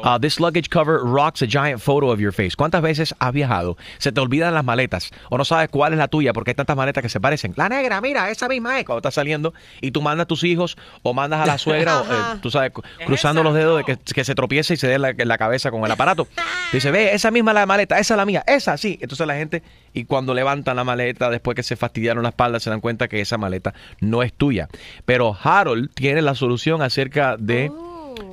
Uh, 0.04 0.16
this 0.20 0.38
luggage 0.38 0.68
cover 0.70 1.00
rocks 1.02 1.42
a 1.42 1.46
giant 1.48 1.80
photo 1.80 2.06
of 2.12 2.20
your 2.20 2.32
face. 2.32 2.50
¿Cuántas 2.56 2.82
veces 2.82 3.16
has 3.18 3.32
viajado? 3.32 3.76
Se 3.98 4.12
te 4.12 4.20
olvidan 4.20 4.54
las 4.54 4.64
maletas 4.64 5.10
o 5.28 5.36
no 5.38 5.44
sabes 5.44 5.68
cuál 5.68 5.92
es 5.92 5.98
la 5.98 6.06
tuya 6.06 6.32
porque 6.32 6.52
hay 6.52 6.54
tantas 6.54 6.76
maletas 6.76 7.02
que 7.02 7.08
se 7.08 7.18
parecen. 7.20 7.52
La 7.56 7.68
negra, 7.68 8.00
mira, 8.00 8.30
esa 8.30 8.46
misma 8.46 8.78
es 8.78 8.84
cuando 8.86 8.98
estás 8.98 9.14
saliendo 9.14 9.52
y 9.80 9.90
tú 9.90 10.02
mandas 10.02 10.24
a 10.24 10.28
tus 10.28 10.44
hijos 10.44 10.76
o 11.02 11.14
mandas 11.14 11.40
a 11.40 11.46
la 11.46 11.58
suegra, 11.58 12.02
o, 12.02 12.04
eh, 12.04 12.38
tú 12.42 12.50
sabes, 12.52 12.70
cruzando 13.06 13.42
los 13.42 13.54
dedos 13.54 13.78
de 13.78 13.84
que, 13.84 13.96
que 13.96 14.22
se 14.24 14.36
tropiece 14.36 14.74
y 14.74 14.76
se 14.76 14.86
dé 14.86 15.00
la, 15.00 15.14
la 15.16 15.38
cabeza 15.38 15.72
con 15.72 15.84
el 15.84 15.90
aparato. 15.90 16.28
Dice, 16.72 16.92
ve, 16.92 17.12
esa 17.12 17.32
misma 17.32 17.52
la 17.52 17.66
maleta, 17.66 17.98
esa 17.98 18.14
es 18.14 18.18
la 18.18 18.24
mía, 18.24 18.44
esa 18.46 18.76
sí. 18.76 18.98
Entonces 19.00 19.26
la 19.26 19.34
gente, 19.34 19.62
y 19.92 20.04
cuando 20.04 20.34
levantan 20.34 20.76
la 20.76 20.84
maleta, 20.84 21.30
después 21.30 21.54
que 21.54 21.62
se 21.62 21.76
fastidiaron 21.76 22.22
la 22.22 22.30
espalda, 22.30 22.60
se 22.60 22.70
dan 22.70 22.80
cuenta 22.80 23.08
que 23.08 23.20
esa 23.20 23.38
maleta 23.38 23.74
no 24.00 24.22
es 24.22 24.32
tuya. 24.32 24.68
Pero 25.04 25.36
Harold 25.42 25.90
tiene 25.94 26.22
la 26.22 26.34
solución 26.34 26.82
acerca 26.82 27.36
de 27.36 27.70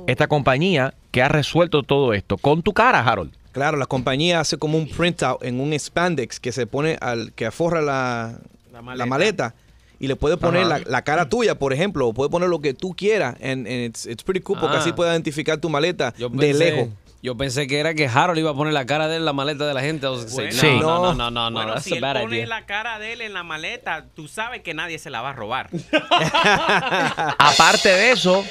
esta 0.06 0.26
compañía 0.28 0.94
que 1.10 1.22
ha 1.22 1.28
resuelto 1.28 1.82
todo 1.82 2.12
esto. 2.12 2.36
Con 2.38 2.62
tu 2.62 2.72
cara, 2.72 3.00
Harold. 3.00 3.32
Claro, 3.52 3.76
la 3.76 3.86
compañía 3.86 4.40
hace 4.40 4.56
como 4.58 4.76
un 4.78 4.88
printout 4.88 5.42
en 5.44 5.60
un 5.60 5.78
spandex 5.78 6.40
que 6.40 6.50
se 6.52 6.66
pone 6.66 6.96
al 7.00 7.32
que 7.34 7.46
aforra 7.46 7.82
la, 7.82 8.38
la 8.72 9.06
maleta. 9.06 9.54
y 10.00 10.08
le 10.08 10.16
puede 10.16 10.36
poner 10.36 10.66
la, 10.66 10.80
la 10.80 11.02
cara 11.02 11.28
tuya, 11.28 11.54
por 11.56 11.72
ejemplo, 11.72 12.08
o 12.08 12.12
puede 12.12 12.28
poner 12.30 12.48
lo 12.48 12.60
que 12.60 12.74
tú 12.74 12.94
quieras. 12.94 13.36
And, 13.40 13.66
and 13.66 13.68
it's, 13.68 14.06
it's 14.06 14.24
pretty 14.24 14.40
cool 14.40 14.58
porque 14.58 14.76
Ah. 14.76 14.80
así 14.80 14.92
puede 14.92 15.12
identificar 15.12 15.58
tu 15.58 15.70
maleta 15.70 16.12
Yo 16.18 16.28
de 16.28 16.52
lejos. 16.52 16.88
Yo 17.24 17.34
pensé 17.38 17.66
que 17.66 17.78
era 17.80 17.94
que 17.94 18.06
Harold 18.06 18.38
iba 18.38 18.50
a 18.50 18.54
poner 18.54 18.74
la 18.74 18.84
cara 18.84 19.08
de 19.08 19.14
él 19.16 19.22
en 19.22 19.24
la 19.24 19.32
maleta 19.32 19.66
de 19.66 19.72
la 19.72 19.80
gente. 19.80 20.06
I 20.06 20.10
was 20.10 20.30
gonna 20.30 20.52
say, 20.52 20.74
Bueno, 20.76 20.86
No, 20.86 21.14
no, 21.14 21.14
no, 21.14 21.30
no, 21.30 21.50
no. 21.50 21.56
Bueno, 21.64 21.80
si 21.80 21.94
él 21.94 22.00
pone 22.02 22.36
idea. 22.36 22.46
la 22.46 22.66
cara 22.66 22.98
de 22.98 23.14
él 23.14 23.22
en 23.22 23.32
la 23.32 23.42
maleta, 23.42 24.04
tú 24.14 24.28
sabes 24.28 24.60
que 24.60 24.74
nadie 24.74 24.98
se 24.98 25.08
la 25.08 25.22
va 25.22 25.30
a 25.30 25.32
robar. 25.32 25.70
Aparte 27.38 27.88
de 27.88 28.12
eso, 28.12 28.44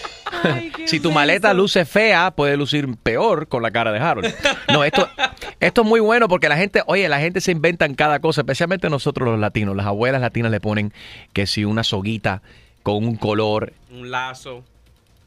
si 0.88 1.00
tu 1.00 1.12
maleta 1.12 1.54
luce 1.54 1.86
fea, 1.86 2.32
puede 2.32 2.58
lucir 2.58 2.88
peor 2.98 3.48
con 3.48 3.62
la 3.62 3.70
cara 3.70 3.92
de 3.92 4.00
Harold. 4.00 4.34
No, 4.70 4.84
esto, 4.84 5.08
esto 5.60 5.82
es 5.82 5.88
muy 5.88 6.00
bueno 6.00 6.28
porque 6.28 6.50
la 6.50 6.58
gente, 6.58 6.82
oye, 6.88 7.08
la 7.10 7.20
gente 7.20 7.42
se 7.42 7.52
inventan 7.52 7.94
cada 7.94 8.20
cosa, 8.22 8.42
especialmente 8.42 8.90
nosotros 8.90 9.30
los 9.30 9.40
latinos. 9.40 9.76
Las 9.76 9.86
abuelas 9.86 10.20
latinas 10.20 10.52
le 10.52 10.60
ponen 10.60 10.94
que 11.34 11.46
si 11.46 11.64
una 11.64 11.84
soguita 11.84 12.42
con 12.82 12.96
un 13.06 13.18
color, 13.18 13.74
Un 13.92 14.10
lazo. 14.10 14.64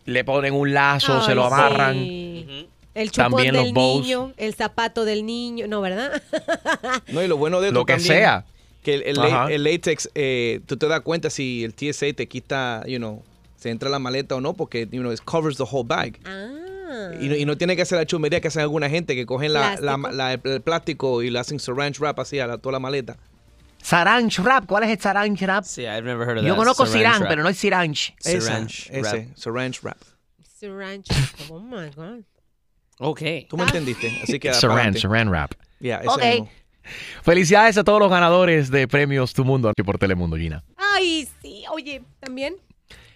le 0.04 0.24
ponen 0.24 0.52
un 0.52 0.74
lazo, 0.74 1.22
se 1.22 1.34
lo 1.36 1.44
amarran. 1.46 1.94
sí. 1.94 2.68
El 2.96 3.10
chupón 3.10 3.32
También 3.32 3.54
los 3.54 3.64
del 3.64 3.74
bows. 3.74 4.02
niño, 4.02 4.32
el 4.38 4.54
zapato 4.54 5.04
del 5.04 5.26
niño, 5.26 5.66
no, 5.68 5.80
¿verdad? 5.82 6.22
No, 7.12 7.22
y 7.22 7.28
lo 7.28 7.36
bueno 7.36 7.60
de 7.60 7.68
esto 7.68 7.80
Lo 7.80 7.84
que 7.86 7.92
también, 7.94 8.12
sea. 8.14 8.44
Que 8.82 8.94
el, 8.94 9.02
el 9.02 9.18
Ajá. 9.18 9.44
la- 9.48 9.52
el 9.52 9.64
látex, 9.64 10.08
eh, 10.14 10.60
tú 10.66 10.76
te 10.78 10.88
das 10.88 11.00
cuenta 11.02 11.28
si 11.28 11.62
el 11.64 11.74
TSA 11.74 12.12
te 12.14 12.26
quita, 12.26 12.82
you 12.86 12.96
know, 12.98 13.22
se 13.56 13.70
entra 13.70 13.90
la 13.90 13.98
maleta 13.98 14.34
o 14.36 14.40
no, 14.40 14.54
porque, 14.54 14.88
you 14.90 15.00
know, 15.00 15.12
it 15.12 15.20
covers 15.24 15.56
the 15.58 15.64
whole 15.70 15.84
bag. 15.86 16.18
Ah. 16.24 17.10
Y, 17.20 17.28
no, 17.28 17.36
y 17.36 17.44
no 17.44 17.58
tiene 17.58 17.76
que 17.76 17.82
hacer 17.82 17.98
la 17.98 18.06
chumería 18.06 18.40
que 18.40 18.48
hacen 18.48 18.62
alguna 18.62 18.88
gente, 18.88 19.14
que 19.14 19.26
cogen 19.26 19.52
la, 19.52 19.76
la- 19.80 19.96
Plástico. 19.98 20.12
la- 20.12 20.32
el 20.32 20.60
plástico 20.62 21.22
y 21.22 21.30
le 21.30 21.38
hacen 21.38 21.60
saranch 21.60 21.98
wrap 21.98 22.18
así 22.20 22.38
a 22.38 22.46
la- 22.46 22.58
toda 22.58 22.72
la 22.72 22.78
maleta. 22.80 23.16
Saranch 23.82 24.38
wrap, 24.40 24.66
¿cuál 24.66 24.84
es 24.84 24.90
el 24.90 25.00
saranch 25.00 25.42
wrap? 25.42 25.64
Sí, 25.64 25.82
I've 25.82 26.02
never 26.02 26.26
heard 26.26 26.38
of 26.38 26.44
Yo 26.44 26.54
that. 26.54 26.56
conozco 26.58 26.86
Saranch 26.86 26.96
sirán, 26.98 27.20
wrap. 27.20 27.28
pero 27.28 27.42
no 27.42 27.48
es 27.50 27.58
siranch. 27.58 28.14
Esa, 28.24 28.40
Saranch 28.40 28.88
ese, 28.90 29.00
wrap. 29.02 29.36
saranch 29.36 29.82
wrap. 29.82 29.98
Saranch. 30.58 31.06
Oh 31.50 31.60
my 31.60 31.90
God. 31.94 32.24
Ok. 32.98 33.22
Tú 33.48 33.56
me 33.56 33.64
entendiste, 33.64 34.20
así 34.22 34.38
que... 34.38 34.52
Saran, 34.54 34.96
saran 34.96 35.28
wrap. 35.30 35.52
Yeah, 35.80 35.98
ese 36.00 36.08
Ok. 36.08 36.24
mismo. 36.24 36.48
Felicidades 37.22 37.76
a 37.78 37.84
todos 37.84 37.98
los 37.98 38.08
ganadores 38.10 38.70
de 38.70 38.86
premios 38.86 39.32
Tu 39.34 39.44
Mundo 39.44 39.68
aquí 39.68 39.82
por 39.82 39.98
Telemundo, 39.98 40.36
Gina. 40.36 40.62
Ay, 40.76 41.28
sí, 41.42 41.64
oye, 41.72 42.02
también 42.20 42.54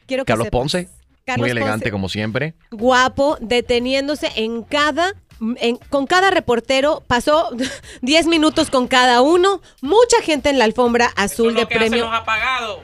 quiero 0.07 0.25
que 0.25 0.33
Carlos 0.33 0.47
sepas. 0.47 0.59
Ponce, 0.61 0.89
Carlos 1.25 1.45
muy 1.45 1.51
elegante 1.51 1.85
Ponce. 1.85 1.91
como 1.93 2.09
siempre. 2.09 2.55
guapo, 2.73 3.39
deteniéndose 3.41 4.33
en 4.35 4.65
cada, 4.65 5.15
en- 5.61 5.77
con 5.89 6.07
cada 6.09 6.31
reportero, 6.33 7.05
pasó 7.07 7.49
10 8.03 8.27
minutos 8.27 8.71
con 8.71 8.89
cada 8.89 9.23
uno, 9.23 9.63
mucha 9.83 10.21
gente 10.23 10.51
en 10.51 10.59
la 10.59 10.65
alfombra 10.65 11.13
azul 11.15 11.55
de 11.55 11.61
Lo 11.63 11.69
que 11.69 11.75
hace 11.77 11.87
premio. 11.89 12.07
los 12.07 12.15
apagados. 12.15 12.81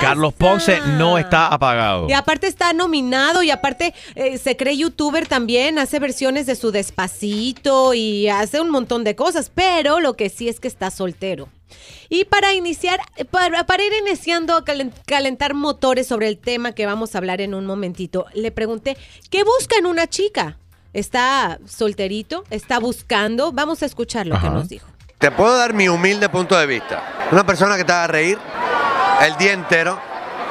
Carlos 0.00 0.32
Ponce 0.34 0.80
no 0.98 1.18
está 1.18 1.48
apagado. 1.48 2.08
Y 2.08 2.12
aparte 2.12 2.46
está 2.46 2.72
nominado 2.72 3.42
y 3.42 3.50
aparte 3.50 3.94
eh, 4.14 4.38
se 4.38 4.56
cree 4.56 4.76
youtuber 4.76 5.26
también, 5.26 5.78
hace 5.78 5.98
versiones 5.98 6.46
de 6.46 6.54
su 6.56 6.70
despacito 6.72 7.94
y 7.94 8.28
hace 8.28 8.60
un 8.60 8.70
montón 8.70 9.04
de 9.04 9.16
cosas, 9.16 9.50
pero 9.54 10.00
lo 10.00 10.14
que 10.14 10.28
sí 10.28 10.48
es 10.48 10.60
que 10.60 10.68
está 10.68 10.90
soltero. 10.90 11.48
Y 12.08 12.24
para 12.24 12.52
iniciar, 12.52 13.00
para, 13.30 13.64
para 13.64 13.84
ir 13.84 13.92
iniciando 14.06 14.56
a 14.56 14.64
calen- 14.64 14.92
calentar 15.06 15.54
motores 15.54 16.06
sobre 16.08 16.26
el 16.28 16.38
tema 16.38 16.72
que 16.72 16.86
vamos 16.86 17.14
a 17.14 17.18
hablar 17.18 17.40
en 17.40 17.54
un 17.54 17.66
momentito, 17.66 18.26
le 18.34 18.50
pregunté, 18.50 18.96
¿qué 19.30 19.44
busca 19.44 19.76
en 19.78 19.86
una 19.86 20.08
chica? 20.08 20.56
¿Está 20.92 21.60
solterito? 21.66 22.42
¿Está 22.50 22.80
buscando? 22.80 23.52
Vamos 23.52 23.84
a 23.84 23.86
escuchar 23.86 24.26
lo 24.26 24.40
que 24.40 24.50
nos 24.50 24.68
dijo. 24.68 24.88
Te 25.18 25.30
puedo 25.30 25.56
dar 25.56 25.72
mi 25.72 25.88
humilde 25.88 26.28
punto 26.28 26.58
de 26.58 26.66
vista. 26.66 27.28
Una 27.30 27.46
persona 27.46 27.76
que 27.76 27.84
te 27.84 27.92
haga 27.92 28.08
reír 28.08 28.38
el 29.20 29.36
día 29.36 29.52
entero, 29.52 29.98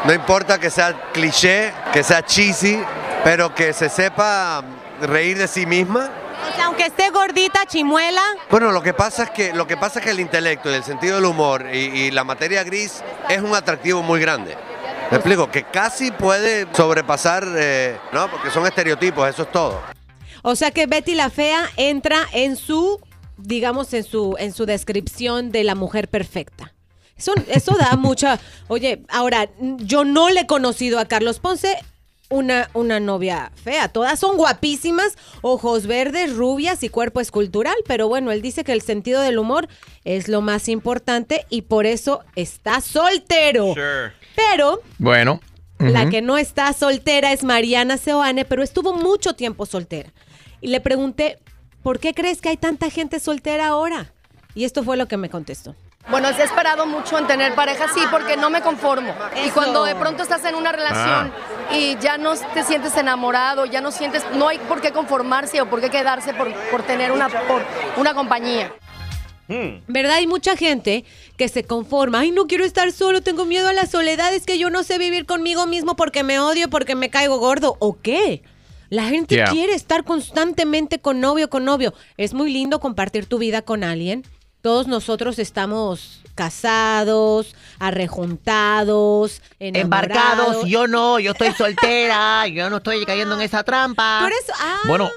no 0.05 0.13
importa 0.13 0.59
que 0.59 0.69
sea 0.69 1.11
cliché, 1.11 1.73
que 1.91 2.03
sea 2.03 2.23
cheesy, 2.23 2.81
pero 3.23 3.53
que 3.53 3.73
se 3.73 3.89
sepa 3.89 4.63
reír 5.01 5.37
de 5.37 5.47
sí 5.47 5.65
misma. 5.65 6.09
O 6.51 6.55
sea, 6.55 6.65
aunque 6.65 6.85
esté 6.85 7.09
gordita, 7.09 7.65
chimuela. 7.65 8.23
Bueno, 8.49 8.71
lo 8.71 8.81
que 8.81 8.93
pasa 8.93 9.23
es 9.23 9.29
que 9.31 9.53
lo 9.53 9.67
que 9.67 9.75
pasa 9.75 9.99
es 9.99 10.05
que 10.05 10.11
el 10.11 10.19
intelecto 10.19 10.71
y 10.71 10.73
el 10.73 10.83
sentido 10.83 11.15
del 11.15 11.25
humor 11.25 11.67
y, 11.71 11.77
y 11.77 12.11
la 12.11 12.23
materia 12.23 12.63
gris 12.63 13.03
es 13.27 13.41
un 13.41 13.53
atractivo 13.53 14.01
muy 14.01 14.21
grande. 14.21 14.55
Me 15.11 15.17
explico, 15.17 15.49
que 15.49 15.63
casi 15.63 16.11
puede 16.11 16.67
sobrepasar, 16.73 17.43
eh, 17.57 17.97
¿no? 18.13 18.29
Porque 18.29 18.51
son 18.51 18.67
estereotipos, 18.67 19.27
eso 19.27 19.41
es 19.41 19.51
todo. 19.51 19.81
O 20.43 20.55
sea 20.55 20.69
que 20.71 20.85
Betty 20.85 21.15
la 21.15 21.31
Fea 21.31 21.67
entra 21.77 22.19
en 22.31 22.55
su, 22.55 23.01
digamos, 23.37 23.91
en 23.93 24.03
su, 24.03 24.35
en 24.37 24.53
su 24.53 24.67
descripción 24.67 25.51
de 25.51 25.63
la 25.63 25.73
mujer 25.73 26.09
perfecta. 26.09 26.73
Eso, 27.19 27.33
eso 27.47 27.75
da 27.77 27.95
mucha. 27.97 28.39
Oye, 28.69 29.03
ahora, 29.09 29.49
yo 29.59 30.03
no 30.05 30.29
le 30.29 30.41
he 30.41 30.47
conocido 30.47 30.97
a 30.99 31.05
Carlos 31.05 31.39
Ponce. 31.39 31.75
una, 32.31 32.69
una 32.75 32.99
novia 32.99 33.51
fea. 33.63 33.87
Todas 33.89 34.19
son 34.19 34.37
guapísimas, 34.37 35.17
ojos 35.41 35.87
verdes, 35.87 36.35
rubias 36.35 36.83
y 36.83 36.89
cuerpo 36.89 37.19
escultural. 37.21 37.75
Pero 37.87 38.07
bueno, 38.07 38.31
él 38.31 38.41
dice 38.41 38.63
que 38.63 38.71
el 38.71 38.81
sentido 38.81 39.21
del 39.21 39.37
humor 39.39 39.67
es 40.05 40.27
lo 40.27 40.41
más 40.41 40.69
importante 40.69 41.45
y 41.49 41.63
por 41.63 41.85
eso 41.87 42.21
está 42.35 42.81
soltero. 42.81 43.73
Pero 44.35 44.79
Bueno. 44.99 45.41
la 45.79 46.09
que 46.09 46.21
no 46.21 46.37
está 46.37 46.71
soltera 46.73 47.31
es 47.33 47.43
Mariana 47.43 47.97
Seoane, 47.97 48.45
pero 48.45 48.61
estuvo 48.63 48.93
mucho 48.93 49.33
tiempo 49.33 49.65
soltera. 49.65 50.13
Y 50.61 50.67
le 50.67 50.81
pregunté, 50.81 51.39
¿por 51.81 51.99
qué 51.99 52.13
crees 52.13 52.41
que 52.41 52.49
hay 52.49 52.57
tanta 52.57 52.89
gente 52.91 53.19
soltera 53.19 53.67
ahora? 53.67 54.13
Y 54.53 54.65
esto 54.65 54.83
fue 54.83 54.97
lo 54.97 55.07
que 55.07 55.17
me 55.17 55.29
contestó. 55.29 55.75
Bueno, 56.09 56.29
he 56.29 56.43
esperado 56.43 56.85
mucho 56.87 57.17
en 57.19 57.27
tener 57.27 57.53
pareja, 57.53 57.85
sí, 57.93 58.01
porque 58.09 58.35
no 58.35 58.49
me 58.49 58.61
conformo. 58.61 59.13
Y 59.45 59.49
cuando 59.51 59.83
de 59.83 59.95
pronto 59.95 60.23
estás 60.23 60.43
en 60.45 60.55
una 60.55 60.71
relación 60.71 61.31
y 61.71 61.97
ya 61.99 62.17
no 62.17 62.33
te 62.35 62.63
sientes 62.63 62.97
enamorado, 62.97 63.65
ya 63.65 63.79
no 63.79 63.91
sientes, 63.91 64.25
no 64.33 64.47
hay 64.47 64.57
por 64.57 64.81
qué 64.81 64.91
conformarse 64.91 65.61
o 65.61 65.69
por 65.69 65.81
qué 65.81 65.89
quedarse 65.89 66.33
por, 66.33 66.51
por 66.71 66.81
tener 66.83 67.11
una, 67.11 67.29
por 67.29 67.61
una 67.97 68.13
compañía. 68.13 68.73
¿Verdad? 69.87 70.17
Hay 70.17 70.27
mucha 70.27 70.55
gente 70.55 71.05
que 71.35 71.47
se 71.47 71.63
conforma. 71.63 72.19
Ay, 72.19 72.29
no 72.31 72.45
quiero 72.45 72.65
estar 72.65 72.91
solo, 72.91 73.21
tengo 73.21 73.45
miedo 73.45 73.67
a 73.67 73.73
la 73.73 73.87
soledad, 73.87 74.31
es 74.33 74.45
que 74.45 74.59
yo 74.59 74.69
no 74.69 74.83
sé 74.83 74.99
vivir 74.99 75.25
conmigo 75.25 75.65
mismo 75.65 75.95
porque 75.95 76.23
me 76.23 76.39
odio, 76.39 76.69
porque 76.69 76.93
me 76.95 77.09
caigo 77.09 77.37
gordo. 77.39 77.75
¿O 77.79 77.97
qué? 77.99 78.43
La 78.89 79.05
gente 79.05 79.35
Yeah. 79.35 79.45
quiere 79.51 79.73
estar 79.73 80.03
constantemente 80.03 80.99
con 80.99 81.19
novio, 81.19 81.49
con 81.49 81.65
novio. 81.65 81.93
Es 82.17 82.33
muy 82.33 82.51
lindo 82.51 82.79
compartir 82.79 83.25
tu 83.27 83.37
vida 83.39 83.61
con 83.63 83.83
alguien. 83.83 84.23
Todos 84.61 84.87
nosotros 84.87 85.39
estamos 85.39 86.21
casados, 86.35 87.55
arrejuntados. 87.79 89.41
Embarcados, 89.59 90.65
yo 90.67 90.87
no, 90.87 91.19
yo 91.19 91.31
estoy 91.31 91.51
soltera, 91.53 92.47
yo 92.47 92.69
no 92.69 92.77
estoy 92.77 93.05
cayendo 93.05 93.35
en 93.35 93.41
esa 93.41 93.63
trampa. 93.63 94.19
Tú 94.21 94.27
eres- 94.27 94.51
ah, 94.59 94.79
Bueno, 94.87 95.09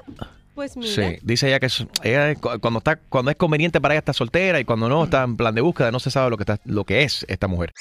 pues 0.54 0.76
mira. 0.76 0.92
sí, 0.94 1.18
dice 1.22 1.48
ella 1.48 1.60
que 1.60 1.66
es- 1.66 1.86
ella, 2.02 2.34
cu- 2.34 2.58
cuando 2.60 2.78
está 2.78 2.96
cuando 3.08 3.30
es 3.30 3.36
conveniente 3.36 3.80
para 3.80 3.94
ella 3.94 4.00
estar 4.00 4.14
soltera 4.14 4.60
y 4.60 4.64
cuando 4.64 4.88
no 4.88 5.04
está 5.04 5.22
en 5.24 5.36
plan 5.36 5.54
de 5.54 5.60
búsqueda, 5.60 5.90
no 5.90 5.98
se 6.00 6.10
sabe 6.10 6.30
lo 6.30 6.36
que 6.36 6.42
está, 6.42 6.58
lo 6.64 6.84
que 6.84 7.02
es 7.02 7.24
esta 7.28 7.46
mujer. 7.48 7.72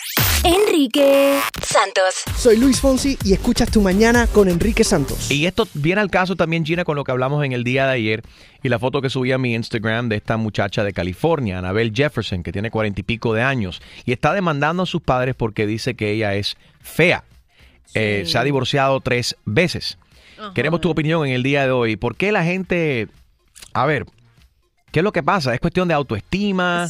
Enrique 0.44 1.40
Santos. 1.62 2.24
Soy 2.38 2.58
Luis 2.58 2.80
Fonsi 2.82 3.18
y 3.24 3.34
escuchas 3.34 3.70
Tu 3.70 3.82
Mañana 3.82 4.26
con 4.28 4.50
Enrique 4.50 4.84
Santos. 4.84 5.30
Y 5.30 5.46
esto 5.46 5.68
viene 5.74 6.02
al 6.02 6.10
caso 6.10 6.36
también, 6.36 6.66
Gina, 6.66 6.84
con 6.84 6.96
lo 6.96 7.04
que 7.04 7.12
hablamos 7.12 7.46
en 7.46 7.52
el 7.52 7.64
día 7.64 7.86
de 7.86 7.94
ayer 7.94 8.24
y 8.64 8.70
la 8.70 8.80
foto 8.80 9.02
que 9.02 9.10
subí 9.10 9.32
a 9.32 9.38
mi 9.38 9.54
Instagram 9.54 10.10
de 10.10 10.16
esta 10.16 10.38
muchacha 10.38 10.84
de 10.84 10.94
California, 10.94 11.60
Anabel 11.60 11.92
Jefferson, 11.96 12.42
que 12.44 12.52
tiene 12.52 12.72
cuarenta 12.72 13.02
y 13.02 13.04
pico 13.04 13.34
de 13.34 13.44
años 13.44 13.82
y 14.06 14.12
está 14.14 14.34
demandando 14.34 14.84
a 14.84 14.86
sus 14.88 15.02
padres 15.02 15.36
porque 15.36 15.68
dice 15.68 15.94
que 15.96 16.12
ella 16.12 16.34
es 16.36 16.58
fea. 16.82 17.24
Eh, 17.94 18.24
se 18.26 18.38
ha 18.38 18.44
divorciado 18.44 19.00
tres 19.02 19.36
veces. 19.46 19.98
Queremos 20.54 20.82
tu 20.82 20.90
opinión 20.90 21.26
en 21.28 21.34
el 21.34 21.44
día 21.44 21.66
de 21.66 21.72
hoy. 21.72 21.96
¿Por 21.96 22.16
qué 22.16 22.32
la 22.32 22.44
gente... 22.44 23.08
A 23.74 23.86
ver, 23.86 24.06
¿qué 24.92 25.00
es 25.00 25.04
lo 25.04 25.12
que 25.12 25.24
pasa? 25.24 25.54
¿Es 25.54 25.60
cuestión 25.60 25.88
de 25.88 25.94
autoestima? 25.94 26.88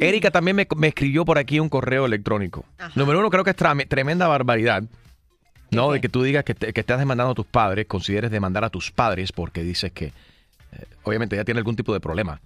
Erika 0.00 0.30
también 0.30 0.56
me, 0.56 0.66
me 0.76 0.88
escribió 0.88 1.24
por 1.24 1.38
aquí 1.38 1.60
un 1.60 1.68
correo 1.68 2.06
electrónico. 2.06 2.64
Número 2.94 3.18
uno, 3.18 3.30
creo 3.30 3.44
que 3.44 3.50
es 3.50 3.56
tremenda 3.88 4.26
barbaridad. 4.28 4.82
No, 5.70 5.90
de 5.92 6.00
que 6.00 6.08
tú 6.08 6.22
digas 6.22 6.44
que, 6.44 6.54
te- 6.54 6.72
que 6.72 6.80
estás 6.80 6.98
demandando 6.98 7.32
a 7.32 7.34
tus 7.34 7.46
padres, 7.46 7.86
consideres 7.86 8.30
demandar 8.30 8.64
a 8.64 8.68
tus 8.70 8.90
padres 8.90 9.32
porque 9.32 9.62
dices 9.62 9.90
que 9.92 10.06
eh, 10.06 10.12
obviamente 11.02 11.34
ya 11.36 11.44
tiene 11.44 11.58
algún 11.58 11.76
tipo 11.76 11.94
de 11.94 12.00
problema. 12.00 12.40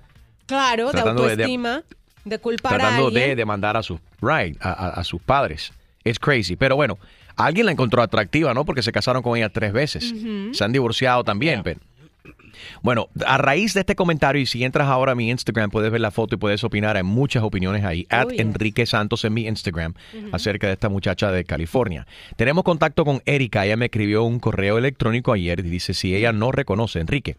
Claro, 0.47 0.87
de 0.87 0.93
Tratando 0.93 1.23
de- 1.23 1.29
de- 1.37 1.43
autoestima, 1.43 1.83
de, 2.25 2.39
culpar 2.39 2.75
a 2.75 2.79
tratando 2.79 3.07
alguien. 3.09 3.29
de 3.31 3.37
demandar 3.37 3.77
a 3.77 3.83
sus 3.83 3.99
right, 4.23 4.57
a, 4.61 4.71
a- 4.73 4.89
a 4.91 5.05
sus 5.05 5.21
padres. 5.21 5.73
Es 6.05 6.21
crazy. 6.21 6.55
Pero 6.55 6.77
bueno, 6.77 6.99
alguien 7.37 7.67
la 7.67 7.73
encontró 7.73 8.03
atractiva, 8.03 8.55
¿no? 8.55 8.65
Porque 8.65 8.83
se 8.83 8.93
casaron 8.93 9.23
con 9.23 9.37
ella 9.37 9.49
tres 9.49 9.73
veces. 9.73 10.15
Se 10.53 10.65
han 10.65 10.73
divorciado 10.73 11.25
también, 11.25 11.63
pero- 11.63 11.81
Bueno, 12.83 13.09
a 13.27 13.37
raíz 13.39 13.75
de 13.75 13.81
este 13.81 13.95
comentario, 13.95 14.41
y 14.41 14.47
si 14.47 14.65
entras 14.65 14.89
ahora 14.89 15.13
a 15.13 15.15
mi 15.15 15.29
Instagram, 15.31 15.71
puedes 15.71 15.93
ver 15.93 16.01
la 16.01 16.11
foto 16.11 16.35
y 16.35 16.39
puedes 16.39 16.65
opinar. 16.65 16.97
Hay 16.97 17.03
muchas 17.03 17.43
opiniones 17.43 17.85
ahí. 17.85 18.07
At 18.09 18.31
yes. 18.31 18.41
Enrique 18.41 18.87
Santos 18.87 19.25
en 19.25 19.35
mi 19.35 19.47
Instagram 19.47 19.95
acerca 20.33 20.67
de 20.67 20.73
esta 20.73 20.89
muchacha 20.89 21.31
de 21.31 21.45
California. 21.45 22.07
Tenemos 22.37 22.65
contacto 22.65 23.05
con 23.05 23.23
Erika. 23.27 23.67
Ella 23.67 23.77
me 23.77 23.87
escribió 23.87 24.25
un 24.25 24.41
correo 24.41 24.79
electrónico 24.79 25.33
ayer 25.33 25.61
y 25.61 25.65
dice 25.65 25.93
si 25.95 26.15
ella 26.17 26.33
no 26.33 26.51
reconoce, 26.51 26.99
Enrique, 27.01 27.37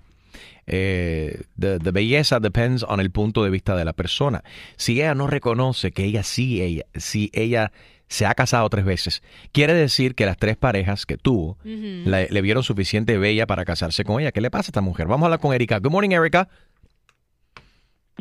eh, 0.68 1.42
the, 1.60 1.80
the 1.80 1.92
belleza 1.92 2.40
depends 2.40 2.84
on 2.84 3.00
el 3.00 3.10
punto 3.10 3.44
de 3.44 3.50
vista 3.50 3.76
de 3.76 3.86
la 3.86 3.94
persona. 3.94 4.44
Si 4.76 4.94
ella 5.02 5.16
no 5.16 5.28
reconoce 5.28 5.92
que 5.92 6.04
ella 6.04 6.24
sí, 6.24 6.62
ella, 6.62 6.84
si 6.96 7.32
ella 7.34 7.72
se 8.10 8.26
ha 8.26 8.34
casado 8.36 8.70
tres 8.70 8.86
veces, 8.86 9.22
quiere 9.52 9.74
decir 9.74 10.16
que 10.16 10.26
las 10.26 10.38
tres 10.38 10.56
parejas 10.58 11.06
que 11.06 11.18
tuvo 11.18 11.58
la- 11.64 12.26
le 12.30 12.42
vieron 12.42 12.64
suficiente 12.64 13.18
bella 13.18 13.46
para 13.48 13.66
casarse 13.66 14.04
con 14.04 14.22
ella. 14.22 14.32
¿Qué 14.32 14.42
le 14.42 14.50
pasa 14.50 14.68
a 14.68 14.72
esta 14.72 14.82
mujer? 14.82 15.08
Vamos 15.08 15.24
a 15.24 15.28
hablar 15.28 15.40
con 15.40 15.54
Erika. 15.54 15.80
Good 15.80 15.92
morning, 15.92 16.12
Erika. 16.12 16.48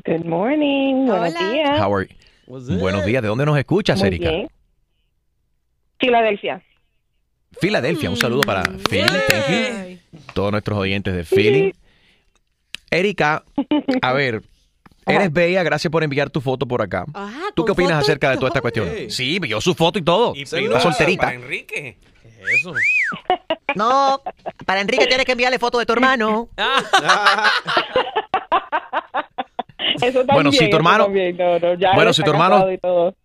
Good 0.05 0.25
morning, 0.25 1.07
buenos 1.07 1.35
días. 1.35 1.81
How 1.81 1.97
are 1.97 2.07
you? 2.07 2.79
Buenos 2.79 3.05
días. 3.07 3.23
¿De 3.23 3.29
dónde 3.29 3.47
nos 3.47 3.59
escuchas, 3.59 3.99
Muy 4.01 4.09
Erika? 4.09 4.31
bien. 4.31 4.49
Filadelfia. 5.99 6.63
Filadelfia. 7.61 8.11
Un 8.11 8.17
saludo 8.17 8.43
para 8.43 8.63
Philly. 8.91 9.09
Thank 9.29 9.49
you. 10.13 10.21
Todos 10.35 10.53
nuestros 10.53 10.79
oyentes 10.79 11.15
de 11.15 11.25
Philly. 11.25 11.73
Erika, 12.91 13.45
a 14.03 14.13
ver, 14.13 14.43
eres 15.07 15.33
bella. 15.33 15.63
Gracias 15.63 15.91
por 15.91 16.03
enviar 16.05 16.31
tu 16.31 16.41
foto 16.41 16.67
por 16.67 16.83
acá. 16.83 17.05
¿Tú 17.55 17.65
qué 17.65 17.73
opinas 17.73 18.03
acerca 18.03 18.31
de 18.31 18.37
toda 18.37 18.49
esta 18.49 18.61
cuestión? 18.61 18.89
Sí, 19.09 19.39
vio 19.39 19.61
su 19.61 19.75
foto 19.75 19.99
y 19.99 20.03
todo. 20.03 20.35
Está 20.35 20.81
solterita. 20.81 21.33
Enrique. 21.33 21.99
Eso. 22.53 22.73
No, 23.75 24.23
para 24.65 24.81
Enrique 24.81 25.07
tienes 25.07 25.27
que 25.27 25.33
enviarle 25.33 25.59
foto 25.59 25.79
de 25.79 25.85
tu 25.85 25.93
hermano. 25.93 26.49
Eso 30.01 30.19
también, 30.25 30.35
Bueno, 30.35 30.53
si 30.53 30.71
tu 30.71 30.77
hermano- 30.77 31.05
también, 31.05 31.37
no, 31.37 31.59
no, 31.59 31.75
ya 31.75 31.95
Bueno, 31.95 32.13
si 32.13 32.23
tu 32.23 32.31
hermano- 32.31 32.71
y 32.73 32.79
todo. 32.79 33.15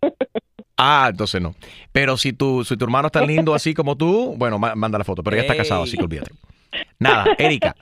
Ah, 0.84 1.06
entonces 1.10 1.40
no. 1.40 1.54
Pero 1.92 2.16
si 2.16 2.32
tu, 2.32 2.64
si 2.64 2.76
tu 2.76 2.84
hermano 2.84 3.06
es 3.06 3.12
tan 3.12 3.26
lindo 3.26 3.54
así 3.54 3.72
como 3.72 3.96
tú, 3.96 4.34
bueno, 4.36 4.58
ma- 4.58 4.74
manda 4.74 4.98
la 4.98 5.04
foto. 5.04 5.22
Pero 5.22 5.36
ya 5.36 5.42
está 5.42 5.54
casado, 5.56 5.84
así 5.84 5.96
que 5.96 6.02
olvídate. 6.02 6.32
Nada, 6.98 7.26
Erika. 7.38 7.76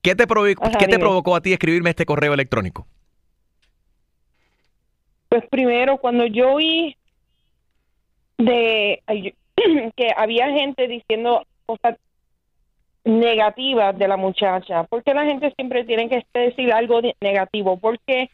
¿Qué 0.00 0.14
te, 0.14 0.26
provo- 0.26 0.56
Ajá, 0.58 0.78
¿qué 0.78 0.86
te 0.88 0.98
provocó 0.98 1.36
a 1.36 1.42
ti 1.42 1.52
escribirme 1.52 1.90
este 1.90 2.06
correo 2.06 2.32
electrónico? 2.32 2.86
Pues 5.28 5.44
primero, 5.50 5.98
cuando 5.98 6.26
yo 6.26 6.56
vi 6.56 6.96
de 8.38 9.02
que 9.96 10.08
había 10.16 10.50
gente 10.50 10.86
diciendo 10.88 11.44
cosas 11.66 11.96
negativas 13.04 13.96
de 13.98 14.08
la 14.08 14.16
muchacha, 14.16 14.84
porque 14.84 15.14
la 15.14 15.24
gente 15.24 15.52
siempre 15.56 15.84
tiene 15.84 16.08
que 16.08 16.24
decir 16.34 16.72
algo 16.72 17.02
de- 17.02 17.14
negativo? 17.20 17.78
Porque 17.78 18.30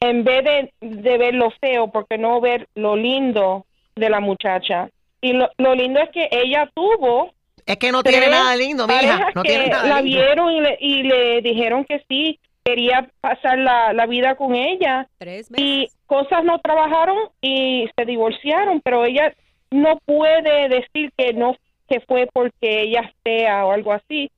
en 0.00 0.24
vez 0.24 0.44
de, 0.44 0.72
de 0.80 1.18
ver 1.18 1.34
lo 1.34 1.50
feo, 1.52 1.88
porque 1.90 2.18
no 2.18 2.40
ver 2.40 2.68
lo 2.74 2.96
lindo 2.96 3.66
de 3.96 4.10
la 4.10 4.20
muchacha? 4.20 4.90
Y 5.20 5.32
lo, 5.32 5.50
lo 5.58 5.74
lindo 5.74 6.00
es 6.00 6.10
que 6.10 6.28
ella 6.30 6.70
tuvo 6.74 7.32
Es 7.66 7.76
que 7.76 7.90
no 7.92 8.02
tiene 8.02 8.26
tres 8.26 8.30
nada 8.30 8.56
lindo, 8.56 8.86
mija. 8.86 9.30
No 9.34 9.42
que 9.42 9.48
tiene 9.50 9.68
nada 9.68 9.88
la 9.88 10.00
lindo. 10.02 10.18
vieron 10.20 10.50
y 10.52 10.60
le, 10.60 10.76
y 10.80 11.02
le 11.04 11.40
dijeron 11.42 11.84
que 11.84 12.02
sí 12.08 12.38
quería 12.64 13.08
pasar 13.20 13.58
la, 13.58 13.92
la 13.92 14.06
vida 14.06 14.34
con 14.36 14.54
ella 14.54 15.08
y 15.56 15.88
cosas 16.08 16.42
no 16.42 16.58
trabajaron 16.58 17.16
y 17.40 17.88
se 17.96 18.04
divorciaron 18.04 18.80
pero 18.80 19.04
ella 19.04 19.32
no 19.70 19.98
puede 20.04 20.68
decir 20.68 21.12
que 21.16 21.32
no 21.34 21.54
que 21.88 22.00
fue 22.00 22.28
porque 22.32 22.82
ella 22.82 23.12
sea 23.24 23.64
o 23.66 23.72
algo 23.72 23.92
así 23.92 24.30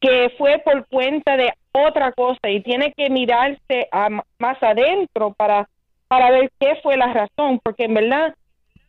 que 0.00 0.30
fue 0.36 0.58
por 0.58 0.86
cuenta 0.88 1.36
de 1.36 1.52
otra 1.72 2.12
cosa 2.12 2.50
y 2.50 2.60
tiene 2.60 2.92
que 2.92 3.08
mirarse 3.08 3.88
a- 3.90 4.10
más 4.38 4.62
adentro 4.62 5.32
para 5.32 5.68
para 6.08 6.30
ver 6.30 6.50
qué 6.60 6.76
fue 6.82 6.96
la 6.96 7.12
razón 7.12 7.60
porque 7.62 7.84
en 7.84 7.94
verdad 7.94 8.34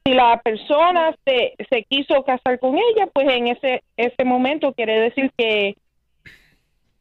si 0.03 0.13
la 0.13 0.39
persona 0.41 1.13
se, 1.25 1.53
se 1.69 1.83
quiso 1.83 2.23
casar 2.23 2.59
con 2.59 2.77
ella, 2.77 3.07
pues 3.13 3.27
en 3.29 3.47
ese 3.47 3.83
ese 3.97 4.23
momento 4.23 4.73
quiere 4.73 4.99
decir 4.99 5.31
que 5.37 5.75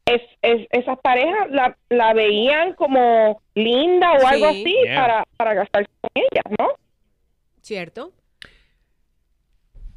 es, 0.07 0.21
es- 0.41 0.67
esas 0.71 0.97
parejas 0.99 1.49
la, 1.51 1.77
la 1.89 2.13
veían 2.13 2.73
como 2.73 3.41
linda 3.55 4.11
o 4.13 4.25
algo 4.27 4.51
Sí. 4.51 4.61
así 4.61 4.75
Yeah. 4.85 5.01
para, 5.01 5.23
para 5.37 5.55
casarse 5.55 5.91
con 6.01 6.09
ella, 6.15 6.41
¿no? 6.59 6.67
¿Cierto? 7.61 8.11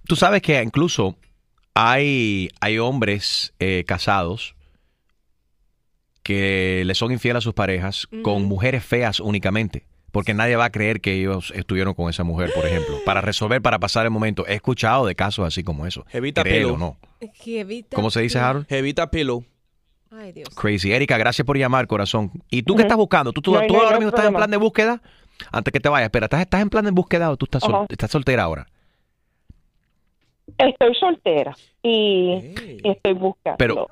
Tú 0.07 0.17
sabes 0.17 0.43
que 0.43 0.61
incluso 0.63 1.17
hay, 1.75 2.49
hay 2.61 2.79
hombres 2.79 3.55
eh, 3.61 3.85
casados 3.87 4.57
que 6.23 6.83
le 6.85 6.95
son 6.95 7.13
infieles 7.13 7.39
a 7.39 7.41
sus 7.41 7.55
parejas 7.55 8.07
con 8.23 8.45
mujeres 8.45 8.85
feas 8.85 9.21
únicamente. 9.21 9.87
Porque 10.13 10.35
nadie 10.35 10.57
va 10.57 10.65
a 10.65 10.71
creer 10.73 11.01
que 11.01 11.13
ellos 11.15 11.53
estuvieron 11.55 11.95
con 11.95 12.11
esa 12.11 12.25
mujer, 12.25 12.51
por 12.53 12.67
ejemplo. 12.67 12.97
Para 13.07 13.21
resolver, 13.21 13.63
para 13.63 13.79
pasar 13.79 14.05
el 14.07 14.11
momento. 14.11 14.45
He 14.49 14.55
escuchado 14.55 15.07
de 15.07 15.15
casos 15.15 15.47
así 15.47 15.63
como 15.63 15.87
eso. 15.87 16.05
Jevita 16.09 16.43
Créelo 16.43 16.75
Pillow. 16.75 16.75
o 16.75 16.79
no. 16.79 17.31
Jevita. 17.35 17.95
¿Cómo 17.95 18.11
se 18.11 18.21
dice, 18.23 18.41
Harold? 18.41 18.67
Jevita 18.69 19.09
Pillow. 19.13 19.45
Ay, 20.11 20.33
Dios. 20.33 20.49
Crazy. 20.51 20.93
Erika, 20.93 21.17
gracias 21.19 21.47
por 21.47 21.57
llamar, 21.57 21.87
corazón. 21.87 22.33
¿Y 22.51 22.63
tú 22.63 22.75
qué 22.75 22.83
estás 22.83 22.97
buscando? 22.97 23.33
¿Tú, 23.33 23.41
tú, 23.43 23.53
No 23.53 23.61
hay- 23.61 23.69
tú 23.69 23.75
no 23.75 23.81
hay 23.81 23.87
ahora 23.87 23.99
mismo 23.99 24.09
estás 24.09 24.27
en 24.27 24.35
plan 24.35 24.51
de 24.51 24.57
búsqueda? 24.57 25.01
Antes 25.53 25.73
que 25.73 25.81
te 25.81 25.89
vayas, 25.89 26.07
espera, 26.07 26.27
¿estás, 26.27 26.41
estás 26.41 26.61
en 26.61 26.69
plan 26.71 26.85
de 26.85 26.91
búsqueda 26.91 27.31
o 27.31 27.37
tú 27.37 27.45
estás, 27.47 27.63
sol- 27.63 27.75
Ajá. 27.75 27.87
estás 27.89 28.11
soltera 28.11 28.43
ahora? 28.43 28.67
Estoy 30.59 30.95
soltera 30.97 31.55
y 31.83 32.53
estoy 32.85 33.13
buscando. 33.15 33.57
Pero, 33.57 33.87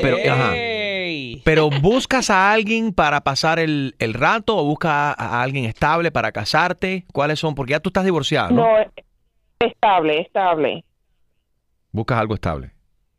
pero, 0.00 0.16
ajá. 0.32 0.52
pero 1.44 1.70
buscas 1.70 2.30
a 2.30 2.52
alguien 2.52 2.92
para 2.94 3.22
pasar 3.22 3.58
el, 3.58 3.96
el 3.98 4.14
rato 4.14 4.56
o 4.56 4.64
buscas 4.64 4.92
a, 4.92 5.12
a 5.38 5.42
alguien 5.42 5.64
estable 5.64 6.12
para 6.12 6.30
casarte. 6.30 7.04
¿Cuáles 7.12 7.40
son? 7.40 7.54
Porque 7.56 7.72
ya 7.72 7.80
tú 7.80 7.88
estás 7.90 8.04
divorciada, 8.04 8.50
¿no? 8.50 8.62
No, 8.62 8.76
estable, 9.58 10.20
estable. 10.20 10.84
Buscas 11.90 12.18
algo 12.18 12.34
estable. 12.34 12.70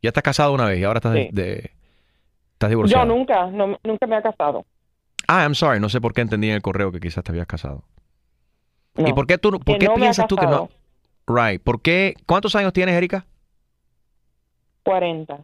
Ya 0.02 0.10
estás 0.10 0.24
casado 0.24 0.54
una 0.54 0.66
vez 0.66 0.80
y 0.80 0.84
ahora 0.86 0.98
estás, 1.00 1.14
de- 1.14 1.72
estás 2.64 2.70
divorciado. 2.70 3.06
Yo 3.06 3.14
nunca, 3.16 3.48
no, 3.48 3.78
nunca 3.84 4.08
me 4.08 4.18
he 4.18 4.22
casado. 4.22 4.66
Ah, 5.28 5.44
I'm 5.44 5.56
sorry, 5.56 5.80
no 5.80 5.90
sé 5.90 6.00
por 6.02 6.14
qué 6.14 6.22
entendí 6.22 6.50
en 6.50 6.56
el 6.56 6.62
correo 6.62 6.92
que 6.92 7.00
quizás 7.00 7.24
te 7.24 7.32
habías 7.32 7.48
casado. 7.48 7.84
¿Y 8.98 9.12
por 9.14 9.26
qué 9.28 9.38
tú, 9.38 9.52
no- 9.52 9.60
por 9.60 9.78
qué 9.78 9.88
no 9.88 9.96
piensas 9.96 10.28
tú 10.28 10.36
que 10.36 10.46
no? 10.48 10.70
Right, 11.28 11.62
¿por 11.62 11.82
qué? 11.82 12.16
¿Cuántos 12.26 12.56
años 12.56 12.74
tienes, 12.74 12.96
Erika? 12.96 13.26
40. 14.84 15.40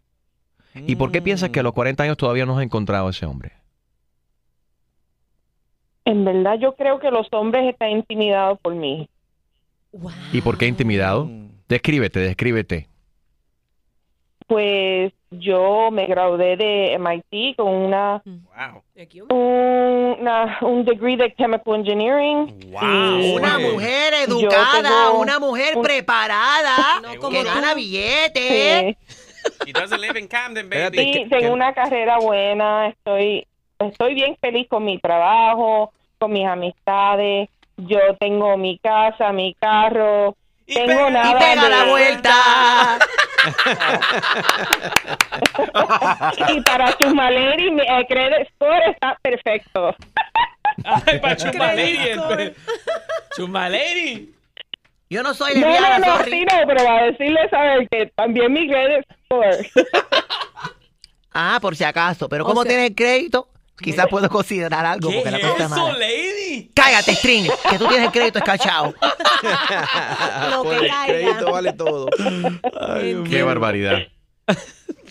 ¿Y 0.76 0.96
por 0.96 1.12
qué 1.12 1.22
piensas 1.22 1.50
que 1.50 1.60
a 1.62 1.64
los 1.64 1.74
40 1.74 2.04
años 2.04 2.18
todavía 2.18 2.46
no 2.46 2.58
has 2.58 2.64
encontrado 2.64 3.08
a 3.08 3.10
ese 3.10 3.26
hombre? 3.26 3.54
En 6.06 6.26
verdad 6.26 6.56
yo 6.60 6.76
creo 6.76 7.00
que 7.00 7.12
los 7.12 7.28
hombres 7.32 7.66
están 7.70 7.92
intimidados 7.92 8.60
por 8.62 8.76
mí. 8.76 9.10
¿Y 10.32 10.42
por 10.42 10.58
qué 10.58 10.68
intimidado? 10.68 11.30
Descríbete, 11.68 12.20
descríbete. 12.20 12.88
Pues 14.50 15.14
yo 15.30 15.91
me 15.91 16.08
gradué 16.08 16.58
de 16.58 16.97
MIT 16.97 17.56
con 17.56 17.68
una, 17.72 18.24
una 19.30 20.58
un 20.62 20.84
degree 20.86 21.18
de 21.18 21.34
chemical 21.36 21.76
engineering. 21.76 22.56
y 22.60 23.36
Una 23.36 23.60
mujer 23.60 24.14
educada, 24.28 25.12
una 25.12 25.38
mujer 25.38 25.78
un- 25.78 25.84
preparada, 25.84 26.76
como 27.20 27.30
que 27.38 27.43
tú. 27.43 27.45
gana 27.45 27.76
billetes. 27.76 28.97
She 29.66 29.72
doesn't 29.72 30.02
live 30.02 30.18
in 30.20 30.28
Camden, 30.28 30.68
Sí, 30.72 30.80
baby. 30.89 31.30
tengo 31.30 31.54
una 31.54 31.74
carrera 31.74 32.18
buena, 32.18 32.88
estoy 32.88 33.45
estoy 33.78 34.16
bien 34.16 34.36
feliz 34.41 34.68
con 34.68 34.84
mi 34.84 34.97
trabajo, 34.97 35.93
con 36.18 36.32
mis 36.34 36.45
amistades. 36.47 37.50
Yo 37.78 38.00
tengo 38.20 38.58
mi 38.58 38.78
casa, 38.80 39.32
mi 39.32 39.54
carro, 39.54 40.36
tengo 40.74 41.10
nada 41.10 41.32
y 41.32 41.34
pega 41.40 41.64
de- 41.64 41.70
la 41.70 41.84
vuelta. 41.86 43.00
y 46.50 46.62
para 46.62 46.98
Chumaleri 46.98 47.72
mi 47.72 47.82
eh, 47.82 48.06
credit 48.08 48.48
score 48.56 48.82
está 48.92 49.18
perfecto. 49.22 49.96
Ay, 50.84 51.20
para 51.20 51.36
Chumaleri. 51.36 52.54
Chumaleri. 53.36 54.34
Yo 55.10 55.24
no 55.24 55.34
soy 55.34 55.56
No, 55.56 55.62
no, 55.62 55.68
lesbiana, 55.72 56.00
no, 56.00 56.18
sorry. 56.18 56.32
sí, 56.32 56.46
no, 56.46 56.68
pero 56.68 56.90
a 56.90 57.04
decirle, 57.04 57.50
¿sabes? 57.50 57.88
Que 57.90 58.06
también 58.16 58.54
mi 58.54 58.68
credit 58.70 59.06
score. 59.26 59.58
Ah, 61.34 61.58
por 61.62 61.76
si 61.76 61.84
acaso. 61.84 62.30
Pero 62.30 62.44
O 62.44 62.48
como 62.48 62.62
sea- 62.64 62.70
tienes 62.70 62.92
crédito, 62.96 63.48
quizás 63.82 64.08
puedo 64.10 64.30
considerar 64.30 64.86
algo 64.86 65.12
porque 65.12 65.32
la 65.32 65.40
cosa 65.40 65.68
mala. 65.70 65.98
lady? 65.98 66.72
Cállate, 66.74 67.16
String, 67.16 67.50
que 67.70 67.78
tú 67.78 67.88
tienes 67.88 68.12
crédito 68.12 68.40
escachado. 68.40 68.94
Lo 70.52 70.64
Por 70.64 70.80
que 70.80 70.86
el 70.86 70.92
caiga. 70.92 71.06
crédito 71.14 71.52
vale 71.52 71.74
todo. 71.74 72.08
Qué 73.30 73.44
barbaridad. 73.44 74.00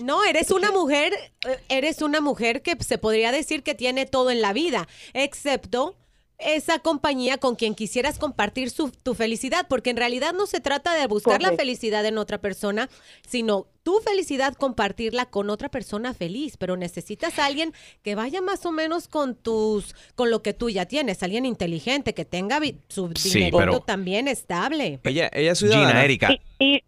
No, 0.00 0.24
eres 0.24 0.50
una 0.50 0.70
mujer, 0.72 1.12
eh, 1.46 1.58
eres 1.68 2.02
una 2.02 2.20
mujer 2.20 2.62
que 2.62 2.76
se 2.84 2.98
podría 2.98 3.32
decir 3.32 3.62
que 3.62 3.74
tiene 3.74 4.06
todo 4.06 4.30
en 4.30 4.40
la 4.40 4.52
vida, 4.52 4.86
excepto 5.12 5.96
esa 6.38 6.78
compañía 6.78 7.38
con 7.38 7.56
quien 7.56 7.74
quisieras 7.74 8.18
compartir 8.18 8.70
su- 8.70 8.90
tu 8.90 9.14
felicidad, 9.14 9.66
porque 9.68 9.90
en 9.90 9.96
realidad 9.96 10.32
no 10.34 10.46
se 10.46 10.60
trata 10.60 10.94
de 10.94 11.06
buscar 11.08 11.42
la 11.42 11.52
felicidad 11.56 12.06
en 12.06 12.16
otra 12.16 12.38
persona, 12.38 12.88
sino 13.26 13.66
tu 13.82 13.98
felicidad 14.00 14.54
compartirla 14.54 15.26
con 15.26 15.50
otra 15.50 15.68
persona 15.68 16.14
feliz, 16.14 16.56
pero 16.56 16.76
necesitas 16.76 17.38
a 17.40 17.46
alguien 17.46 17.72
que 18.02 18.14
vaya 18.14 18.40
más 18.40 18.64
o 18.66 18.70
menos 18.72 19.08
con 19.08 19.34
tus 19.34 19.94
con 20.14 20.30
lo 20.30 20.42
que 20.42 20.52
tú 20.54 20.70
ya 20.70 20.86
tienes, 20.86 21.22
alguien 21.24 21.44
inteligente 21.44 22.14
que 22.14 22.24
tenga 22.24 22.60
su 22.88 23.10
Sí, 23.16 23.48
pero- 23.52 23.80
también 23.80 24.28
estable. 24.28 25.00
Ella, 25.04 25.30
ella 25.32 25.52
es 25.52 25.58
ciudadana. 25.58 25.88
Gina, 25.88 26.04
Erika. 26.04 26.28
Y, 26.60 26.82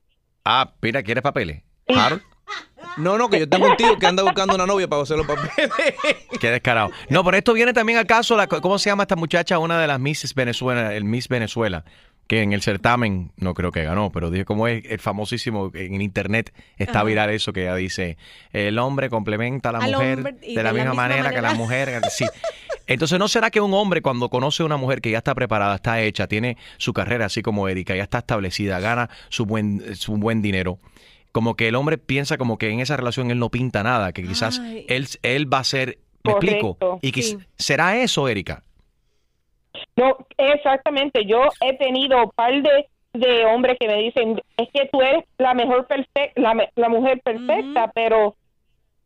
Ah, 0.44 0.72
mira, 0.80 1.02
¿quieres 1.02 1.22
papeles? 1.22 1.62
Harold, 1.88 2.22
No, 2.96 3.16
no, 3.16 3.28
que 3.30 3.38
yo 3.38 3.48
tengo 3.48 3.66
un 3.66 3.76
tío 3.76 3.96
que 3.98 4.06
anda 4.06 4.22
buscando 4.22 4.54
una 4.54 4.66
novia 4.66 4.88
para 4.88 5.02
hacer 5.02 5.16
los 5.16 5.26
papeles. 5.26 5.70
qué 6.40 6.50
descarado. 6.50 6.90
No, 7.08 7.24
pero 7.24 7.36
esto 7.36 7.52
viene 7.52 7.72
también 7.72 7.98
al 7.98 8.06
caso, 8.06 8.36
la, 8.36 8.46
¿cómo 8.46 8.78
se 8.78 8.90
llama 8.90 9.04
esta 9.04 9.16
muchacha? 9.16 9.58
Una 9.58 9.80
de 9.80 9.86
las 9.86 10.00
Misses 10.00 10.34
Venezuela, 10.34 10.94
el 10.94 11.04
Miss 11.04 11.28
Venezuela, 11.28 11.84
que 12.26 12.42
en 12.42 12.52
el 12.52 12.62
certamen, 12.62 13.32
no 13.36 13.54
creo 13.54 13.72
que 13.72 13.82
ganó, 13.84 14.10
pero 14.10 14.30
dije 14.30 14.44
como 14.44 14.68
es 14.68 14.84
el 14.88 14.98
famosísimo, 15.00 15.70
en 15.74 16.00
internet 16.00 16.52
está 16.76 17.00
Ajá. 17.00 17.04
viral 17.04 17.30
eso 17.30 17.52
que 17.52 17.62
ella 17.62 17.74
dice, 17.74 18.18
el 18.52 18.78
hombre 18.78 19.10
complementa 19.10 19.70
a 19.70 19.72
la 19.72 19.78
Al 19.78 19.92
mujer 19.92 20.18
hombre 20.18 20.36
y 20.42 20.54
de 20.54 20.62
la 20.62 20.72
misma 20.72 20.94
manera, 20.94 21.30
que 21.30 21.42
la 21.42 21.54
mujer. 21.54 22.00
Sí. 22.10 22.26
Entonces, 22.86 23.18
¿no 23.18 23.28
será 23.28 23.50
que 23.50 23.60
un 23.60 23.74
hombre 23.74 24.02
cuando 24.02 24.28
conoce 24.28 24.62
a 24.62 24.66
una 24.66 24.76
mujer 24.76 25.00
que 25.00 25.10
ya 25.10 25.18
está 25.18 25.34
preparada, 25.34 25.76
está 25.76 26.00
hecha, 26.00 26.26
tiene 26.26 26.56
su 26.76 26.92
carrera 26.92 27.26
así 27.26 27.42
como 27.42 27.68
Erika, 27.68 27.94
ya 27.94 28.02
está 28.02 28.18
establecida, 28.18 28.80
gana 28.80 29.10
su 29.28 29.46
buen, 29.46 29.96
su 29.96 30.16
buen 30.16 30.42
dinero? 30.42 30.78
Como 31.32 31.54
que 31.54 31.68
el 31.68 31.74
hombre 31.76 31.96
piensa 31.98 32.38
como 32.38 32.58
que 32.58 32.70
en 32.70 32.80
esa 32.80 32.96
relación 32.96 33.30
él 33.30 33.38
no 33.38 33.50
pinta 33.50 33.82
nada, 33.82 34.12
que 34.12 34.22
quizás 34.22 34.58
Ay. 34.58 34.84
él, 34.88 35.06
él 35.22 35.52
va 35.52 35.58
a 35.58 35.64
ser, 35.64 35.98
me 36.24 36.32
explico, 36.32 36.76
y 37.02 37.12
sí. 37.22 37.38
¿será 37.56 37.96
eso, 37.96 38.26
Erika? 38.28 38.62
No, 39.96 40.16
exactamente. 40.36 41.24
Yo 41.26 41.42
he 41.60 41.76
tenido 41.76 42.24
un 42.24 42.30
par 42.30 42.52
de, 42.52 42.88
de 43.12 43.44
hombres 43.44 43.76
que 43.78 43.86
me 43.86 43.96
dicen, 44.02 44.40
es 44.56 44.68
que 44.72 44.88
tú 44.92 45.00
eres 45.02 45.24
la 45.38 45.54
mejor 45.54 45.86
perfecta, 45.86 46.40
la, 46.40 46.54
me- 46.54 46.68
la 46.74 46.88
mujer 46.88 47.20
perfecta, 47.22 47.90
pero 47.94 48.34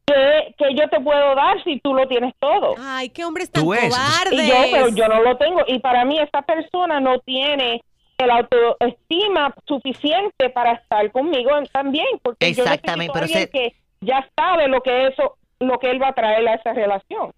¿qué, 0.06 0.54
¿qué 0.56 0.74
yo 0.74 0.88
te 0.88 1.00
puedo 1.00 1.34
dar 1.34 1.62
si 1.64 1.78
tú 1.80 1.92
lo 1.94 2.06
tienes 2.08 2.32
todo? 2.38 2.74
Ay, 2.78 3.10
qué 3.10 3.24
hombres 3.24 3.50
tan 3.50 3.64
cobardes. 3.64 3.92
Y 4.32 4.48
yo, 4.48 4.54
pero 4.72 4.88
yo 4.88 5.08
no 5.08 5.22
lo 5.22 5.36
tengo. 5.36 5.60
Y 5.66 5.78
para 5.80 6.04
mí 6.04 6.18
esta 6.18 6.42
persona 6.42 7.00
no 7.00 7.18
tiene 7.20 7.82
el 8.24 8.30
autoestima 8.30 9.54
suficiente 9.66 10.50
para 10.50 10.72
estar 10.72 11.10
conmigo 11.12 11.50
también, 11.72 12.06
porque 12.22 12.48
Exactamente, 12.48 13.12
yo 13.14 13.20
necesito 13.20 13.48
alguien 13.48 13.70
que 13.70 13.76
ya 14.00 14.28
sabe 14.36 14.68
lo 14.68 14.80
que 14.82 15.08
eso, 15.08 15.36
lo 15.60 15.78
que 15.78 15.90
él 15.90 16.02
va 16.02 16.08
a 16.08 16.12
traer 16.12 16.46
a 16.48 16.54
esa 16.54 16.72
relación. 16.72 17.32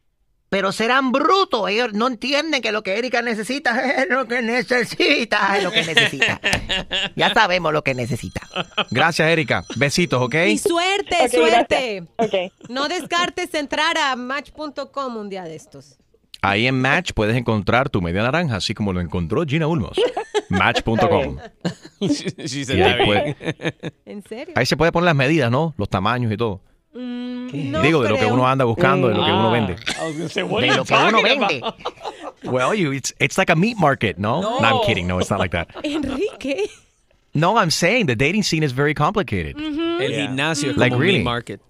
Pero 0.48 0.70
serán 0.72 1.10
brutos. 1.10 1.68
Ellos 1.68 1.92
no 1.92 2.06
entienden 2.06 2.62
que 2.62 2.70
lo 2.70 2.82
que 2.82 2.98
Erika 2.98 3.20
necesita 3.20 3.78
es 4.02 4.08
lo 4.08 4.26
que 4.26 4.42
necesita. 4.42 5.56
Es 5.56 5.64
lo 5.64 5.70
que 5.70 5.84
necesita. 5.84 6.40
Ya 7.16 7.32
sabemos 7.32 7.72
lo 7.72 7.82
que 7.82 7.94
necesita. 7.94 8.42
Gracias, 8.90 9.28
Erika. 9.28 9.64
Besitos, 9.76 10.22
¿ok? 10.22 10.34
Y 10.48 10.58
suerte, 10.58 11.28
suerte. 11.28 12.04
No 12.68 12.88
descartes 12.88 13.54
entrar 13.54 13.96
a 13.96 14.14
match.com 14.16 15.16
un 15.16 15.28
día 15.28 15.44
de 15.44 15.56
estos. 15.56 15.98
Ahí 16.48 16.66
en 16.66 16.80
Match 16.80 17.12
puedes 17.14 17.36
encontrar 17.36 17.88
tu 17.90 18.00
media 18.00 18.22
naranja, 18.22 18.56
así 18.56 18.74
como 18.74 18.92
lo 18.92 19.00
encontró 19.00 19.44
Gina 19.46 19.66
Ulmos. 19.66 19.98
Match.com. 20.48 21.38
Sí, 22.46 22.64
se 22.64 22.74
vi. 22.74 23.04
puede- 23.04 23.36
¿En 24.04 24.22
serio? 24.22 24.54
ahí 24.56 24.66
se 24.66 24.76
puede 24.76 24.92
poner 24.92 25.06
las 25.06 25.16
medidas, 25.16 25.50
¿no? 25.50 25.74
Los 25.76 25.88
tamaños 25.88 26.32
y 26.32 26.36
todo. 26.36 26.60
Mm, 26.94 27.70
no 27.72 27.82
Digo, 27.82 28.02
de 28.02 28.10
lo 28.10 28.16
que 28.16 28.26
uno 28.26 28.46
anda 28.46 28.64
buscando, 28.64 29.08
de 29.08 29.14
lo 29.14 29.24
que 29.24 29.30
uno 29.30 29.48
Ah, 29.48 29.52
vende. 29.52 29.72
I 29.74 30.06
was 30.06 30.12
gonna 30.16 30.28
say, 30.28 30.42
what 30.42 30.60
De 30.62 30.68
lo 30.74 30.84
que 30.84 30.94
uno 30.94 31.22
vende. 31.22 31.60
Well, 32.44 32.74
you, 32.74 32.92
it's, 32.92 33.12
it's 33.18 33.36
like 33.38 33.50
a 33.50 33.56
meat 33.56 33.76
market, 33.78 34.18
no? 34.18 34.40
No. 34.40 34.58
I'm 34.60 34.80
kidding. 34.86 35.06
No, 35.08 35.18
it's 35.18 35.30
not 35.30 35.40
like 35.40 35.50
that. 35.52 35.68
Enrique. 35.84 36.68
No, 37.34 37.56
I'm 37.58 37.70
saying 37.70 38.06
the 38.06 38.14
dating 38.14 38.42
scene 38.44 38.62
is 38.62 38.72
very 38.72 38.94
complicated. 38.94 39.56
El 39.58 40.12
gimnasio 40.12 40.70
es 40.70 40.76
Like, 40.76 40.90
como 40.92 41.02
really? 41.02 41.18
meat 41.18 41.24
market. 41.24 41.60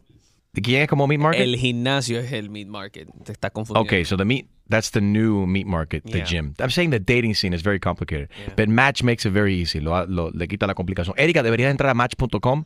¿Quién 0.62 0.82
es 0.82 0.88
como 0.88 1.06
meat 1.06 1.20
market? 1.20 1.40
El 1.42 1.56
gimnasio 1.56 2.18
es 2.20 2.32
el 2.32 2.50
meat 2.50 2.68
market. 2.68 3.08
Te 3.24 3.32
está 3.32 3.50
confundiendo. 3.50 3.86
Okay, 3.88 4.04
so 4.04 4.16
the 4.16 4.24
meat 4.24 4.46
that's 4.68 4.90
the 4.90 5.00
new 5.00 5.46
meat 5.46 5.66
market, 5.66 6.02
the 6.04 6.18
Yeah. 6.18 6.24
gym. 6.26 6.54
I'm 6.58 6.70
saying 6.70 6.90
the 6.90 6.98
dating 7.00 7.34
scene 7.34 7.54
is 7.54 7.62
very 7.62 7.78
complicated, 7.78 8.28
but 8.56 8.68
Match 8.68 9.02
makes 9.02 9.24
it 9.26 9.32
very 9.32 9.54
easy. 9.54 9.80
Lo, 9.80 10.06
lo- 10.06 10.30
le 10.32 10.48
quita 10.48 10.66
la 10.66 10.74
complicación. 10.74 11.14
Erika, 11.18 11.42
deberías 11.42 11.70
entrar 11.70 11.90
a 11.90 11.94
Match.com 11.94 12.64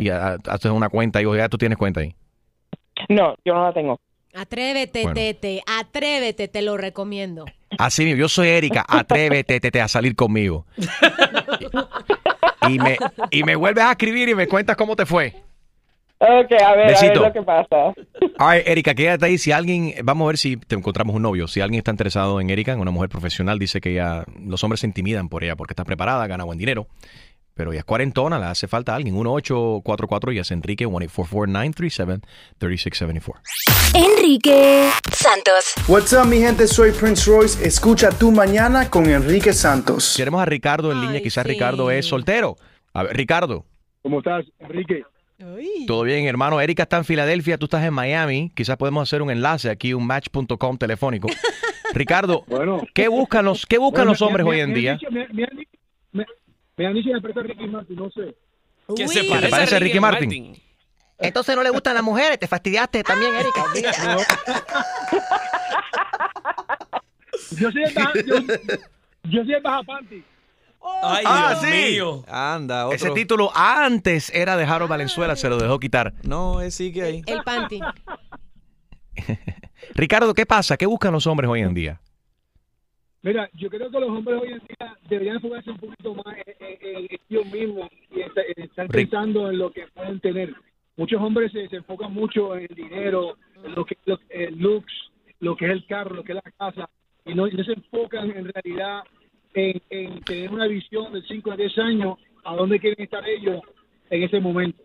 y 0.00 0.08
hacer 0.08 0.70
una 0.70 0.88
cuenta 0.88 1.20
y 1.20 1.24
ya 1.36 1.48
tú 1.48 1.58
tienes 1.58 1.78
cuenta 1.78 2.00
ahí. 2.00 2.14
No, 3.08 3.34
yo 3.44 3.54
no 3.54 3.64
la 3.64 3.72
tengo. 3.72 3.98
Atrévete, 4.34 5.02
Bueno. 5.02 5.14
Tete. 5.14 5.62
Atrévete, 5.66 6.48
te 6.48 6.62
lo 6.62 6.76
recomiendo. 6.76 7.44
Así 7.78 8.04
mismo, 8.04 8.18
yo 8.20 8.28
soy 8.28 8.48
Erika, 8.48 8.84
atrévete 8.88 9.60
tete, 9.60 9.80
a 9.80 9.88
salir 9.88 10.14
conmigo. 10.14 10.66
Y 12.68 12.78
me, 12.78 12.96
y 13.32 13.42
me 13.42 13.56
vuelves 13.56 13.82
a 13.84 13.90
escribir 13.90 14.28
y 14.28 14.34
me 14.36 14.46
cuentas 14.46 14.76
cómo 14.76 14.94
te 14.94 15.04
fue. 15.04 15.34
Ok, 16.24 16.52
a 16.52 16.54
ver, 16.54 16.62
a 16.62 16.76
ver 16.76 16.86
Besito. 16.88 17.20
lo 17.20 17.32
que 17.32 17.42
pasa. 17.42 17.92
Ay, 18.38 18.62
Erika, 18.64 18.94
quédate 18.94 19.26
ahí. 19.26 19.38
Si 19.38 19.50
alguien, 19.50 19.92
vamos 20.04 20.24
a 20.24 20.28
ver 20.28 20.38
si 20.38 20.56
te 20.56 20.76
encontramos 20.76 21.16
un 21.16 21.22
novio. 21.22 21.48
Si 21.48 21.60
alguien 21.60 21.78
está 21.78 21.90
interesado 21.90 22.40
en 22.40 22.48
Erika, 22.48 22.72
en 22.72 22.78
una 22.78 22.92
mujer 22.92 23.08
profesional, 23.08 23.58
dice 23.58 23.80
que 23.80 23.90
ella, 23.90 24.24
los 24.40 24.62
hombres 24.62 24.78
se 24.80 24.86
intimidan 24.86 25.28
por 25.28 25.42
ella 25.42 25.56
porque 25.56 25.72
está 25.72 25.84
preparada, 25.84 26.24
gana 26.28 26.44
buen 26.44 26.58
dinero. 26.58 26.86
Pero 27.54 27.72
ella 27.72 27.80
es 27.80 27.84
cuarentona, 27.84 28.38
le 28.38 28.46
hace 28.46 28.68
falta 28.68 28.92
a 28.92 28.96
alguien. 28.96 29.14
1844 29.16 30.32
y 30.32 30.38
es 30.38 30.50
Enrique, 30.52 30.86
1-844-937-3674. 32.60 33.34
Enrique 33.94 34.88
Santos. 35.10 35.74
What's 35.88 36.12
up, 36.12 36.26
mi 36.26 36.38
gente? 36.38 36.66
Soy 36.66 36.92
Prince 36.92 37.28
Royce. 37.30 37.66
Escucha 37.66 38.10
tu 38.10 38.30
mañana 38.30 38.88
con 38.88 39.06
Enrique 39.06 39.52
Santos. 39.52 40.14
Queremos 40.16 40.40
a 40.40 40.44
Ricardo 40.46 40.92
en 40.92 41.00
línea. 41.00 41.16
Ay, 41.16 41.22
Quizás 41.22 41.44
sí. 41.44 41.50
Ricardo 41.52 41.90
es 41.90 42.06
soltero. 42.06 42.56
A 42.94 43.02
ver, 43.02 43.16
Ricardo. 43.16 43.66
¿Cómo 44.02 44.18
estás, 44.18 44.44
Enrique? 44.58 45.02
Todo 45.86 46.02
bien, 46.02 46.26
hermano. 46.26 46.60
Erika 46.60 46.84
está 46.84 46.96
en 46.98 47.04
Filadelfia, 47.04 47.58
tú 47.58 47.66
estás 47.66 47.84
en 47.84 47.92
Miami. 47.94 48.50
Quizás 48.54 48.76
podemos 48.76 49.08
hacer 49.08 49.22
un 49.22 49.30
enlace 49.30 49.70
aquí, 49.70 49.94
un 49.94 50.06
match.com 50.06 50.78
telefónico. 50.78 51.28
Ricardo, 51.94 52.44
¿qué 52.94 53.08
buscan 53.08 53.44
los, 53.44 53.66
qué 53.66 53.78
buscan 53.78 54.02
Bueno, 54.04 54.12
los 54.12 54.22
hombres 54.22 54.44
me- 54.44 54.50
hoy 54.50 54.60
en 54.60 54.70
me 54.70 54.78
día? 54.78 54.98
Me, 55.10 55.20
han, 55.22 55.56
dicho- 55.56 55.70
me- 56.12 56.24
han 56.86 56.94
parece 57.22 57.40
a 57.40 57.42
Ricky 57.42 57.66
Martin, 57.68 57.96
no 57.96 58.10
sé. 58.10 58.34
Que 58.96 59.08
se 59.08 59.24
parece 59.24 59.46
¿Te 59.46 59.50
parece 59.50 59.76
a 59.76 59.78
Ricky 59.78 60.00
Martin? 60.00 60.56
Entonces 61.18 61.54
no 61.54 61.62
le 61.62 61.70
gustan 61.70 61.94
las 61.94 62.02
mujeres, 62.02 62.38
te 62.38 62.46
fastidiaste 62.48 63.02
también, 63.04 63.32
Erika. 63.34 63.64
Yo 67.58 67.70
soy 67.70 67.82
el 67.84 67.94
baja, 67.94 68.12
yo, 68.26 68.34
yo 69.24 69.44
soy 69.44 69.54
el 69.54 69.62
baja 69.62 69.82
panty. 69.82 70.22
Ay, 71.04 71.24
Ah, 71.26 71.48
Dios 71.60 71.60
sí. 71.74 71.92
mío. 71.92 72.24
Anda, 72.28 72.86
otro. 72.86 72.96
Ese 72.96 73.10
título 73.10 73.50
antes 73.54 74.30
era 74.34 74.56
de 74.56 74.64
Harold 74.64 74.90
Valenzuela, 74.90 75.36
se 75.36 75.48
lo 75.48 75.56
dejó 75.58 75.78
quitar. 75.78 76.12
No, 76.24 76.60
es 76.60 76.74
sigue 76.74 77.02
ahí. 77.02 77.22
El 77.26 77.42
panty. 77.42 77.80
Ricardo, 79.94 80.34
¿qué 80.34 80.46
pasa? 80.46 80.76
¿Qué 80.76 80.86
buscan 80.86 81.12
los 81.12 81.26
hombres 81.26 81.48
hoy 81.50 81.60
en 81.60 81.74
día? 81.74 82.00
Mira, 83.22 83.48
yo 83.54 83.68
creo 83.68 83.90
que 83.90 84.00
los 84.00 84.08
hombres 84.10 84.40
hoy 84.42 84.52
en 84.52 84.58
día 84.60 84.96
deberían 85.08 85.36
enfocarse 85.36 85.70
un 85.70 85.76
poquito 85.78 86.14
más 86.14 86.36
en, 86.46 87.06
ellos 87.28 87.46
mismos 87.52 87.88
y 88.10 88.20
en- 88.20 88.32
estar 88.64 88.88
pensando 88.88 89.48
en 89.50 89.58
lo 89.58 89.70
que 89.70 89.86
pueden 89.94 90.18
tener. 90.20 90.52
Muchos 90.96 91.20
hombres 91.22 91.52
se, 91.52 91.68
se 91.68 91.76
enfocan 91.76 92.12
mucho 92.12 92.54
en 92.56 92.66
el 92.68 92.74
dinero, 92.74 93.36
en 93.64 93.74
lo 93.74 93.84
que 93.84 93.96
lo, 94.06 94.18
el 94.30 94.58
looks, 94.58 94.92
lo 95.40 95.56
que 95.56 95.66
es 95.66 95.70
el 95.72 95.86
carro, 95.86 96.16
lo 96.16 96.24
que 96.24 96.32
es 96.32 96.40
la 96.44 96.50
casa, 96.58 96.90
y 97.24 97.34
no, 97.34 97.46
y 97.46 97.52
no 97.52 97.62
se 97.64 97.72
enfocan 97.72 98.30
en 98.30 98.50
realidad 98.52 99.02
en, 99.54 99.80
en 99.90 100.20
tener 100.22 100.50
una 100.52 100.66
visión 100.66 101.12
de 101.12 101.22
5 101.22 101.52
a 101.52 101.56
10 101.56 101.78
años 101.78 102.18
a 102.44 102.54
dónde 102.56 102.78
quieren 102.80 103.02
estar 103.04 103.26
ellos 103.28 103.60
en 104.10 104.22
ese 104.22 104.40
momento. 104.40 104.82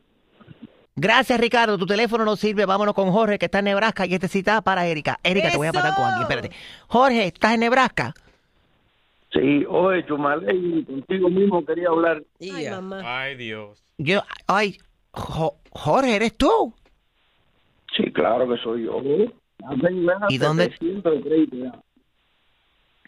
Gracias, 0.95 1.39
Ricardo. 1.39 1.77
Tu 1.77 1.85
teléfono 1.85 2.25
no 2.25 2.35
sirve. 2.35 2.65
Vámonos 2.65 2.93
con 2.95 3.11
Jorge, 3.11 3.37
que 3.37 3.45
está 3.45 3.59
en 3.59 3.65
Nebraska 3.65 4.05
y 4.05 4.13
este 4.15 4.27
cita 4.27 4.61
para 4.61 4.87
Erika. 4.87 5.19
Erika, 5.23 5.51
te 5.51 5.57
voy 5.57 5.67
a 5.67 5.71
pasar 5.71 5.93
con 5.95 6.05
alguien. 6.05 6.21
Espérate. 6.23 6.51
Jorge, 6.87 7.25
¿estás 7.27 7.53
en 7.53 7.59
Nebraska? 7.59 8.13
Sí, 9.31 9.65
oye, 9.69 10.05
Chumale, 10.07 10.55
y 10.55 10.83
contigo 10.85 11.29
mismo 11.29 11.63
quería 11.65 11.89
hablar. 11.89 12.23
Ay, 12.39 12.69
mamá. 12.69 13.01
Ay, 13.03 13.35
Dios. 13.35 13.83
Yo, 13.97 14.21
ay, 14.47 14.77
Jo- 15.11 15.57
Jorge, 15.71 16.15
¿eres 16.15 16.35
tú? 16.37 16.73
Sí, 17.95 18.11
claro 18.11 18.47
que 18.47 18.57
soy 18.57 18.85
yo. 18.85 18.99
¿Y 20.29 20.37
dónde- 20.37 20.65
700 20.65 21.13
de 21.13 21.21
crédito 21.21 21.55
ya. 21.57 21.79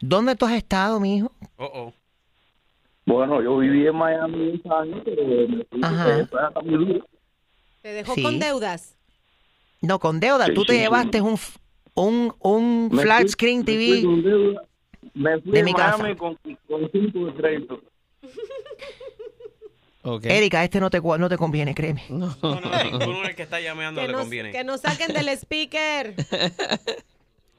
¿Dónde 0.02 0.36
tú 0.36 0.45
has 0.45 0.54
estado, 0.54 1.00
mijo? 1.00 1.32
Oh, 1.58 1.66
oh. 1.74 1.93
Bueno, 3.06 3.41
yo 3.41 3.58
viví 3.58 3.88
en 3.88 3.95
Miami 3.95 4.52
10 4.52 4.66
años, 4.68 5.02
pero 5.04 5.24
me 5.26 5.64
fui 5.66 5.80
Ajá. 5.82 6.28
muy 6.64 6.86
duro. 6.86 7.06
Te 7.82 7.89
dejó 7.93 8.14
Sí. 8.14 8.22
con 8.24 8.39
deudas. 8.39 8.95
No, 9.82 10.00
con 10.00 10.20
deuda. 10.20 10.45
Sí, 10.47 10.54
tú 10.54 10.66
te 10.66 10.74
sí, 10.74 10.78
sí. 10.80 10.84
llevaste 10.84 11.22
un, 11.22 11.38
un, 11.95 12.34
un 12.39 12.89
Me 12.91 13.02
flat 13.02 13.22
fui- 13.22 13.30
screen 13.30 13.60
me 13.60 13.64
TV. 13.66 13.86
fui 13.88 14.04
con 14.04 14.24
deuda. 14.24 14.62
Me 15.14 15.39
fui 15.41 15.52
de 15.52 15.58
de 15.58 15.64
mi 15.64 15.72
Miami 15.74 16.04
casa. 16.04 16.16
con, 16.16 16.36
con 16.68 16.91
5 16.91 17.26
de 17.26 17.34
crédito. 17.34 17.82
Erika, 20.24 20.64
este 20.64 20.80
no 20.80 20.89
te, 20.89 21.02
no 21.02 21.30
te 21.30 21.38
conviene, 21.38 21.76
créeme. 21.76 22.04
No, 22.10 22.36
no, 22.41 22.62
ninguno 22.84 23.22
del 23.22 23.36
que 23.36 23.43
está 23.43 23.60
llamando 23.60 24.02
Que 24.02 24.08
le 24.08 24.14
nos, 24.14 24.22
conviene. 24.22 24.52
que 24.52 24.64
nos 24.64 24.82
saquen 24.82 25.14
del 25.14 25.30
speaker. 25.30 26.16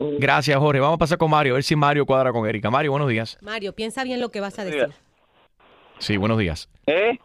Gracias, 0.00 0.58
Jorge. 0.58 0.80
Vamos 0.80 0.94
a 0.96 0.98
pasar 0.98 1.18
con 1.18 1.30
Mario, 1.30 1.52
a 1.52 1.56
ver 1.56 1.62
si 1.62 1.76
Mario 1.76 2.06
cuadra 2.06 2.32
con 2.32 2.48
Erika. 2.48 2.70
Mario, 2.70 2.90
buenos 2.92 3.08
días. 3.08 3.36
Mario, 3.42 3.74
piensa 3.74 4.02
bien 4.02 4.18
lo 4.20 4.30
que 4.30 4.40
vas 4.40 4.58
a 4.58 4.64
decir. 4.64 4.88
Sí, 5.98 6.16
buenos 6.16 6.38
días. 6.38 6.68
¿Eh? 6.86 7.18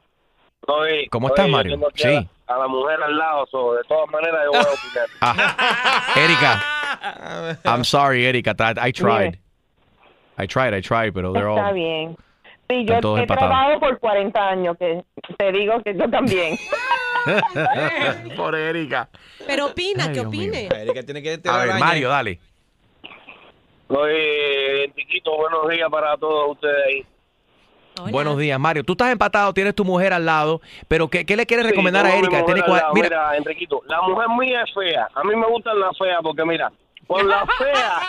Oye, 0.67 1.07
¿Cómo 1.09 1.27
estás, 1.27 1.45
oye, 1.45 1.51
Mario? 1.53 1.79
Sí. 1.93 2.07
A, 2.47 2.53
a 2.55 2.59
la 2.59 2.67
mujer 2.67 3.01
al 3.01 3.17
lado, 3.17 3.45
so, 3.49 3.75
de 3.75 3.83
todas 3.87 4.09
maneras 4.09 4.41
yo 4.45 4.51
voy 4.51 4.59
a 4.59 4.63
opinar. 4.63 5.07
Ah, 5.57 6.13
Erika. 6.17 7.61
I'm 7.65 7.83
sorry, 7.85 8.25
Erika. 8.25 8.55
I 8.81 8.91
tried. 8.91 9.39
I 10.37 10.45
tried, 10.47 10.73
I 10.73 10.81
tried, 10.81 11.13
pero 11.13 11.31
they're 11.31 11.47
Está 11.49 11.67
all... 11.67 11.73
bien. 11.73 12.17
Sí, 12.69 12.83
yo 12.85 12.95
he 12.95 13.21
empatados. 13.21 13.27
trabajado 13.27 13.79
por 13.79 13.99
40 13.99 14.39
años, 14.49 14.75
que 14.77 15.03
te 15.37 15.51
digo 15.51 15.81
que 15.83 15.95
yo 15.95 16.09
también. 16.09 16.57
Por 18.35 18.55
Erika. 18.55 19.07
Pero 19.45 19.67
opina, 19.67 20.03
Ay, 20.05 20.07
que 20.09 20.13
Dios 20.15 20.25
opine. 20.27 20.67
Erika 20.67 21.03
tiene 21.03 21.21
que 21.21 21.39
A 21.47 21.57
ver, 21.59 21.79
Mario, 21.79 22.09
dale. 22.09 22.39
Oye, 23.87 24.85
Enriquito, 24.85 25.35
buenos 25.37 25.69
días 25.69 25.87
para 25.91 26.17
todos 26.17 26.51
ustedes 26.51 26.75
ahí. 26.87 27.05
Buenos 28.11 28.37
días, 28.37 28.59
Mario. 28.59 28.83
Tú 28.83 28.93
estás 28.93 29.11
empatado, 29.11 29.53
tienes 29.53 29.73
tu 29.73 29.85
mujer 29.85 30.11
al 30.11 30.25
lado, 30.25 30.59
pero 30.87 31.07
¿qué, 31.07 31.25
qué 31.25 31.35
le 31.37 31.45
quieres 31.45 31.65
Sí, 31.65 31.71
recomendar 31.71 32.05
a 32.05 32.15
Erika? 32.15 32.43
Tiene. 32.45 32.61
Mira, 32.63 32.89
Mira, 32.93 33.37
Enriquito, 33.37 33.81
la 33.87 34.01
mujer 34.01 34.27
mía 34.37 34.63
es 34.63 34.73
fea. 34.73 35.07
A 35.15 35.23
mí 35.23 35.35
me 35.35 35.47
gustan 35.47 35.79
las 35.79 35.97
feas 35.97 36.19
porque, 36.21 36.43
mira, 36.43 36.71
con 37.07 37.25
la 37.27 37.45
fea. 37.57 38.01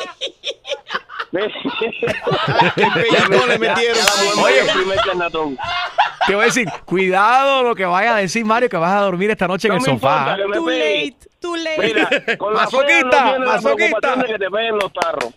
le 3.49 3.59
metieron. 3.59 3.99
Oye. 4.43 4.62
te 6.27 6.35
voy 6.35 6.43
a 6.43 6.47
decir, 6.47 6.68
cuidado 6.85 7.62
lo 7.62 7.74
que 7.74 7.85
vaya 7.85 8.16
a 8.16 8.18
decir 8.18 8.45
Mario, 8.45 8.68
que 8.68 8.77
vas 8.77 8.93
a 8.93 9.01
dormir 9.03 9.31
esta 9.31 9.47
noche 9.47 9.68
en 9.68 9.74
el 9.74 9.81
sofá. 9.83 10.37
me 10.37 10.57
Too 10.57 10.68
late, 10.70 11.16
too 11.41 11.57
late. 11.57 11.83
Mira, 11.83 12.09
con 12.39 12.55
la 12.55 12.61
Masoquista, 12.62 13.11
fea 13.11 13.12
no 13.24 13.31
tiene 13.31 13.39
la 13.39 13.45
masoquista. 13.53 13.99
preocupación 14.01 14.20
de 14.20 14.27
que 14.27 14.39
te 14.39 14.51
peguen 14.51 14.77
los 14.79 14.93
tarros. 14.93 15.35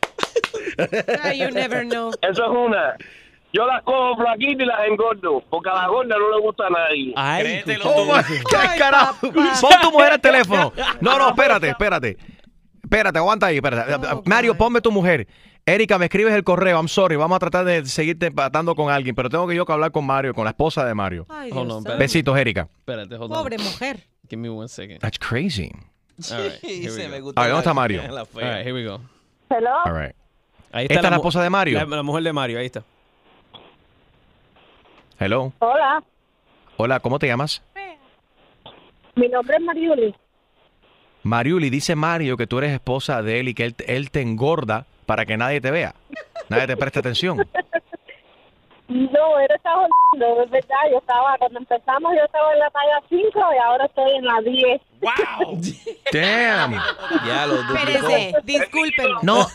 Ay, 1.23 1.39
you 1.41 1.51
never 1.51 1.83
know. 1.85 2.11
Eso 2.21 2.43
es 2.43 2.49
una. 2.49 2.95
Yo 3.51 3.65
las 3.65 3.81
cojo 3.83 4.15
flaquitas 4.15 4.63
y 4.63 4.65
las 4.65 4.87
engordo, 4.87 5.43
porque 5.49 5.69
a 5.69 5.73
la 5.73 5.87
gorda 5.87 6.15
no 6.17 6.29
le 6.29 6.41
gusta 6.41 6.67
a 6.67 6.69
nadie. 6.69 7.13
Ay, 7.15 7.63
Oh 7.83 8.15
carajo. 8.77 9.31
Pon 9.31 9.71
tu 9.81 9.91
mujer 9.91 10.13
al 10.13 10.21
teléfono. 10.21 10.71
No, 11.01 11.17
no, 11.17 11.29
espérate, 11.29 11.69
espérate. 11.69 12.17
Espérate, 12.83 13.17
aguanta 13.17 13.47
ahí, 13.47 13.57
espérate. 13.57 13.97
Mario, 14.25 14.55
ponme 14.55 14.81
tu 14.81 14.91
mujer. 14.91 15.27
Erika, 15.65 15.99
me 15.99 16.05
escribes 16.05 16.33
el 16.33 16.43
correo. 16.43 16.77
I'm 16.77 16.87
sorry. 16.87 17.15
Vamos 17.15 17.35
a 17.35 17.39
tratar 17.39 17.65
de 17.65 17.85
seguirte 17.85 18.27
empatando 18.27 18.75
con 18.75 18.91
alguien, 18.91 19.15
pero 19.15 19.29
tengo 19.29 19.47
que 19.47 19.55
yo 19.55 19.65
que 19.65 19.73
hablar 19.73 19.91
con 19.91 20.05
Mario, 20.05 20.33
con 20.33 20.43
la 20.43 20.51
esposa 20.51 20.85
de 20.85 20.93
Mario. 20.95 21.25
Ay, 21.29 21.51
Hold 21.51 21.71
on. 21.71 21.83
Besitos, 21.97 22.37
Erika. 22.37 22.67
Espérate, 22.79 23.15
hold 23.15 23.31
on. 23.31 23.37
Pobre 23.37 23.57
mujer. 23.57 23.99
Give 24.29 24.39
me 24.39 24.49
one 24.49 24.67
second. 24.67 24.99
That's 24.99 25.17
crazy. 25.19 25.71
All 26.31 26.37
right, 26.37 26.59
here 26.61 26.91
we 26.95 27.03
go. 27.03 27.09
me 27.09 27.19
gusta 27.19 27.41
A 27.41 27.43
ver, 27.45 27.51
¿dónde 27.51 27.59
está 27.61 27.73
Mario? 27.73 28.01
All 28.01 28.25
right, 28.35 28.63
here 28.63 28.73
we 28.73 28.83
go. 28.83 29.01
Hello. 29.49 29.81
All 29.85 29.93
right. 29.93 30.15
Ahí 30.71 30.85
¿Esta 30.89 30.99
es 31.05 31.09
la 31.09 31.15
esposa 31.15 31.41
de 31.41 31.49
Mario? 31.49 31.79
La, 31.79 31.97
la 31.97 32.03
mujer 32.03 32.23
de 32.23 32.33
Mario, 32.33 32.59
ahí 32.59 32.67
está. 32.67 32.83
Hello. 35.19 35.51
Hola, 35.59 36.03
Hola, 36.77 36.99
¿cómo 37.01 37.19
te 37.19 37.27
llamas? 37.27 37.61
mi 39.15 39.27
nombre 39.27 39.57
es 39.57 39.61
Mariuli. 39.61 40.15
Mariuli, 41.23 41.69
dice 41.69 41.93
Mario 41.93 42.37
que 42.37 42.47
tú 42.47 42.59
eres 42.59 42.71
esposa 42.71 43.21
de 43.21 43.41
él 43.41 43.49
y 43.49 43.53
que 43.53 43.65
él, 43.65 43.75
él 43.85 44.11
te 44.11 44.21
engorda 44.21 44.85
para 45.05 45.25
que 45.25 45.35
nadie 45.35 45.59
te 45.59 45.71
vea. 45.71 45.93
Nadie 46.47 46.67
te 46.67 46.77
preste 46.77 46.99
atención. 46.99 47.37
No, 48.89 49.39
él 49.39 49.47
está 49.53 49.69
jodiendo, 49.75 50.41
es 50.41 50.49
verdad. 50.49 50.75
Yo 50.91 50.97
estaba, 50.97 51.37
cuando 51.37 51.59
empezamos, 51.59 52.11
yo 52.17 52.25
estaba 52.25 52.51
en 52.53 52.59
la 52.59 52.69
talla 52.71 53.01
5 53.07 53.21
y 53.53 53.57
ahora 53.59 53.85
estoy 53.85 54.11
en 54.15 54.25
la 54.25 54.41
10. 54.41 54.81
¡Wow! 55.01 55.61
Damn. 56.13 56.73
Ya 57.25 57.45
lo 57.47 57.57
duplicó. 57.63 57.77
Espérense, 58.09 58.33
disculpen. 58.43 59.07
No, 59.21 59.47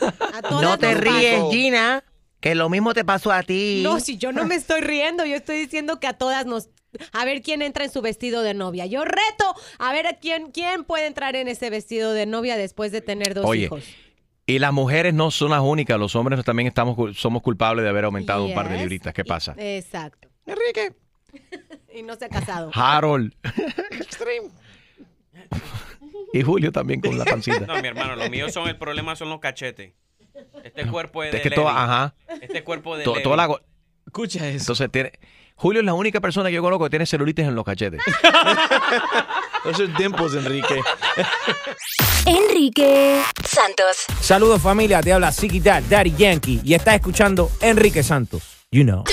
no 0.50 0.78
te 0.78 0.94
ríes, 0.94 1.34
pasó. 1.34 1.50
Gina, 1.50 2.04
que 2.40 2.54
lo 2.54 2.68
mismo 2.68 2.94
te 2.94 3.04
pasó 3.04 3.32
a 3.32 3.42
ti. 3.42 3.80
No, 3.82 4.00
si 4.00 4.16
yo 4.16 4.32
no 4.32 4.44
me 4.44 4.54
estoy 4.54 4.80
riendo, 4.80 5.24
yo 5.24 5.36
estoy 5.36 5.58
diciendo 5.58 6.00
que 6.00 6.06
a 6.06 6.12
todas 6.14 6.46
nos... 6.46 6.68
A 7.12 7.24
ver 7.24 7.42
quién 7.42 7.60
entra 7.60 7.84
en 7.84 7.90
su 7.90 8.02
vestido 8.02 8.42
de 8.42 8.54
novia. 8.54 8.86
Yo 8.86 9.04
reto 9.04 9.54
a 9.80 9.92
ver 9.92 10.06
a 10.06 10.12
quién, 10.12 10.52
quién 10.52 10.84
puede 10.84 11.06
entrar 11.06 11.34
en 11.34 11.48
ese 11.48 11.68
vestido 11.68 12.12
de 12.12 12.24
novia 12.24 12.56
después 12.56 12.92
de 12.92 13.00
tener 13.00 13.34
dos 13.34 13.44
Oye, 13.44 13.64
hijos. 13.64 13.82
y 14.46 14.60
las 14.60 14.72
mujeres 14.72 15.12
no 15.12 15.32
son 15.32 15.50
las 15.50 15.60
únicas, 15.60 15.98
los 15.98 16.14
hombres 16.14 16.44
también 16.44 16.68
estamos 16.68 17.16
somos 17.16 17.42
culpables 17.42 17.82
de 17.82 17.88
haber 17.88 18.04
aumentado 18.04 18.44
un 18.44 18.54
par 18.54 18.68
de 18.68 18.78
libritas. 18.78 19.12
¿Qué 19.12 19.24
pasa? 19.24 19.56
Exacto. 19.58 20.28
Enrique. 20.46 20.94
Y 21.92 22.02
no 22.02 22.16
se 22.16 22.24
ha 22.24 22.28
casado. 22.28 22.72
Harold. 22.74 23.32
Y 26.32 26.42
Julio 26.42 26.72
también 26.72 27.00
con 27.00 27.16
la 27.18 27.24
pancita. 27.24 27.60
No, 27.66 27.80
mi 27.80 27.88
hermano, 27.88 28.16
lo 28.16 28.28
mío 28.30 28.48
son 28.50 28.68
el 28.68 28.76
problema 28.76 29.16
son 29.16 29.28
los 29.30 29.40
cachetes. 29.40 29.92
Este 30.64 30.86
cuerpo 30.86 31.22
es 31.22 31.30
de 31.30 31.36
Es 31.38 31.42
que 31.42 31.50
Levi. 31.50 31.62
toda, 31.62 31.82
ajá. 31.84 32.14
Este 32.40 32.64
cuerpo 32.64 32.96
de 32.96 33.04
To- 33.04 33.14
toda 33.22 33.36
la 33.36 33.48
Escucha 34.06 34.46
eso. 34.48 34.58
Entonces 34.58 34.90
tiene 34.90 35.12
Julio 35.56 35.80
es 35.80 35.86
la 35.86 35.94
única 35.94 36.20
persona 36.20 36.48
que 36.48 36.54
yo 36.56 36.62
conozco 36.62 36.84
que 36.84 36.90
tiene 36.90 37.06
celulitis 37.06 37.46
en 37.46 37.54
los 37.54 37.64
cachetes. 37.64 38.00
Esos 39.64 39.96
dimples, 39.96 40.34
Enrique. 40.34 40.80
Enrique 42.26 43.22
Santos. 43.44 44.04
Saludos 44.20 44.60
familia, 44.60 45.00
te 45.00 45.12
habla 45.12 45.30
Siki 45.32 45.60
Dad, 45.60 45.82
Daddy 45.88 46.14
Yankee 46.16 46.60
y 46.64 46.74
estás 46.74 46.96
escuchando 46.96 47.50
Enrique 47.60 48.02
Santos. 48.02 48.42
You 48.72 48.82
know. 48.84 49.04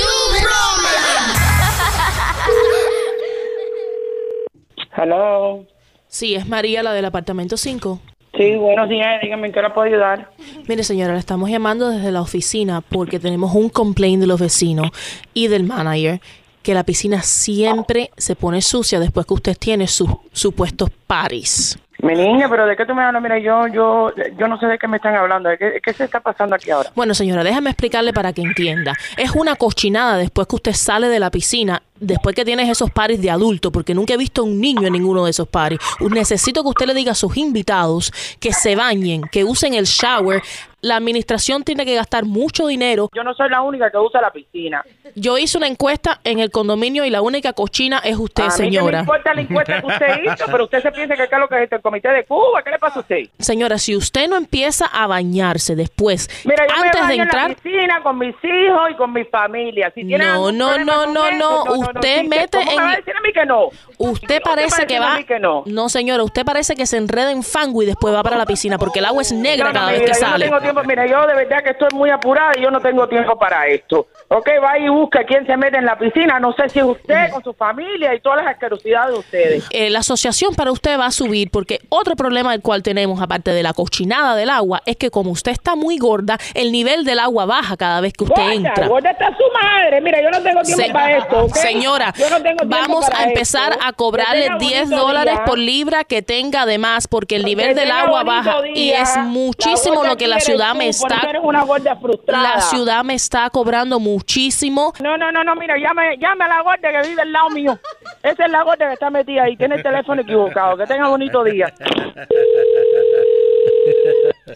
Hello. 4.96 5.66
Sí, 6.12 6.36
es 6.36 6.46
María, 6.46 6.84
la 6.84 6.92
del 6.92 7.06
apartamento 7.06 7.56
5. 7.56 8.02
Sí, 8.36 8.56
buenos 8.58 8.90
días, 8.90 9.22
dígame 9.22 9.48
en 9.48 9.54
qué 9.54 9.62
la 9.62 9.74
puedo 9.74 9.88
ayudar. 9.88 10.30
Mire, 10.68 10.84
señora, 10.84 11.14
le 11.14 11.20
estamos 11.20 11.50
llamando 11.50 11.88
desde 11.88 12.12
la 12.12 12.22
oficina 12.22 12.82
porque 12.82 13.18
tenemos 13.18 13.56
un 13.56 13.70
complaint 13.70 14.20
de 14.20 14.28
los 14.28 14.38
vecinos 14.38 14.92
y 15.34 15.48
del 15.48 15.64
manager 15.64 16.20
que 16.64 16.74
la 16.74 16.84
piscina 16.84 17.22
siempre 17.22 18.12
se 18.18 18.36
pone 18.36 18.62
sucia 18.62 19.00
después 19.00 19.26
que 19.26 19.34
usted 19.36 19.58
tiene 19.58 19.88
sus 19.88 20.10
supuestos 20.34 20.90
paris. 21.08 21.80
Mi 22.02 22.16
niña, 22.16 22.48
pero 22.50 22.66
¿de 22.66 22.76
qué 22.76 22.86
tú 22.86 22.96
me 22.96 23.04
hablas? 23.04 23.22
Mira, 23.22 23.38
yo, 23.38 23.68
yo, 23.68 24.12
yo 24.38 24.48
no 24.48 24.60
sé 24.60 24.66
de 24.66 24.80
qué 24.80 24.88
me 24.88 24.98
están 24.98 25.16
hablando. 25.16 25.50
¿De 25.50 25.58
¿Qué, 25.58 25.80
qué 25.84 25.94
se 25.94 26.06
está 26.06 26.20
pasando 26.20 26.56
aquí 26.56 26.72
ahora? 26.72 26.92
Bueno, 26.96 27.14
señora, 27.14 27.44
déjame 27.44 27.70
explicarle 27.70 28.12
para 28.12 28.34
que 28.34 28.42
entienda. 28.42 28.94
Es 29.18 29.32
una 29.36 29.56
cochinada 29.56 30.18
después 30.18 30.48
que 30.48 30.56
usted 30.56 30.74
sale 30.74 31.10
de 31.10 31.20
la 31.20 31.30
piscina, 31.30 31.84
después 32.00 32.36
que 32.36 32.44
tienes 32.44 32.70
esos 32.70 32.90
paris 32.90 33.22
de 33.22 33.30
adulto, 33.30 33.72
porque 33.72 33.94
nunca 33.94 34.16
he 34.16 34.18
visto 34.18 34.42
a 34.42 34.46
un 34.46 34.60
niño 34.60 34.88
en 34.88 34.94
ninguno 34.94 35.26
de 35.26 35.32
esos 35.32 35.48
paris. 35.48 35.80
Necesito 36.00 36.64
que 36.64 36.70
usted 36.70 36.88
le 36.88 36.96
diga 36.96 37.12
a 37.12 37.16
sus 37.16 37.38
invitados 37.38 38.12
que 38.40 38.52
se 38.52 38.76
bañen, 38.76 39.22
que 39.32 39.44
usen 39.44 39.76
el 39.76 39.86
shower. 39.86 40.42
La 40.82 40.96
administración 40.96 41.64
tiene 41.64 41.86
que 41.86 41.94
gastar 41.96 42.26
mucho 42.26 42.66
dinero. 42.68 43.10
Yo 43.14 43.24
no 43.24 43.34
soy 43.36 43.50
la 43.50 43.62
única 43.62 43.92
que 43.92 43.98
usa 43.98 44.20
la 44.22 44.32
piscina. 44.32 44.84
Yo 45.16 45.38
hice 45.38 45.58
una 45.58 45.68
encuesta 45.68 46.20
en 46.24 46.40
el 46.40 46.50
condominio 46.52 47.06
y 47.06 47.10
la 47.10 47.22
única 47.22 47.54
cochina 47.54 48.00
es 48.04 48.18
usted, 48.18 48.44
a 48.44 48.48
mí 48.48 48.52
que 48.52 48.58
señora. 48.58 48.92
me 49.00 49.00
importa 49.02 49.34
la 49.34 49.42
encuesta 49.42 49.80
que 49.82 49.88
usted 49.88 50.08
hizo, 50.24 50.46
pero 50.52 50.64
usted 50.64 50.82
se 50.82 50.92
piensa 50.92 51.16
que 51.16 51.24
acá 51.24 51.38
lo 51.38 51.48
que 51.48 51.64
es 51.64 51.72
el 51.72 51.82
comité 51.82 52.10
de 52.10 52.24
Cuba. 52.26 52.64
¿Qué 52.64 52.72
le 52.72 52.80
pasa 52.80 53.00
a 53.00 53.02
usted? 53.02 53.24
Señora, 53.40 53.78
si 53.78 53.96
usted 53.96 54.28
no 54.28 54.38
empieza 54.38 54.86
a 54.88 55.06
bañarse 55.08 55.76
después, 55.76 56.30
Mira, 56.46 56.66
yo 56.68 56.74
antes 56.76 56.94
me 56.94 57.00
de 57.00 57.08
baño 57.08 57.24
entrar, 57.24 57.44
en 57.46 57.50
la 57.52 57.56
piscina 57.62 58.04
con 58.04 58.18
mis 58.18 58.36
hijos 58.44 58.90
y 58.92 58.96
con 58.96 59.14
mi 59.14 59.24
familia. 59.26 59.92
Si 59.94 60.04
tiene 60.06 60.26
No, 60.26 60.52
no, 60.52 60.78
no, 60.80 61.06
no, 61.06 61.28
eso, 61.28 61.38
no, 61.38 61.64
usted 61.76 62.24
mete 62.24 62.58
¿cómo 62.58 62.66
me 62.66 62.72
en- 62.74 62.80
va 62.84 62.92
a 62.92 62.96
decir 62.96 63.14
a 63.16 63.22
mí 63.22 63.34
que 63.34 63.46
no? 63.46 63.70
usted 63.98 64.42
parece 64.42 64.88
que 64.88 65.00
va. 65.00 65.22
que 65.24 65.40
no? 65.40 65.64
No, 65.68 65.90
señora, 65.90 66.24
usted 66.24 66.44
parece 66.44 66.76
que 66.76 66.86
se 66.88 66.98
enreda 66.98 67.32
en 67.32 67.44
fango 67.44 67.84
y 67.84 67.86
después 67.86 68.14
va 68.16 68.24
para 68.24 68.38
la 68.38 68.46
piscina 68.46 68.78
porque 68.80 69.00
el 69.00 69.06
agua 69.06 69.22
es 69.22 69.32
negra 69.32 69.68
No, 69.68 69.74
no, 69.74 69.80
cada 69.80 69.92
vez 69.92 70.02
que 70.02 70.08
no 70.08 70.14
sale. 70.16 70.50
Tiempo. 70.74 70.88
Mira, 70.88 71.06
yo 71.08 71.26
de 71.28 71.36
verdad 71.36 71.64
que 71.64 71.70
estoy 71.72 71.90
muy 71.94 72.10
apurada 72.10 72.52
y 72.58 72.62
yo 72.62 72.72
no 72.72 72.80
tengo 72.80 73.08
tiempo 73.08 73.38
para 73.38 73.68
esto. 73.68 74.08
Ok, 74.30 74.50
va 74.64 74.78
y 74.80 74.88
busca 74.90 75.24
quién 75.26 75.46
se 75.46 75.56
mete 75.58 75.78
en 75.78 75.86
la 75.86 75.98
piscina. 75.98 76.40
No 76.40 76.54
sé 76.54 76.70
si 76.70 76.80
es 76.80 76.86
usted 76.86 77.30
con 77.32 77.44
su 77.44 77.54
familia 77.54 78.14
y 78.16 78.20
todas 78.22 78.44
las 78.44 78.54
asquerosidades 78.54 79.14
de 79.14 79.20
ustedes. 79.20 79.68
Eh, 79.72 79.90
la 79.90 80.00
asociación 80.00 80.56
para 80.56 80.72
usted 80.72 80.98
va 81.00 81.08
a 81.08 81.12
subir 81.12 81.50
porque 81.52 81.80
otro 81.90 82.16
problema 82.16 82.52
del 82.52 82.62
cual 82.62 82.84
tenemos, 82.84 83.22
aparte 83.22 83.52
de 83.52 83.64
la 83.64 83.74
cochinada 83.74 84.36
del 84.36 84.50
agua, 84.50 84.82
es 84.86 84.96
que 84.98 85.10
como 85.12 85.32
usted 85.32 85.52
está 85.52 85.76
muy 85.76 85.98
gorda, 85.98 86.38
el 86.54 86.72
nivel 86.72 87.04
del 87.04 87.20
agua 87.20 87.46
baja 87.46 87.78
cada 87.78 88.02
vez 88.02 88.14
que 88.14 88.24
usted 88.24 88.42
Gorda, 88.42 88.54
entra. 88.54 88.88
gorda 88.88 89.12
está 89.12 89.28
su 89.28 89.44
madre. 89.62 90.02
Mira, 90.02 90.22
yo 90.22 90.30
no 90.30 90.42
tengo 90.42 90.62
tiempo 90.62 90.84
Se- 90.86 90.92
para 90.94 91.18
esto. 91.18 91.50
Señora, 91.50 92.14
Yo 92.18 92.30
no 92.30 92.42
tengo 92.42 92.58
tiempo 92.60 92.78
vamos 92.78 93.06
para 93.10 93.20
a 93.20 93.24
empezar 93.28 93.72
esto. 93.74 93.86
a 93.86 93.94
cobrarle 93.94 94.42
Que 94.44 94.48
tenga 94.48 94.60
10 94.60 94.84
bonito 94.90 95.02
dólares 95.08 95.34
día. 95.36 95.46
por 95.46 95.58
libra 95.58 96.04
que 96.04 96.22
tenga 96.22 96.66
de 96.66 96.78
más 96.78 97.08
porque 97.08 97.36
el 97.36 97.42
Que 97.44 97.50
nivel 97.50 97.76
del 97.76 97.92
agua 97.92 98.24
baja 98.24 98.58
y 98.74 98.92
es 98.92 99.18
muchísimo 99.18 100.04
lo 100.04 100.16
que 100.18 100.28
la 100.28 100.38
quieres 100.38 100.46
ciudad 100.62 100.76
me 100.76 100.88
está 100.90 101.16
eso 101.18 101.30
eres 101.30 101.42
una 101.44 101.64
gorda 101.64 101.96
frustrada. 101.96 102.56
la 102.56 102.62
ciudad 102.62 103.04
me 103.04 103.14
está 103.16 103.50
cobrando 103.50 104.00
muchísimo. 104.00 104.94
No, 105.02 105.18
no, 105.18 105.32
no, 105.32 105.44
no, 105.44 105.56
mira, 105.56 105.78
llame, 105.78 106.18
llame 106.18 106.46
a 106.46 106.48
la 106.48 106.62
gorda 106.62 106.92
que 106.92 107.10
vive 107.10 107.22
al 107.22 107.32
lado 107.32 107.50
mío. 107.50 107.80
Esa 108.24 108.46
es 108.46 108.52
la 108.52 108.64
gorda 108.64 108.88
que 108.88 108.94
está 108.94 109.10
metida 109.10 109.44
ahí. 109.44 109.58
Tiene 109.58 109.76
el 109.76 109.84
teléfono 109.84 110.22
equivocado. 110.22 110.78
Que 110.78 110.86
tenga 110.86 111.08
bonito 111.08 111.44
día. 111.44 111.74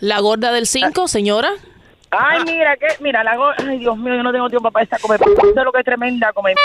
La 0.02 0.20
gorda 0.20 0.52
del 0.52 0.68
5, 0.68 1.08
señora. 1.08 1.52
Ay, 2.18 2.44
mira, 2.46 2.76
que, 2.78 2.88
mira, 3.00 3.24
la 3.24 3.36
gorda. 3.36 3.56
Ay, 3.68 3.80
Dios 3.80 3.98
mío, 3.98 4.16
yo 4.16 4.24
no 4.24 4.32
tengo 4.32 4.50
tiempo 4.50 4.72
para 4.72 4.84
esta 4.84 4.98
comer. 5.00 5.20
Sé 5.20 5.64
lo 5.64 5.72
que 5.72 5.80
es 5.80 5.86
tremenda 5.86 6.32
comer 6.34 6.56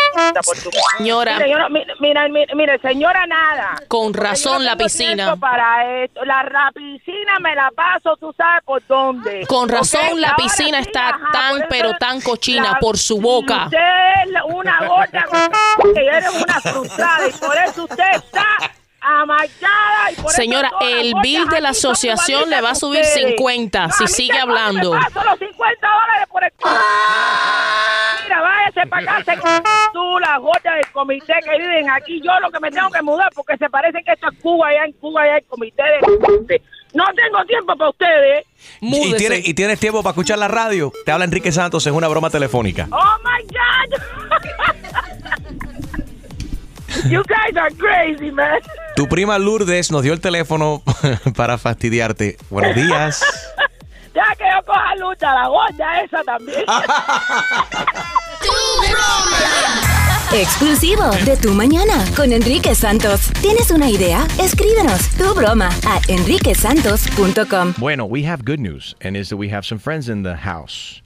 por 0.44 0.56
tu. 0.58 0.70
Señora. 0.98 1.34
Mira, 1.34 1.46
yo 1.48 1.58
no, 1.58 1.68
mira, 2.00 2.28
mira, 2.54 2.78
señora, 2.78 3.26
nada. 3.26 3.74
Con 3.88 4.14
razón 4.14 4.64
la 4.64 4.76
piscina. 4.76 5.36
Para 5.36 6.02
esto. 6.04 6.24
La, 6.24 6.42
la 6.44 6.70
piscina 6.74 7.38
me 7.40 7.54
la 7.54 7.70
paso, 7.74 8.16
tú 8.16 8.32
sabes 8.36 8.62
por 8.64 8.86
dónde. 8.86 9.46
Con 9.46 9.68
razón 9.68 10.20
la 10.20 10.34
piscina 10.36 10.78
sí, 10.82 10.88
está 10.88 11.08
ajá, 11.10 11.30
tan 11.32 11.56
eso 11.58 11.66
pero 11.68 11.92
tan 11.98 12.20
cochina 12.20 12.72
la- 12.72 12.78
por 12.78 12.96
su 12.98 13.20
boca. 13.20 13.64
Usted 13.64 13.78
es 13.78 14.42
una 14.54 14.86
gorda, 14.86 15.24
que 15.94 16.06
eres 16.06 16.30
una 16.42 16.60
frustrada 16.60 17.28
y 17.28 17.32
por 17.32 17.56
eso 17.56 17.84
usted 17.84 18.04
está 18.14 18.44
Y 20.12 20.20
por 20.20 20.32
Señora, 20.32 20.70
el 20.80 21.14
bill 21.22 21.48
de 21.48 21.60
la 21.60 21.70
asociación 21.70 22.48
le 22.50 22.60
va 22.60 22.70
a 22.70 22.74
subir 22.74 23.00
ustedes. 23.02 23.30
50 23.36 23.86
No, 23.86 23.92
si 23.92 24.06
sigue 24.08 24.38
hablando. 24.38 24.94
Me 24.94 25.00
paso 25.00 25.24
los 25.24 25.38
50 25.38 25.86
dólares 25.86 26.26
por 26.30 26.44
el... 26.44 26.52
Mira, 28.24 28.40
váyase 28.42 28.86
para 28.88 29.16
acá, 29.18 29.24
se- 29.34 29.92
tú, 29.92 30.18
las 30.18 30.38
gordas 30.40 30.74
del 30.76 30.86
comité 30.92 31.34
que 31.44 31.58
viven 31.58 31.90
aquí. 31.90 32.20
Yo 32.24 32.38
lo 32.40 32.50
que 32.50 32.60
me 32.60 32.70
tengo 32.70 32.90
que 32.90 33.02
mudar 33.02 33.30
porque 33.34 33.56
se 33.56 33.68
parece 33.70 34.02
que 34.04 34.12
esto 34.12 34.28
es 34.30 34.38
Cuba, 34.40 34.68
allá 34.68 34.84
en 34.84 34.92
Cuba, 34.92 35.22
allá 35.22 35.34
hay 35.34 35.42
comité 35.42 35.82
de... 35.82 36.62
No 36.92 37.04
tengo 37.14 37.44
tiempo 37.46 37.76
para 37.76 37.90
ustedes. 37.90 38.46
¿Y 38.80 39.14
tienes, 39.14 39.46
¿Y 39.48 39.54
tienes 39.54 39.78
tiempo 39.78 40.02
para 40.02 40.10
escuchar 40.10 40.38
la 40.38 40.48
radio? 40.48 40.92
Te 41.04 41.12
habla 41.12 41.24
Enrique 41.24 41.52
Santos 41.52 41.86
en 41.86 41.94
una 41.94 42.08
broma 42.08 42.30
telefónica. 42.30 42.88
Oh 42.90 43.16
my 43.22 43.44
God! 43.46 43.90
you 47.10 47.22
guys 47.28 47.56
are 47.56 47.70
crazy, 47.76 48.32
man. 48.32 48.60
Tu 49.00 49.08
prima 49.08 49.38
Lourdes 49.38 49.90
nos 49.90 50.02
dio 50.02 50.12
el 50.12 50.20
teléfono 50.20 50.82
para 51.34 51.56
fastidiarte. 51.56 52.36
Buenos 52.50 52.76
días. 52.76 53.24
Ya 54.12 54.34
que 54.36 54.44
yo 54.44 54.62
coja 54.66 54.96
lucha, 54.96 55.32
la 55.32 55.46
gorda 55.46 56.02
esa 56.02 56.22
también. 56.24 56.64
Exclusivo 60.32 61.08
de 61.24 61.36
Tu 61.36 61.54
Mañana 61.54 62.04
con 62.16 62.32
Enrique 62.32 62.74
Santos. 62.74 63.30
¿Tienes 63.40 63.70
una 63.70 63.88
idea? 63.88 64.26
Escríbenos 64.38 65.08
tu 65.16 65.32
broma 65.32 65.70
a 65.86 66.00
enriquesantos.com. 66.08 67.74
Bueno, 67.78 68.04
we 68.04 68.26
have 68.26 68.44
good 68.44 68.58
news, 68.58 68.96
and 69.00 69.16
is 69.16 69.28
that 69.28 69.38
we 69.38 69.48
have 69.48 69.64
some 69.64 69.78
friends 69.78 70.08
in 70.08 70.24
the 70.24 70.34
house. 70.34 71.00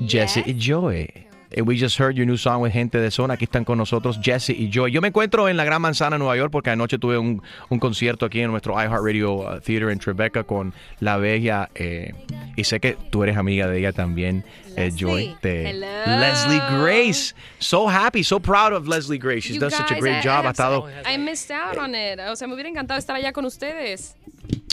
Jesse 0.00 0.42
y 0.46 0.54
Joy. 0.58 1.25
And 1.54 1.66
we 1.66 1.76
just 1.76 1.98
heard 1.98 2.16
your 2.16 2.26
new 2.26 2.36
song 2.36 2.60
with 2.62 2.72
Gente 2.72 2.98
de 2.98 3.10
Zona. 3.10 3.34
Aquí 3.34 3.44
están 3.44 3.64
con 3.64 3.78
nosotros 3.78 4.18
Jesse 4.22 4.50
y 4.50 4.68
Joy. 4.70 4.90
Yo 4.90 5.00
me 5.00 5.08
encuentro 5.08 5.48
en 5.48 5.56
la 5.56 5.64
Gran 5.64 5.80
Manzana, 5.82 6.18
Nueva 6.18 6.36
York, 6.36 6.50
porque 6.50 6.70
anoche 6.70 6.98
tuve 6.98 7.18
un, 7.18 7.42
un 7.68 7.78
concierto 7.78 8.26
aquí 8.26 8.40
en 8.40 8.50
nuestro 8.50 8.74
iHeartRadio 8.74 9.32
uh, 9.34 9.60
Theater 9.60 9.90
en 9.90 9.98
Tribeca 9.98 10.42
con 10.44 10.72
la 11.00 11.16
bella. 11.18 11.70
eh, 11.74 12.12
y 12.56 12.64
sé 12.64 12.80
que 12.80 12.96
tú 13.10 13.22
eres 13.22 13.36
amiga 13.36 13.68
de 13.68 13.78
ella 13.78 13.92
también, 13.92 14.44
eh, 14.76 14.90
Joy. 14.96 15.36
De 15.42 15.70
Hello. 15.70 16.18
Leslie 16.20 16.60
Grace. 16.80 17.34
So 17.58 17.88
happy, 17.88 18.24
so 18.24 18.40
proud 18.40 18.72
of 18.72 18.88
Leslie 18.88 19.18
Grace. 19.18 19.42
She's 19.42 19.54
You 19.56 19.60
done 19.60 19.70
such 19.70 19.92
a 19.92 20.00
great 20.00 20.16
I- 20.16 20.22
job. 20.22 20.44
I 20.44 20.48
Ha 20.48 20.48
have 20.48 20.50
estado. 20.54 20.88
I 21.06 21.16
missed 21.18 21.50
out 21.52 21.78
on 21.78 21.94
it. 21.94 22.18
O 22.28 22.34
sea, 22.34 22.48
me 22.48 22.54
hubiera 22.54 22.68
encantado 22.68 22.98
estar 22.98 23.14
allá 23.14 23.32
con 23.32 23.44
ustedes. 23.44 24.16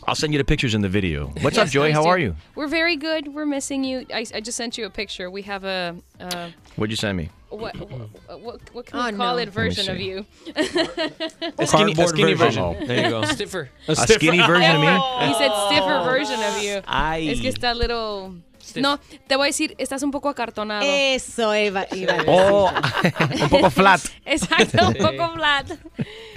I'll 0.07 0.15
send 0.15 0.33
you 0.33 0.37
the 0.37 0.43
pictures 0.43 0.73
in 0.75 0.81
the 0.81 0.89
video. 0.89 1.27
What's 1.41 1.57
Yes, 1.57 1.67
up, 1.67 1.71
Joy? 1.73 1.87
please 1.89 1.93
How 1.95 2.03
do. 2.03 2.09
are 2.09 2.17
you? 2.17 2.35
We're 2.55 2.67
very 2.67 2.95
good. 2.95 3.33
We're 3.33 3.45
missing 3.45 3.83
you. 3.83 4.05
I, 4.13 4.25
I 4.33 4.41
just 4.41 4.57
sent 4.57 4.77
you 4.77 4.85
a 4.85 4.89
picture. 4.89 5.29
We 5.31 5.41
have 5.43 5.63
a, 5.63 5.95
uh, 6.19 6.49
What'd 6.75 6.91
you 6.91 6.97
send 6.97 7.17
me? 7.17 7.29
what, 7.49 7.75
what, 7.77 8.41
what, 8.41 8.59
what 8.73 8.85
can 8.87 8.99
Oh, 8.99 9.05
we 9.11 9.17
call 9.17 9.35
no. 9.35 9.41
it 9.41 9.49
version 9.49 9.87
of 9.89 9.99
you? 9.99 10.25
A 10.55 11.67
skinny, 11.67 11.93
a 11.93 12.07
skinny 12.07 12.33
version. 12.33 12.73
version. 12.73 12.87
There 12.87 13.03
you 13.05 13.09
go. 13.11 13.23
Stiffer. 13.35 13.69
A 13.87 13.95
skinny 13.95 14.39
version 14.39 14.75
of 14.75 14.81
me? 14.81 15.27
He 15.27 15.33
said 15.35 15.51
stiffer 15.67 16.03
version 16.03 16.39
of 16.41 16.63
you. 16.63 16.81
Ay. 16.87 17.27
Es 17.29 17.39
que 17.41 17.49
está 17.51 17.75
little... 17.75 18.35
No, 18.75 18.99
te 19.27 19.35
voy 19.35 19.45
a 19.45 19.47
decir, 19.47 19.75
estás 19.77 20.03
un 20.03 20.11
poco 20.11 20.29
acartonado. 20.29 20.83
Eso 20.85 21.55
iba, 21.55 21.85
iba 21.91 22.13
a 22.13 22.17
decir. 22.17 22.25
Oh, 22.27 22.71
un 23.41 23.49
poco 23.49 23.69
flat. 23.69 24.01
Exacto, 24.25 24.87
un 24.87 24.93
poco 24.95 25.33
flat. 25.33 25.71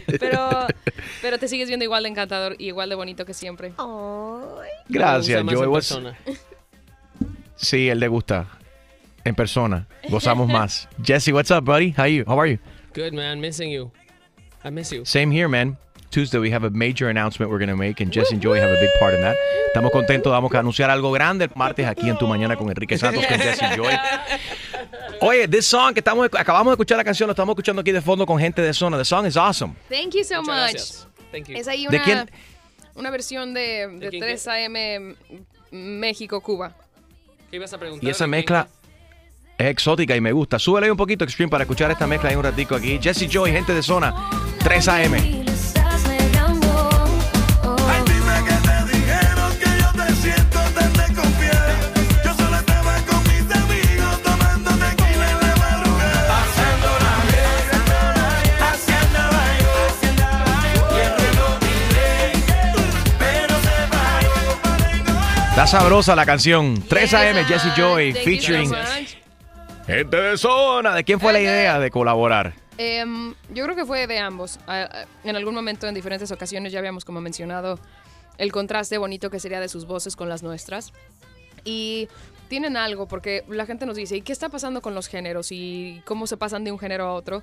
Pero, 0.06 0.66
pero 1.22 1.38
te 1.38 1.48
sigues 1.48 1.68
viendo 1.68 1.84
igual 1.84 2.02
de 2.04 2.10
encantador 2.10 2.56
y 2.58 2.66
igual 2.66 2.88
de 2.88 2.94
bonito 2.94 3.24
que 3.24 3.34
siempre. 3.34 3.72
Gracias, 4.88 5.44
Joy. 5.44 5.64
en 5.64 5.72
persona. 5.72 6.18
Sí, 7.56 7.88
él 7.88 8.00
le 8.00 8.08
gusta. 8.08 8.46
En 9.24 9.34
persona. 9.34 9.86
Gozamos 10.08 10.48
más. 10.48 10.88
Jesse, 11.02 11.32
what's 11.32 11.50
up, 11.50 11.64
buddy? 11.64 11.94
How 11.96 12.06
you? 12.06 12.24
How 12.26 12.38
are 12.40 12.50
you? 12.50 12.58
Good, 12.94 13.12
man. 13.12 13.40
Missing 13.40 13.70
you. 13.70 13.90
I 14.64 14.70
miss 14.70 14.92
you. 14.92 15.04
Same 15.04 15.30
here, 15.32 15.48
man. 15.48 15.76
Tuesday 16.16 16.38
we 16.38 16.50
have 16.50 16.64
a 16.64 16.70
major 16.70 17.10
announcement 17.10 17.50
we're 17.50 17.58
going 17.58 17.68
to 17.68 17.76
make 17.76 18.00
and 18.00 18.10
Jesse 18.10 18.32
and 18.32 18.42
Joy 18.42 18.58
have 18.58 18.70
a 18.70 18.80
big 18.80 18.88
part 18.98 19.12
in 19.12 19.20
that. 19.20 19.36
Estamos 19.66 19.90
contentos, 19.92 20.32
vamos 20.32 20.50
a 20.54 20.60
anunciar 20.60 20.88
algo 20.88 21.12
grande 21.12 21.44
el 21.44 21.50
martes 21.54 21.86
aquí 21.86 22.08
en 22.08 22.16
Tu 22.16 22.26
Mañana 22.26 22.56
con 22.56 22.70
Enrique 22.70 22.96
Santos 22.98 23.26
con 23.26 23.38
Jesse 23.38 23.60
y 23.60 23.76
Joy. 23.76 23.92
Oye, 25.20 25.46
this 25.46 25.66
song 25.66 25.92
que 25.92 26.00
estamos 26.00 26.30
acabamos 26.32 26.70
de 26.70 26.76
escuchar 26.76 26.96
la 26.96 27.04
canción, 27.04 27.26
lo 27.26 27.32
estamos 27.32 27.52
escuchando 27.52 27.82
aquí 27.82 27.92
de 27.92 28.00
fondo 28.00 28.24
con 28.24 28.38
gente 28.38 28.62
de 28.62 28.72
zona. 28.72 28.96
The 28.96 29.04
song 29.04 29.26
is 29.26 29.36
awesome. 29.36 29.74
Thank 29.90 30.14
you 30.14 30.24
so 30.24 30.40
Muchas 30.40 30.46
much. 30.46 30.72
gracias. 30.72 31.08
Thank 31.32 31.48
you. 31.48 31.56
Es 31.58 31.68
ahí 31.68 31.82
¿De 31.86 31.96
una, 31.96 32.04
quién? 32.04 32.30
una 32.94 33.10
versión 33.10 33.52
de, 33.52 33.86
de 33.86 34.08
quién 34.08 34.22
3 34.22 34.48
AM 34.48 35.16
México-Cuba. 35.70 36.74
¿Qué 37.50 37.56
ibas 37.56 37.74
a 37.74 37.78
preguntar? 37.78 38.08
Y 38.08 38.10
esa 38.10 38.24
¿De 38.24 38.28
mezcla 38.28 38.68
es 39.58 39.66
exótica 39.66 40.16
y 40.16 40.22
me 40.22 40.32
gusta. 40.32 40.58
Súbele 40.58 40.86
ahí 40.86 40.90
un 40.90 40.96
poquito 40.96 41.24
Extreme 41.24 41.50
para 41.50 41.64
escuchar 41.64 41.90
esta 41.90 42.06
mezcla 42.06 42.30
ahí 42.30 42.36
un 42.36 42.44
ratico 42.44 42.74
aquí. 42.74 42.98
Jesse 43.02 43.28
Joy, 43.28 43.52
gente 43.52 43.74
de 43.74 43.82
zona, 43.82 44.14
3 44.64 44.88
AM. 44.88 45.55
Está 65.57 65.66
sabrosa 65.66 66.14
la 66.14 66.26
canción. 66.26 66.84
3 66.86 67.14
AM, 67.14 67.46
Jesse 67.46 67.74
Joy, 67.74 68.12
Thank 68.12 68.26
you 68.26 68.42
so 68.42 68.52
featuring. 68.52 68.72
Gente 69.86 70.16
de 70.18 70.36
zona. 70.36 70.94
¿De 70.94 71.02
quién 71.02 71.18
fue 71.18 71.32
la 71.32 71.40
idea 71.40 71.78
de 71.78 71.90
colaborar? 71.90 72.52
Em, 72.76 73.32
yo 73.54 73.64
creo 73.64 73.74
que 73.74 73.86
fue 73.86 74.07
de 74.07 74.18
ambos. 74.18 74.61
En 75.24 75.34
algún 75.34 75.54
momento, 75.54 75.88
en 75.88 75.94
diferentes 75.94 76.30
ocasiones, 76.30 76.74
ya 76.74 76.78
habíamos 76.78 77.07
como 77.07 77.22
mencionado 77.22 77.80
el 78.36 78.52
contraste 78.52 78.98
bonito 78.98 79.30
que 79.30 79.40
sería 79.40 79.59
de 79.59 79.70
sus 79.70 79.86
voces 79.86 80.14
con 80.14 80.28
las 80.28 80.42
nuestras. 80.42 80.92
Y 81.64 82.11
tienen 82.48 82.76
algo, 82.76 83.09
porque 83.09 83.42
la 83.48 83.64
gente 83.64 83.86
nos 83.86 83.96
dice, 83.96 84.14
¿y 84.14 84.20
qué 84.20 84.32
está 84.32 84.50
pasando 84.50 84.82
con 84.82 84.94
los 84.94 85.09
géneros? 85.09 85.52
¿Y 85.52 86.02
cómo 86.04 86.26
se 86.26 86.36
pasan 86.36 86.64
de 86.64 86.72
un 86.72 86.78
género 86.78 87.07
a 87.07 87.14
otro? 87.14 87.42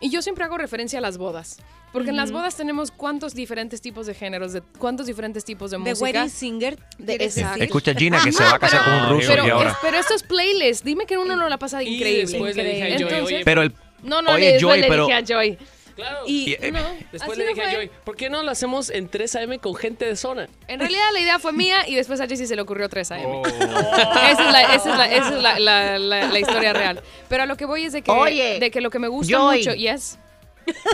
Y 0.00 0.10
yo 0.10 0.20
siempre 0.22 0.44
hago 0.44 0.58
referencia 0.58 0.98
a 0.98 1.02
las 1.02 1.16
bodas. 1.18 1.58
Porque 1.92 2.10
en 2.10 2.16
las 2.16 2.30
bodas 2.30 2.54
tenemos 2.56 2.90
cuántos 2.90 3.34
diferentes 3.34 3.80
tipos 3.80 4.06
de 4.06 4.12
géneros, 4.12 4.52
de 4.52 4.60
cuántos 4.78 5.06
diferentes 5.06 5.44
tipos 5.44 5.70
de 5.70 5.78
The 5.78 5.90
música. 5.90 6.04
Wedding 6.04 6.28
Singer. 6.30 6.76
De, 6.98 7.16
¿quieres 7.16 7.38
exacto. 7.38 7.64
Escucha 7.64 7.94
Gina 7.94 8.20
que 8.22 8.32
se 8.32 8.42
va 8.44 8.54
a 8.56 8.58
casar 8.58 8.84
con 8.84 8.92
un 8.92 9.08
ruso 9.08 9.28
Pero, 9.30 9.46
y 9.46 9.50
ahora. 9.50 9.70
es- 9.70 9.76
pero 9.80 9.96
estos 9.98 10.22
playlists, 10.22 10.84
dime 10.84 11.06
que 11.06 11.16
uno 11.16 11.36
no 11.36 11.48
la 11.48 11.58
pasa 11.58 11.82
increíble. 11.82 12.26
después 12.26 12.54
le 12.56 12.64
dije 12.64 12.82
a 12.82 12.86
Joy, 12.86 13.02
Entonces- 13.02 13.22
oye, 13.24 13.42
Pero 13.46 13.62
el. 13.62 13.72
no, 14.02 14.20
no, 14.20 14.32
Oye, 14.32 14.40
le, 14.40 14.52
después 14.54 14.72
Joy, 14.74 14.80
le 14.82 14.88
pero- 14.88 15.06
dije 15.06 15.18
a 15.18 15.24
Joy. 15.24 15.58
Claro. 15.96 16.20
Y, 16.26 16.50
Y, 16.50 16.56
eh, 16.60 16.70
no, 16.72 16.80
Después 17.10 17.38
le 17.38 17.44
no 17.44 17.50
dije 17.50 17.62
a 17.62 17.64
fue. 17.70 17.74
Joy, 17.74 17.90
¿por 18.04 18.16
qué 18.16 18.28
no 18.30 18.42
lo 18.42 18.50
hacemos 18.50 18.90
en 18.90 19.08
3 19.08 19.34
AM 19.36 19.58
con 19.58 19.74
gente 19.74 20.04
de 20.04 20.14
zona? 20.14 20.46
En 20.68 20.78
realidad 20.78 21.02
la 21.14 21.20
idea 21.20 21.38
fue 21.38 21.52
mía 21.52 21.88
y 21.88 21.94
después 21.94 22.20
a 22.20 22.26
Jessy 22.28 22.46
se 22.46 22.54
le 22.54 22.60
ocurrió 22.62 22.88
3 22.90 23.12
AM. 23.12 23.20
Esa 23.44 24.30
es, 24.30 24.52
la, 24.52 24.62
esa 24.74 24.90
es, 24.92 24.98
la, 24.98 25.06
esa 25.14 25.28
es 25.36 25.42
la, 25.42 25.58
la- 25.58 25.98
la- 25.98 26.26
la 26.28 26.38
historia 26.38 26.72
real. 26.74 27.02
Pero 27.28 27.44
a 27.44 27.46
lo 27.46 27.56
que 27.56 27.64
voy 27.64 27.84
es 27.84 27.92
de 27.94 28.02
que, 28.02 28.10
Oye, 28.10 28.58
de 28.60 28.70
que 28.70 28.80
lo 28.82 28.90
que 28.90 28.98
me 28.98 29.08
gusta 29.08 29.36
Joy. 29.36 29.58
mucho, 29.58 29.72
yes. 29.74 30.18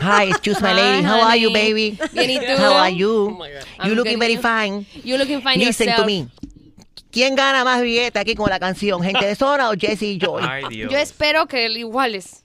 Hi, 0.03 0.29
excuse 0.29 0.61
my 0.61 0.73
lady. 0.75 1.03
Hi, 1.03 1.07
How 1.11 1.23
are 1.29 1.41
you, 1.41 1.51
baby? 1.53 1.99
Bien, 2.13 2.31
¿y 2.31 2.39
tú? 2.39 2.63
How 2.63 2.75
are 2.79 2.95
you? 2.95 3.27
Oh 3.27 3.31
my 3.31 3.49
God. 3.49 3.87
you 3.89 3.95
looking 3.95 4.19
very 4.19 4.37
fine. 4.37 4.87
You 5.03 5.17
looking 5.17 5.41
fine 5.43 5.59
Listen 5.59 5.87
yourself. 5.89 5.97
to 5.97 6.07
me. 6.07 6.29
¿Quién 7.11 7.35
gana 7.35 7.65
más 7.65 7.83
billete 7.83 8.19
aquí 8.19 8.35
con 8.35 8.49
la 8.51 8.61
canción? 8.61 9.03
¿Gente 9.03 9.27
de 9.27 9.35
zona 9.35 9.71
o 9.71 9.75
Jesse 9.75 10.03
y 10.03 10.19
Joy? 10.19 10.43
Yo 10.91 10.97
espero 10.99 11.47
que 11.47 11.67
iguales. 11.69 12.45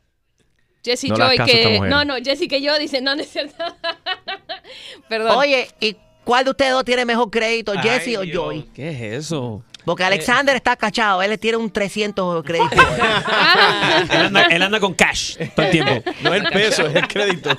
Jessy 0.88 1.09
No 1.09 1.17
le 1.17 1.38
Joy 1.38 1.45
que 1.45 1.79
no 1.81 2.05
no 2.05 2.15
Jessy 2.15 2.47
que 2.47 2.61
yo 2.61 2.77
dice 2.79 3.01
no 3.01 3.13
no 3.15 3.21
es 3.21 3.29
cierto 3.29 3.63
perdón 5.09 5.38
Oye, 5.38 5.67
¿y 5.81 5.97
cuál 6.23 6.45
de 6.45 6.51
ustedes 6.51 6.71
dos 6.71 6.85
tiene 6.85 7.05
mejor 7.05 7.29
crédito, 7.29 7.73
Jesse 7.73 8.17
o. 8.17 8.23
Joy? 8.23 8.63
¿Qué 8.73 8.89
es 8.89 9.25
eso? 9.25 9.63
Porque 9.88 10.03
Alexander 10.03 10.53
está 10.53 10.75
cachado, 10.75 11.23
él 11.23 11.39
tiene 11.39 11.55
un 11.57 11.71
300 11.71 12.43
crédito. 12.43 12.75
Él 14.11 14.25
anda, 14.25 14.41
él 14.43 14.61
anda 14.61 14.79
con 14.81 14.93
cash 14.93 15.38
todo 15.55 15.65
el 15.65 15.71
tiempo. 15.71 16.03
No 16.21 16.33
es 16.33 16.43
el 16.43 16.49
peso, 16.51 16.88
es 16.88 16.95
el 16.95 17.07
crédito. 17.07 17.57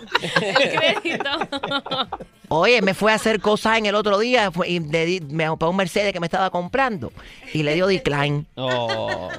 Oye, 2.48 2.82
me 2.82 2.92
fue 2.92 3.12
a 3.12 3.14
hacer 3.14 3.40
cosas 3.40 3.78
en 3.78 3.86
el 3.86 3.94
otro 3.94 4.18
día 4.18 4.50
fue- 4.52 4.68
y 4.68 4.78
le 4.80 5.06
di- 5.06 5.20
me 5.20 5.44
para 5.56 5.70
un 5.70 5.76
Mercedes 5.76 6.12
que 6.12 6.20
me 6.20 6.26
estaba 6.26 6.50
comprando 6.50 7.12
y 7.54 7.62
le 7.62 7.74
dio 7.74 7.86
decline. 7.86 8.44
Oh. 8.56 9.30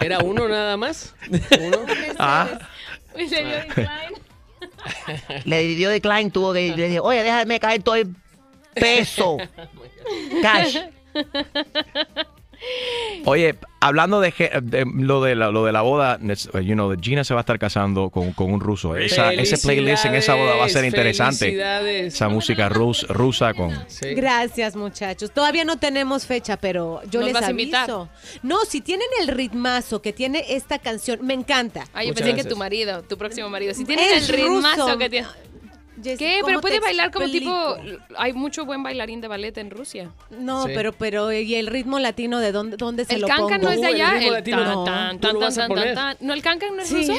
¿Era 0.00 0.18
uno 0.20 0.48
nada 0.48 0.76
más? 0.76 1.14
¿Uno? 1.60 1.78
Ah. 2.18 2.46
Y 3.16 3.26
le 3.28 3.44
dio 3.44 3.56
decline. 3.56 4.14
Le 5.46 5.62
dio 5.62 5.90
decline, 5.90 6.30
tuvo 6.30 6.52
que 6.52 6.74
le 6.76 6.86
dije, 6.86 7.00
oye, 7.00 7.24
déjame 7.24 7.58
caer 7.58 7.82
todo 7.82 7.96
el 7.96 8.14
peso. 8.74 9.36
Cash. 10.42 10.76
Oye, 13.24 13.54
hablando 13.80 14.20
de, 14.20 14.34
lo, 14.94 15.22
de 15.22 15.34
la, 15.34 15.50
lo 15.50 15.64
de 15.64 15.72
la 15.72 15.80
boda, 15.80 16.18
you 16.62 16.74
know, 16.74 16.94
Gina 17.00 17.24
se 17.24 17.32
va 17.32 17.40
a 17.40 17.42
estar 17.42 17.58
casando 17.58 18.10
con, 18.10 18.32
con 18.32 18.52
un 18.52 18.60
ruso. 18.60 18.96
Esa- 18.96 19.32
ese 19.32 19.56
playlist 19.56 20.04
en 20.04 20.14
esa 20.14 20.34
boda 20.34 20.56
va 20.56 20.66
a 20.66 20.68
ser 20.68 20.84
interesante. 20.84 21.38
Felicidades. 21.46 22.14
Esa 22.14 22.28
música 22.28 22.68
rus- 22.68 23.06
rusa 23.08 23.54
con... 23.54 23.74
Gracias, 24.14 24.76
muchachos. 24.76 25.30
Todavía 25.30 25.64
no 25.64 25.78
tenemos 25.78 26.26
fecha, 26.26 26.58
pero 26.58 27.00
yo 27.10 27.20
¿Nos 27.20 27.24
les 27.28 27.32
vas 27.34 27.42
a 27.44 27.46
aviso. 27.46 27.60
invitar? 27.62 27.90
No, 28.42 28.58
si 28.68 28.82
tienen 28.82 29.08
el 29.20 29.28
ritmazo 29.28 30.02
que 30.02 30.12
tiene 30.12 30.44
esta 30.50 30.78
canción, 30.78 31.20
me 31.26 31.32
encanta. 31.34 31.84
Ah, 31.94 32.04
yo 32.04 32.12
pensé 32.14 32.34
que 32.34 32.44
tu 32.44 32.56
marido, 32.56 33.02
tu 33.02 33.16
próximo 33.16 33.48
marido. 33.48 33.72
Si 33.72 33.86
tienes 33.86 34.12
Es 34.12 34.28
el 34.28 34.36
ritmazo 34.36 34.82
ruso. 34.86 34.98
que 34.98 35.08
tiene. 35.08 35.28
Jessy, 36.02 36.18
¿Qué? 36.18 36.34
¿cómo 36.40 36.46
Pero 36.46 36.60
puede 36.60 36.80
bailar 36.80 37.10
como 37.10 37.26
tipo. 37.26 37.76
Hay 38.16 38.32
mucho 38.32 38.64
buen 38.64 38.82
bailarín 38.82 39.20
de 39.20 39.28
ballet 39.28 39.56
en 39.58 39.70
Rusia. 39.70 40.10
No, 40.30 40.66
Sí. 40.66 40.72
pero 40.74 40.92
pero 40.92 41.32
y 41.32 41.54
el 41.54 41.66
ritmo 41.66 41.98
latino 41.98 42.38
de 42.40 42.52
dónde 42.52 42.76
dónde 42.76 43.04
se 43.04 43.14
El 43.14 43.22
lo 43.22 43.26
cancan 43.28 43.60
pongo? 43.60 43.64
no 43.64 43.70
es 43.72 43.80
de 43.80 43.86
allá. 43.86 44.18
El 44.18 44.42
tan, 44.44 44.64
no. 44.64 44.84
tan, 44.84 45.18
¿Tú 45.18 45.26
tan, 45.28 45.34
lo 45.34 45.40
vas 45.40 45.58
a 45.58 45.60
tan, 45.62 45.68
tan, 45.68 45.76
poner? 45.78 45.94
tan. 45.94 46.16
¿No 46.20 46.32
el 46.32 46.42
cancan 46.42 46.76
no 46.76 46.82
es 46.82 46.88
Sí. 46.88 47.06
ruso? 47.08 47.14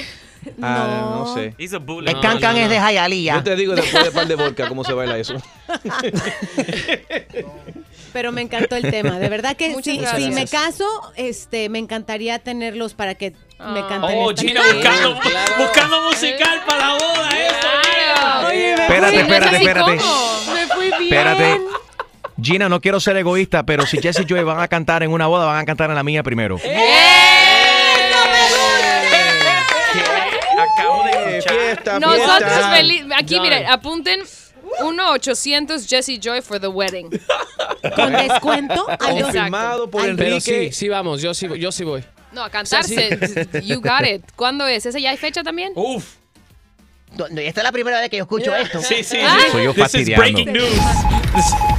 Ah, 0.60 1.18
no 1.20 1.34
sé. 1.36 1.54
El 1.60 2.20
cancan 2.20 2.58
es 2.58 2.70
de 2.70 2.76
Hialeah. 2.78 3.36
Yo 3.36 3.44
te 3.44 3.56
digo 3.56 3.76
después 3.76 4.04
de 4.06 4.12
par 4.12 4.28
de 4.28 4.34
vodka 4.36 4.68
cómo 4.68 4.84
se 4.84 4.94
baila 4.94 5.18
eso. 5.20 5.36
Pero 8.14 8.32
me 8.32 8.42
encantó 8.42 8.76
el 8.76 8.90
tema, 8.92 9.20
de 9.20 9.30
verdad 9.30 9.56
que 9.56 9.70
gracias. 9.74 10.16
si 10.18 10.32
me 10.32 10.46
caso, 10.46 10.86
este, 11.16 11.70
me 11.70 11.80
encantaría 11.80 12.40
tenerlos 12.40 12.94
para 12.94 13.16
que 13.16 13.34
me 13.68 13.80
Oh, 13.82 14.32
esta 14.32 14.42
Gina 14.42 14.62
canción. 14.62 15.14
buscando, 15.16 15.20
buscando 15.58 16.02
musical 16.04 16.62
para 16.68 16.80
la 16.88 16.94
boda, 16.94 17.30
eso. 17.30 18.48
Oye, 18.48 18.76
me 18.76 18.84
Espérate, 18.84 19.12
fui- 19.12 19.22
espérate, 19.22 19.56
espérate. 19.58 19.92
Me 19.92 20.68
fui 20.68 20.86
bien. 20.88 21.04
Espérate. 21.04 21.62
Gina, 22.42 22.68
no 22.70 22.82
quiero 22.82 23.00
ser 23.00 23.18
egoísta, 23.18 23.64
pero 23.64 23.86
si 23.86 24.00
Jesse 24.02 24.22
y 24.22 24.26
Joy 24.26 24.44
van 24.44 24.60
a 24.60 24.68
cantar 24.68 25.04
en 25.04 25.12
una 25.12 25.28
boda, 25.28 25.46
van 25.46 25.60
a 25.60 25.66
cantar 25.66 25.90
en 25.90 25.96
la 25.96 26.04
mía 26.04 26.24
primero. 26.24 26.58
Acabo 30.58 31.04
de 31.04 31.38
escuchar. 31.38 31.58
Fiesta, 31.60 32.00
Nosotros 32.00 32.38
fiesta. 32.38 32.72
feliz. 32.72 33.04
Aquí, 33.18 33.36
Done. 33.36 33.50
miren, 33.50 33.68
apunten 33.68 34.22
1-800 34.82 35.88
Jesse 35.88 36.20
Joy 36.20 36.42
for 36.42 36.60
the 36.60 36.68
wedding. 36.68 37.10
Con 37.96 38.14
descuento. 38.14 38.88
Confirmado 39.00 39.90
por 39.90 40.02
Pero 40.02 40.12
Enrique. 40.14 40.42
sí, 40.42 40.72
sí 40.72 40.90
vamos, 40.90 41.22
yo 41.22 41.34
sí, 41.34 41.48
yo 41.58 41.72
sí 41.72 41.84
voy. 41.84 42.04
No, 42.32 42.44
a 42.44 42.50
cantarse. 42.50 43.18
You 43.64 43.82
got 43.82 44.06
it. 44.06 44.24
¿Cuándo 44.36 44.66
es? 44.68 44.86
¿Ese 44.86 45.02
ya 45.02 45.12
hay 45.12 45.18
fecha 45.18 45.44
también? 45.44 45.74
Uf. 45.76 46.16
Esta 47.36 47.60
es 47.60 47.64
la 47.64 47.72
primera 47.74 48.00
vez 48.00 48.10
que 48.10 48.18
yo 48.18 48.24
escucho 48.24 48.56
esto. 48.56 48.82
Sí, 48.82 49.04
sí. 49.04 49.18
Ah. 49.22 49.38
Soy 49.52 49.66
yo 49.66 49.74
This 49.74 49.96
is 49.96 50.16
breaking 50.16 50.54
news. 50.54 50.80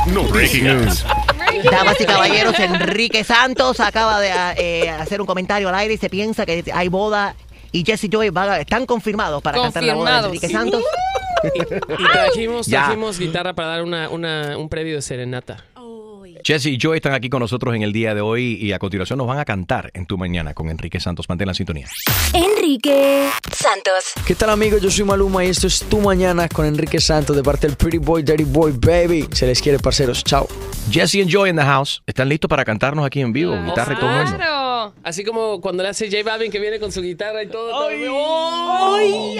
No, 0.08 0.24
breaking 0.24 0.64
news. 0.64 1.04
Damas 1.70 1.98
y 2.00 2.04
caballeros, 2.04 2.58
Enrique 2.58 3.24
Santos 3.24 3.80
acaba 3.80 4.20
de 4.20 4.30
eh, 4.58 4.90
hacer 4.90 5.20
un 5.22 5.26
comentario 5.26 5.68
al 5.70 5.74
aire 5.76 5.94
y 5.94 5.96
se 5.96 6.10
piensa 6.10 6.44
que 6.44 6.64
hay 6.74 6.88
boda 6.88 7.34
y 7.72 7.82
Jesse 7.84 8.08
Joy 8.10 8.28
van 8.30 8.50
a- 8.50 8.58
están 8.58 8.84
confirmados 8.84 9.42
para 9.42 9.60
cantar 9.60 9.82
la 9.84 9.94
boda 9.94 10.20
de. 10.20 10.26
Enrique 10.28 10.48
Santos. 10.48 10.82
Y 11.44 12.04
trajimos, 12.12 12.66
Ya. 12.68 12.84
trajimos 12.84 13.18
guitarra 13.18 13.52
para 13.52 13.66
dar 13.68 13.82
una, 13.82 14.08
una, 14.10 14.56
un 14.56 14.68
previo 14.68 14.94
de 14.94 15.02
serenata. 15.02 15.64
Jesse 16.44 16.66
y 16.66 16.78
Joy 16.78 16.96
están 16.96 17.14
aquí 17.14 17.28
con 17.28 17.40
nosotros 17.40 17.74
en 17.74 17.82
el 17.82 17.92
día 17.92 18.14
de 18.14 18.20
hoy 18.20 18.58
y 18.60 18.72
a 18.72 18.78
continuación 18.78 19.18
nos 19.18 19.28
van 19.28 19.38
a 19.38 19.44
cantar 19.44 19.90
en 19.94 20.06
tu 20.06 20.18
mañana 20.18 20.54
con 20.54 20.68
Enrique 20.68 20.98
Santos. 20.98 21.28
Mantén 21.28 21.46
la 21.46 21.54
sintonía. 21.54 21.86
Enrique 22.32 23.28
Santos. 23.52 24.12
¿Qué 24.26 24.34
tal 24.34 24.50
amigos? 24.50 24.80
Yo 24.80 24.90
soy 24.90 25.04
Maluma 25.04 25.44
y 25.44 25.48
esto 25.48 25.68
es 25.68 25.80
Tu 25.88 26.00
Mañana 26.00 26.48
con 26.48 26.66
Enrique 26.66 27.00
Santos 27.00 27.36
de 27.36 27.42
parte 27.42 27.68
del 27.68 27.76
Pretty 27.76 27.98
Boy, 27.98 28.22
Dirty 28.22 28.44
Boy, 28.44 28.72
Baby. 28.72 29.28
Se 29.32 29.46
les 29.46 29.62
quiere, 29.62 29.78
parceros. 29.78 30.24
Chao. 30.24 30.48
Jesse 30.90 31.16
y 31.16 31.26
Joy 31.26 31.50
in 31.50 31.56
the 31.56 31.62
house. 31.62 32.02
¿Están 32.06 32.28
listos 32.28 32.48
para 32.48 32.64
cantarnos 32.64 33.06
aquí 33.06 33.20
en 33.20 33.32
vivo? 33.32 33.54
Guitarra 33.64 33.94
y 33.94 33.96
todo 33.96 34.10
el 34.10 34.71
Así 35.02 35.24
como 35.24 35.60
cuando 35.60 35.82
le 35.82 35.88
hace 35.90 36.10
J 36.10 36.22
Balvin 36.24 36.50
que 36.50 36.58
viene 36.58 36.78
con 36.80 36.90
su 36.92 37.02
guitarra 37.02 37.42
y 37.42 37.48
todo. 37.48 37.70
¡Ay! 37.86 39.38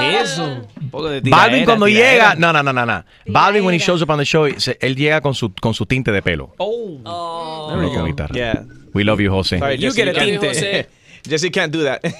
¿Qué 0.00 0.20
es 0.20 0.30
eso? 0.32 0.44
Un 0.80 0.90
poco 0.90 1.08
de 1.08 1.20
Balvin 1.20 1.32
tiraera, 1.50 1.64
cuando 1.64 1.86
tiraera. 1.86 2.12
llega, 2.12 2.34
no, 2.36 2.52
no, 2.52 2.62
no, 2.62 2.72
no, 2.72 2.86
no. 2.86 3.04
Balvin 3.26 3.64
when 3.64 3.74
he 3.74 3.78
shows 3.78 4.02
up 4.02 4.10
on 4.10 4.18
the 4.18 4.24
show, 4.24 4.46
se- 4.58 4.78
él 4.80 4.96
llega 4.96 5.20
con 5.20 5.34
su 5.34 5.52
con 5.60 5.74
su 5.74 5.86
tinte 5.86 6.10
de 6.12 6.22
pelo. 6.22 6.52
Oh. 6.58 7.68
There 7.70 7.80
we 7.86 7.94
go, 7.94 8.04
guitarra. 8.04 8.34
Yeah. 8.34 8.64
We 8.92 9.04
love 9.04 9.20
you, 9.20 9.30
Jose. 9.30 9.58
Sorry, 9.58 9.76
You 9.76 9.90
Jesse, 9.90 9.96
get 10.04 10.08
a 10.08 10.12
can't- 10.12 10.40
tinte. 10.40 10.88
Jesse 11.28 11.50
can't 11.50 11.72
do 11.72 11.84
that. 11.84 12.00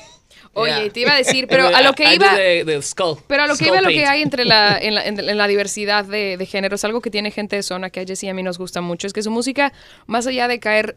Oye, 0.53 0.91
te 0.91 1.01
iba 1.01 1.12
a 1.12 1.16
decir, 1.16 1.47
pero 1.49 1.68
a 1.68 1.81
lo 1.81 1.93
que 1.95 2.12
iba. 2.12 2.35
the- 2.35 2.64
the 2.64 2.83
skull. 2.83 3.16
Pero 3.28 3.45
a 3.45 3.47
lo 3.47 3.53
que 3.55 3.64
Skull 3.66 3.68
iba, 3.68 3.81
lo 3.83 3.89
que 3.89 3.95
paint. 3.97 4.09
hay 4.09 4.22
entre 4.22 4.45
la, 4.45 4.76
en, 4.78 4.95
la, 4.97 5.05
en- 5.07 5.20
en 5.20 5.39
la 5.39 5.47
diversidad 5.47 6.05
de, 6.05 6.37
de 6.37 6.47
géneros, 6.47 6.83
algo 6.85 7.01
que 7.01 7.09
tiene 7.11 7.31
gente 7.31 7.55
de 7.55 7.62
zona 7.62 7.91
que 7.91 8.01
a 8.01 8.05
Jessy 8.05 8.26
y 8.26 8.31
a 8.31 8.35
mí 8.35 8.43
nos 8.43 8.59
gusta 8.59 8.81
mucho, 8.81 9.07
es 9.07 9.12
que 9.12 9.22
su 9.22 9.31
música, 9.31 9.72
más 10.07 10.26
allá 10.26 10.49
de 10.49 10.59
caer 10.59 10.97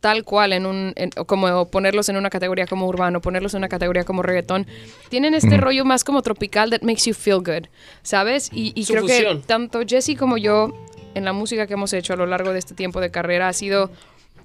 tal 0.00 0.24
cual 0.24 0.52
en 0.54 0.64
un, 0.66 0.92
en- 0.96 1.10
como 1.10 1.66
ponerlos 1.68 2.08
en 2.08 2.16
una 2.16 2.30
categoría 2.30 2.66
como 2.66 2.86
urbano, 2.86 3.20
ponerlos 3.20 3.52
en 3.54 3.58
una 3.58 3.68
categoría 3.68 4.04
como 4.04 4.22
reggaetón, 4.22 4.66
tienen 5.10 5.34
este 5.34 5.56
Mm. 5.58 5.60
rollo 5.60 5.84
más 5.84 6.04
como 6.04 6.22
tropical 6.22 6.70
that 6.70 6.80
makes 6.82 7.02
you 7.04 7.14
feel 7.14 7.36
good, 7.38 7.66
¿sabes? 8.02 8.48
Y, 8.52 8.72
creo 8.86 9.02
fusión. 9.02 9.40
que 9.42 9.46
tanto 9.46 9.80
Jessy 9.86 10.16
como 10.16 10.38
yo, 10.38 10.70
en 11.14 11.24
la 11.24 11.32
música 11.32 11.66
que 11.66 11.74
hemos 11.74 11.92
hecho 11.92 12.14
a 12.14 12.16
lo 12.16 12.24
largo 12.26 12.52
de 12.52 12.58
este 12.58 12.74
tiempo 12.74 13.00
de 13.00 13.10
carrera, 13.10 13.48
ha 13.48 13.52
sido 13.52 13.90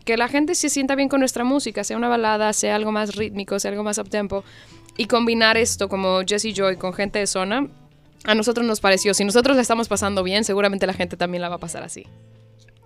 que 0.04 0.18
la 0.18 0.28
gente 0.28 0.56
se 0.56 0.70
sienta 0.70 0.96
bien 0.96 1.10
con 1.10 1.20
nuestra 1.20 1.44
música, 1.44 1.84
sea 1.84 1.96
una 1.98 2.10
balada, 2.10 2.52
sea 2.54 2.76
algo 2.76 2.92
más 2.92 3.16
rítmico, 3.16 3.58
sea 3.60 3.72
algo 3.72 3.84
más 3.84 3.98
uptempo, 3.98 4.44
y 4.98 5.06
combinar 5.08 5.58
esto 5.58 5.90
como 5.90 6.22
Jesse 6.28 6.54
Joy 6.54 6.76
con 6.78 6.94
gente 6.94 7.20
de 7.20 7.28
zona, 7.28 7.68
a 8.26 8.36
nosotros 8.36 8.66
nos 8.66 8.82
pareció, 8.82 9.14
si 9.14 9.24
nosotros 9.24 9.56
la 9.56 9.62
estamos 9.62 9.88
pasando 9.88 10.22
bien, 10.24 10.44
seguramente 10.44 10.86
la 10.88 10.94
gente 10.94 11.16
también 11.18 11.42
la 11.42 11.50
va 11.50 11.56
a 11.56 11.60
pasar 11.60 11.84
así. 11.84 12.06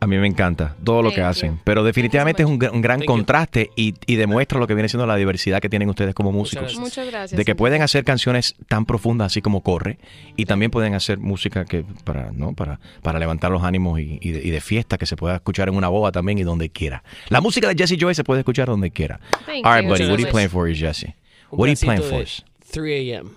A 0.02 0.08
mí 0.08 0.18
me 0.18 0.28
encanta 0.28 0.76
todo 0.84 1.02
lo 1.02 1.12
que 1.12 1.22
hacen, 1.22 1.60
pero 1.66 1.84
definitivamente 1.84 2.44
es 2.44 2.48
un, 2.48 2.58
gr- 2.58 2.72
un 2.72 2.80
gran 2.82 3.02
contraste 3.04 3.70
y, 3.76 3.96
y 4.08 4.16
demuestra 4.16 4.58
lo 4.58 4.66
que 4.66 4.74
viene 4.74 4.88
siendo 4.88 5.06
la 5.06 5.18
diversidad 5.18 5.60
que 5.60 5.68
tienen 5.68 5.90
ustedes 5.90 6.16
como 6.16 6.32
músicos. 6.32 6.78
Muchas 6.78 7.06
gracias. 7.08 7.38
De 7.38 7.44
que 7.44 7.54
pueden 7.54 7.82
hacer 7.82 8.06
canciones 8.06 8.56
tan 8.70 8.86
profundas 8.86 9.26
así 9.28 9.42
como 9.42 9.62
Corre 9.62 9.98
y 10.38 10.46
también 10.46 10.72
pueden 10.72 10.94
hacer 10.94 11.18
música 11.18 11.66
que 11.66 11.84
para 12.06 12.32
no 12.32 12.54
para, 12.54 12.80
para 13.02 13.20
levantar 13.20 13.52
los 13.52 13.64
ánimos 13.64 14.00
y, 14.00 14.20
y 14.22 14.32
de, 14.32 14.40
y 14.48 14.50
de 14.52 14.62
fiesta 14.62 14.98
que 14.98 15.06
se 15.06 15.18
pueda 15.18 15.36
escuchar 15.36 15.68
en 15.68 15.76
una 15.76 15.90
boda 15.90 16.14
también 16.14 16.38
y 16.38 16.44
donde 16.44 16.70
quiera. 16.70 17.04
La 17.28 17.42
música 17.42 17.68
de 17.68 17.76
Jesse 17.76 17.98
Joy 18.00 18.16
se 18.16 18.24
puede 18.24 18.40
escuchar 18.40 18.68
donde 18.68 18.92
quiera. 18.92 19.20
Thank 19.46 19.66
All 19.66 19.74
right, 19.82 19.86
buddy, 19.90 20.06
what 20.06 20.14
are 20.14 20.22
you 20.24 20.30
playing 20.30 20.50
for 20.50 20.70
us, 20.70 20.78
Jesse? 20.80 21.14
What 21.52 21.68
are 21.68 21.74
you 21.74 21.80
playing 21.86 22.04
for 22.04 22.22
us? 22.22 22.46
3 22.72 23.12
a.m. 23.12 23.32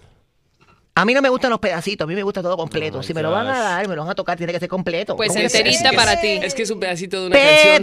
A 0.95 1.07
mí 1.07 1.15
no 1.15 1.23
me 1.23 1.31
gustan 1.31 1.51
los 1.51 1.59
pedacitos, 1.59 2.05
a 2.05 2.07
mí 2.09 2.15
me 2.15 2.23
gusta 2.23 2.43
todo 2.43 2.55
completo. 2.55 2.99
Oh 2.99 3.03
si 3.03 3.15
me 3.15 3.23
lo 3.23 3.31
van 3.31 3.47
a 3.47 3.59
dar, 3.59 3.89
me 3.89 3.97
lo 3.97 4.03
van 4.03 4.11
a 4.11 4.15
tocar, 4.15 4.37
tiene 4.37 4.53
que 4.53 4.61
ser 4.61 4.69
completo. 4.69 5.17
Pues 5.17 5.29
¿Cómo 5.29 5.41
que 5.41 5.47
enterita 5.47 5.91
para 5.93 6.21
ti. 6.21 6.39
Es 6.43 6.53
que 6.53 6.65
es 6.65 6.71
un 6.71 6.79
pedacito 6.81 7.19
de 7.19 7.27
una 7.29 7.37
canción 7.37 7.83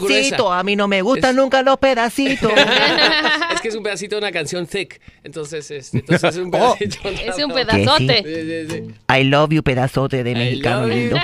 muy 0.00 0.08
Pedacito, 0.08 0.52
a 0.52 0.62
mí 0.62 0.76
no 0.76 0.86
me 0.86 1.00
gustan 1.00 1.36
nunca 1.36 1.62
los 1.62 1.78
pedacitos. 1.78 2.52
es 3.54 3.60
que 3.62 3.68
es 3.68 3.74
un 3.74 3.82
pedacito 3.82 4.16
de 4.16 4.18
una 4.20 4.30
canción 4.30 4.66
thick. 4.66 5.00
Entonces, 5.24 5.70
es, 5.70 5.94
entonces 5.94 6.22
es 6.22 6.36
un 6.36 6.50
Oh. 6.54 6.74
pedacito. 6.78 7.08
Es 7.30 7.42
un 7.42 7.50
¿Qué 7.54 7.64
pedazote. 7.64 8.24
Sí, 8.26 8.68
sí, 8.68 8.84
sí. 8.88 8.94
I 9.20 9.24
love 9.24 9.50
you, 9.52 9.62
pedazote 9.62 10.22
de 10.22 10.34
mexicano 10.34 10.86
love 10.86 10.90
you. 10.90 10.96
lindo. 11.00 11.16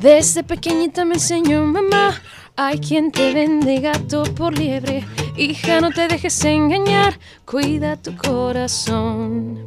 Desde 0.00 0.42
pequeñita 0.42 1.04
me 1.04 1.14
enseñó 1.14 1.64
mamá, 1.64 2.20
hay 2.56 2.78
quien 2.78 3.10
te 3.12 3.32
vende 3.32 3.80
gato 3.80 4.24
por 4.34 4.56
liebre. 4.58 5.04
Hija, 5.38 5.82
no 5.82 5.90
te 5.90 6.08
dejes 6.08 6.42
engañar, 6.44 7.18
cuida 7.44 7.96
tu 7.96 8.16
corazón. 8.16 9.60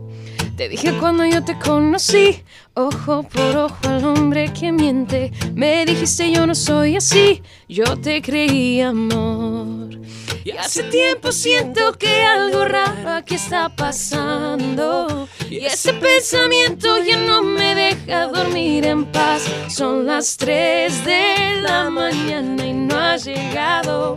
Te 0.58 0.68
dije 0.68 0.98
cuando 0.98 1.24
yo 1.26 1.46
te 1.46 1.60
conocí, 1.60 2.44
ojo 2.74 3.22
por 3.22 3.56
ojo 3.56 3.78
al 3.88 4.04
hombre 4.04 4.52
que 4.52 4.72
miente. 4.72 5.32
Me 5.54 5.86
dijiste 5.86 6.32
yo 6.32 6.48
no 6.48 6.56
soy 6.56 6.96
así, 6.96 7.44
yo 7.68 7.98
te 7.98 8.20
creí 8.22 8.82
amor. 8.82 9.90
Y 10.44 10.52
hace 10.52 10.84
tiempo 10.84 11.32
siento 11.32 11.94
que 11.94 12.24
algo 12.24 12.66
raro 12.66 13.12
aquí 13.12 13.36
está 13.36 13.70
pasando. 13.70 15.30
Y 15.52 15.66
ese 15.66 15.94
pensamiento 15.94 16.98
ya 16.98 17.18
no 17.18 17.44
me 17.44 17.76
deja 17.76 18.26
dormir 18.26 18.88
en 18.88 19.06
paz. 19.06 19.44
Son 19.68 20.08
las 20.08 20.36
3 20.36 21.06
de 21.06 21.62
la 21.62 21.92
mañana 21.92 22.66
y 22.66 22.74
no 22.74 22.98
has 22.98 23.26
llegado. 23.26 24.16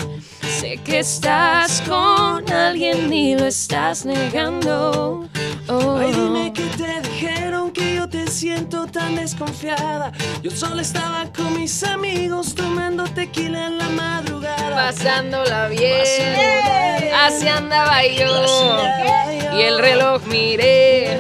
Sé 0.61 0.79
que 0.85 1.01
estás 1.01 1.81
con 1.83 2.51
alguien 2.53 3.13
y 3.13 3.35
lo 3.37 3.47
estás 3.47 4.05
negando. 4.05 5.29
Oh. 5.69 5.97
Ay, 5.99 6.13
dime 6.13 6.53
que 6.53 6.63
te 6.77 7.01
dijeron 7.09 7.71
que 7.71 7.97
yo 7.97 8.09
te 8.09 8.27
siento 8.29 8.87
tan 8.87 9.17
desconfiada. 9.17 10.13
Yo 10.43 10.51
solo 10.51 10.81
estaba 10.81 11.27
con 11.37 11.59
mis 11.59 11.83
amigos 11.85 12.55
tomando 12.55 13.05
tequila 13.05 13.67
en 13.69 13.79
la 13.79 13.89
madrugada. 13.89 14.75
Pasándola 14.75 15.69
bien, 15.69 15.99
Pasándola 16.01 16.99
bien. 17.01 17.15
así 17.15 17.49
andaba 17.49 18.03
yo. 18.07 18.43
Así 18.43 18.69
andaba 18.69 19.33
yo. 19.53 19.59
Y 19.59 19.63
el 19.63 19.79
reloj 19.79 20.23
miré, 20.27 21.19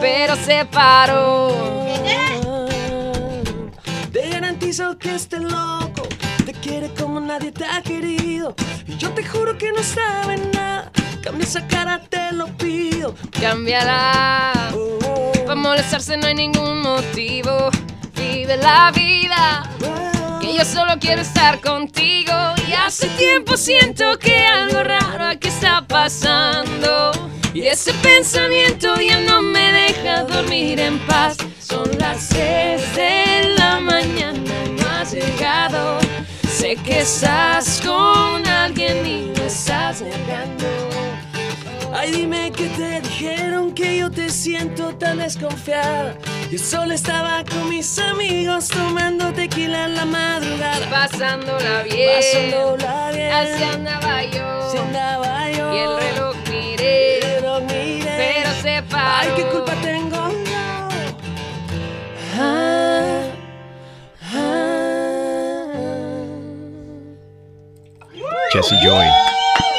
pero 0.00 0.36
se 0.36 0.64
paró. 0.66 1.52
Te 4.12 4.28
garantizo 4.30 4.96
que 4.98 5.14
este 5.14 5.40
loco 5.40 5.93
nadie 7.34 7.50
te 7.50 7.64
ha 7.64 7.82
querido. 7.82 8.54
Y 8.86 8.96
yo 8.96 9.10
te 9.10 9.24
juro 9.24 9.58
que 9.58 9.72
no 9.72 9.82
sabe 9.82 10.36
nada. 10.52 10.92
Cambia 11.20 11.44
esa 11.44 11.66
cara, 11.66 12.00
te 12.08 12.32
lo 12.32 12.46
pido. 12.56 13.14
Cámbiala. 13.40 14.52
Para 15.44 15.54
molestarse 15.56 16.16
no 16.16 16.28
hay 16.28 16.34
ningún 16.34 16.82
motivo. 16.82 17.70
Vive 18.14 18.56
la 18.58 18.92
vida. 18.92 19.68
Que 20.40 20.54
yo 20.54 20.64
solo 20.64 20.92
quiero 21.00 21.22
estar 21.22 21.60
contigo. 21.60 22.32
Y 22.68 22.72
hace 22.72 23.08
tiempo 23.24 23.56
siento 23.56 24.16
que 24.18 24.36
algo 24.46 24.84
raro 24.84 25.24
aquí 25.24 25.48
está 25.48 25.82
pasando. 25.82 27.10
Y 27.52 27.62
ese 27.62 27.92
pensamiento 27.94 28.94
ya 29.00 29.18
no 29.20 29.42
me 29.42 29.72
deja 29.72 30.22
dormir 30.22 30.78
en 30.78 31.00
paz. 31.06 31.36
Son 31.58 31.88
las 31.98 32.28
6 32.28 32.94
de 32.94 33.54
la 33.58 33.80
mañana 33.80 34.52
y 34.66 34.70
no 34.80 34.88
has 34.88 35.12
llegado. 35.12 36.03
Sé 36.54 36.76
que 36.76 37.00
estás 37.00 37.80
con 37.84 38.46
alguien 38.46 39.04
y 39.04 39.34
lo 39.36 39.44
estás 39.44 40.00
negando. 40.00 40.66
Ay, 41.92 42.12
dime 42.12 42.52
que 42.52 42.68
te 42.68 43.00
dijeron 43.00 43.72
que 43.72 43.98
yo 43.98 44.08
te 44.08 44.30
siento 44.30 44.94
tan 44.94 45.18
desconfiada. 45.18 46.16
Yo 46.52 46.58
solo 46.58 46.94
estaba 46.94 47.44
con 47.44 47.68
mis 47.70 47.98
amigos 47.98 48.68
tomando 48.68 49.32
tequila 49.32 49.86
en 49.86 49.96
la 49.96 50.04
madrugada. 50.04 50.88
Pasándola 50.90 51.82
bien. 51.82 52.10
Pasándola 52.20 53.10
bien. 53.10 53.32
Así 53.32 53.62
andaba 53.64 54.24
yo. 54.24 54.62
Así 54.62 54.78
andaba 54.78 55.50
yo. 55.50 55.74
Y 55.74 55.78
el 55.78 55.96
reloj 55.98 56.36
miré. 56.50 57.18
El 57.18 57.40
reloj 57.40 57.62
miré. 57.62 58.14
Pero 58.16 58.50
se 58.62 58.82
paró. 58.88 59.10
Ay, 59.16 59.28
qué 59.36 59.42
culpa 59.46 59.72
tengo 59.82 60.30
yo. 60.30 60.88
Ah, 62.38 62.73
Jesse 68.54 68.74
Joy, 68.82 69.06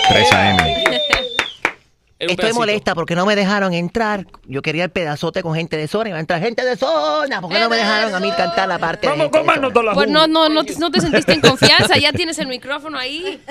3 0.10 0.34
AM. 0.34 0.58
Estoy 2.20 2.54
molesta 2.54 2.96
porque 2.96 3.16
no 3.16 3.26
me 3.26 3.36
dejaron 3.36 3.74
entrar. 3.74 4.26
Yo 4.46 4.62
quería 4.62 4.84
el 4.86 4.90
pedazote 4.90 5.42
con 5.44 5.54
gente 5.56 5.78
de 5.78 5.88
zona. 5.88 6.10
Iba 6.10 6.18
a 6.18 6.22
entrar 6.22 6.42
gente 6.42 6.64
de 6.66 6.76
zona. 6.76 7.42
¿Por 7.42 7.52
qué 7.52 7.60
no 7.60 7.70
me 7.70 7.76
dejaron 7.78 8.16
a 8.16 8.20
mí 8.20 8.32
cantar 8.32 8.68
la 8.68 8.80
parte 8.80 9.08
de 9.08 9.14
gente 9.16 9.38
de 9.38 9.46
zona? 9.72 9.94
Pues 9.94 10.10
no, 10.10 10.28
no, 10.28 10.50
no, 10.50 10.64
te, 10.64 10.76
no 10.78 10.92
te 10.92 11.02
sentiste 11.02 11.34
en 11.34 11.42
confianza, 11.42 11.98
ya 11.98 12.12
tienes 12.14 12.38
el 12.40 12.48
micrófono 12.48 12.98
ahí. 12.98 13.42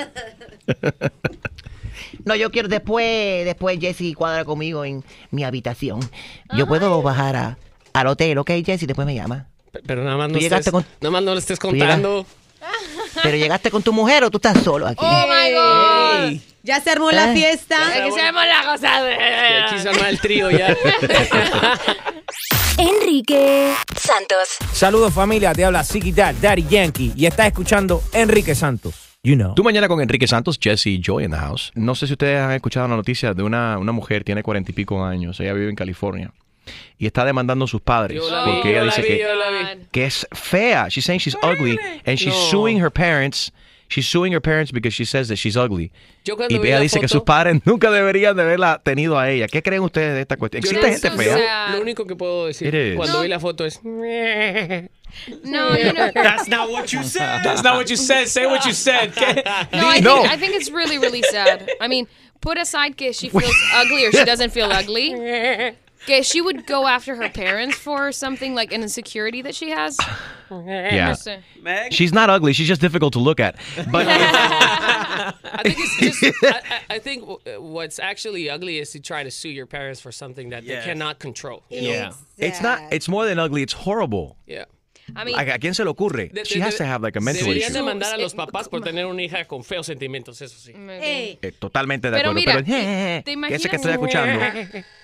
No, 2.25 2.35
yo 2.35 2.51
quiero 2.51 2.69
después, 2.69 3.45
después 3.45 3.79
Jessy 3.79 4.15
cuadra 4.15 4.47
conmigo 4.47 4.85
en 4.87 5.05
mi 5.31 5.45
habitación. 5.45 6.01
Yo 6.57 6.67
puedo 6.67 7.03
bajar 7.03 7.37
a, 7.37 7.59
al 7.93 8.07
hotel, 8.07 8.39
¿ok, 8.39 8.51
Jessy? 8.65 8.87
Después 8.87 9.05
me 9.05 9.15
llama. 9.15 9.49
Pero 9.87 10.03
nada 10.05 10.17
más 10.17 10.31
no 10.31 10.39
estés, 10.39 10.71
con- 10.71 10.87
nada 11.03 11.11
más 11.11 11.23
no 11.23 11.33
lo 11.33 11.39
estés 11.39 11.59
contando. 11.59 12.25
Pero 13.23 13.37
llegaste 13.37 13.71
con 13.71 13.83
tu 13.83 13.93
mujer 13.93 14.25
o 14.25 14.31
tú 14.31 14.39
estás 14.39 14.63
solo 14.63 14.87
aquí. 14.87 15.05
Oh 15.05 15.27
my 15.27 15.53
God. 15.53 16.41
Ya 16.63 16.81
se 16.81 16.91
armó 16.91 17.11
la 17.11 17.33
¿Eh? 17.33 17.35
fiesta. 17.35 17.77
Que 17.93 18.11
se 18.13 18.19
llama 18.23 18.47
la 18.47 18.65
gozadera. 18.65 19.67
Aquí 19.67 19.79
se 19.81 19.89
arma 19.89 20.09
el 20.09 20.19
trío 20.19 20.51
ya. 20.51 20.75
Enrique 22.79 23.73
Santos. 23.97 24.57
Saludos 24.73 25.13
familia, 25.13 25.53
te 25.53 25.65
habla 25.65 25.85
Ziggy 25.85 26.13
Dad, 26.13 26.35
Daddy 26.41 26.67
Yankee 26.69 27.13
y 27.15 27.27
estás 27.27 27.47
escuchando 27.47 28.03
Enrique 28.13 28.55
Santos. 28.55 28.95
You 29.23 29.37
know. 29.37 29.55
Tú 29.55 29.63
mañana 29.63 29.89
con 29.89 30.01
Enrique 30.01 30.27
Santos, 30.27 30.59
Jesse 30.61 31.01
Joy 31.01 31.25
in 31.25 31.31
the 31.31 31.37
house. 31.37 31.71
No 31.75 31.95
sé 31.95 32.07
si 32.07 32.13
ustedes 32.15 32.41
han 32.41 32.53
escuchado 32.53 32.89
la 32.89 32.97
noticia 32.97 33.33
de 33.33 33.43
una, 33.43 33.79
una 33.79 33.93
mujer, 33.93 34.25
tiene 34.25 34.43
cuarenta 34.43 34.71
y 34.71 34.75
pico 34.75 35.05
años, 35.05 35.41
ella 35.41 35.53
vive 35.53 35.71
en 35.71 35.77
California 35.77 36.33
y 36.99 37.07
está 37.07 37.25
demandando 37.25 37.65
a 37.65 37.69
sus 37.69 37.81
padres 37.81 38.21
vi, 38.21 38.29
porque 38.53 38.71
ella 38.71 38.81
la 38.85 38.85
dice 38.87 39.03
vi, 39.03 39.09
que, 39.09 39.79
que 39.93 40.05
es 40.07 40.27
fea. 40.33 40.89
She's 40.89 41.05
saying 41.05 41.21
she's 41.21 41.37
ugly 41.43 41.79
and 42.07 42.17
she's 42.19 42.33
No. 42.35 42.51
suing 42.51 42.81
her 42.83 42.91
parents. 42.91 43.53
She's 43.87 44.07
suing 44.09 44.33
her 44.33 44.41
parents 44.41 44.73
because 44.73 44.95
she 44.95 45.05
says 45.05 45.29
that 45.29 45.37
she's 45.37 45.57
ugly. 45.57 45.93
Yo 46.25 46.37
Y 46.49 46.55
ella 46.57 46.77
la 46.77 46.81
dice 46.81 46.99
que 46.99 47.07
foto- 47.07 47.19
sus 47.19 47.23
padres 47.25 47.61
nunca 47.67 47.91
deberían 47.91 48.35
de 48.35 48.43
haberla 48.43 48.81
tenido 48.83 49.19
a 49.19 49.31
ella. 49.31 49.47
¿Qué 49.47 49.63
creen 49.63 49.83
ustedes 49.83 50.15
de 50.15 50.23
esta 50.23 50.37
cuestión? 50.39 50.61
¿Existe 50.65 50.81
no- 50.81 50.93
gente 50.93 51.11
fea? 51.11 51.37
sea, 51.37 51.69
Lo 51.77 51.83
único 51.83 52.07
que 52.07 52.17
puedo 52.17 52.47
decir 52.47 52.95
cuando 52.97 53.19
No. 53.19 53.23
vi 53.23 53.29
la 53.29 53.39
foto 53.39 53.65
es. 53.67 53.81
No, 55.45 55.77
you 55.77 55.93
know. 55.93 56.11
That's 56.13 56.49
not 56.49 56.71
what 56.71 56.87
you 56.93 57.03
said. 57.05 57.43
That's 57.45 57.63
not 57.63 57.77
what 57.77 57.89
you 57.89 57.97
said. 57.97 58.27
Say 58.27 58.47
what 58.47 58.65
you 58.67 58.73
said. 58.73 59.13
No, 59.73 59.89
I 59.89 60.01
No. 60.03 60.23
think, 60.23 60.33
I 60.33 60.37
think 60.39 60.55
it's 60.57 60.71
really, 60.71 60.99
really 60.99 61.23
sad. 61.23 61.69
I 61.81 61.87
mean, 61.87 62.09
put 62.41 62.59
aside 62.59 62.97
que 62.97 63.13
she 63.13 63.29
feels 63.29 63.55
ugly 63.75 64.07
or 64.07 64.11
she 64.13 64.25
doesn't 64.25 64.51
feel 64.51 64.73
ugly. 64.73 65.15
Que 66.07 66.23
she 66.23 66.41
would 66.43 66.67
go 66.67 66.87
after 66.87 67.15
her 67.17 67.29
parents 67.31 67.77
for 67.79 68.13
something 68.13 68.55
like 68.55 68.73
an 68.75 68.83
insecurity 68.83 69.41
that 69.43 69.55
she 69.55 69.71
has. 69.71 69.97
Yeah. 70.51 71.09
No 71.09 71.15
sé. 71.15 71.41
She's 71.93 72.13
not 72.13 72.29
ugly. 72.29 72.53
She's 72.53 72.69
just 72.69 72.81
difficult 72.83 73.15
to 73.15 73.19
look 73.21 73.41
at. 73.41 73.57
But 73.91 74.07
I 74.09 75.63
think 75.65 75.77
it's 75.79 76.21
just. 76.21 76.45
I, 76.45 76.49
I 76.91 76.95
I 76.97 76.99
think 76.99 77.23
w- 77.23 77.39
uh, 77.47 77.61
what's 77.61 77.99
actually 77.99 78.51
ugly 78.51 78.79
is 78.79 78.91
to 78.93 79.01
try 79.01 79.23
to 79.25 79.31
sue 79.31 79.49
your 79.49 79.67
parents 79.67 80.01
for 80.01 80.13
something 80.13 80.51
that 80.51 80.63
Yeah. 80.65 80.81
they 80.81 80.85
cannot 80.87 81.19
control. 81.21 81.63
yeah, 81.71 82.13
it's 82.37 82.61
not. 82.61 82.81
It's 82.93 83.09
more 83.09 83.25
than 83.27 83.39
ugly. 83.39 83.63
It's 83.63 83.73
horrible. 83.73 84.37
Yeah. 84.47 84.65
I 85.17 85.25
mean, 85.25 85.35
Like, 85.37 85.49
¿A 85.49 85.59
quién 85.59 85.75
se 85.75 85.85
le 85.85 85.91
ocurre? 85.91 86.31
De- 86.33 86.45
She 86.45 86.59
de- 86.59 86.65
has 86.65 86.77
to 86.77 86.85
have 86.85 87.03
like 87.03 87.17
a 87.17 87.21
mental 87.21 87.45
Deberían 87.47 87.71
issue. 87.71 87.75
demandar 87.75 88.15
a 88.15 88.19
los 88.19 88.35
papás 88.35 88.69
por 88.69 88.81
tener 88.81 89.05
una 89.07 89.21
hija 89.23 89.45
con 89.47 89.63
feos 89.63 89.87
sentimientos, 89.87 90.41
eso 90.41 90.57
sí. 90.59 90.73
maybe. 90.75 91.39
Eh, 91.43 91.53
totalmente 91.59 92.11
de 92.11 92.17
Pero 92.17 92.31
acuerdo. 92.31 92.41
mira, 92.41 92.65
pero, 92.65 92.77
eh, 92.79 93.23
¿te 93.25 93.33
que 93.37 93.55
ese 93.55 93.69
que 93.69 93.75
imaginas? 93.75 93.75
estoy 93.75 93.93
escuchando. 93.93 94.85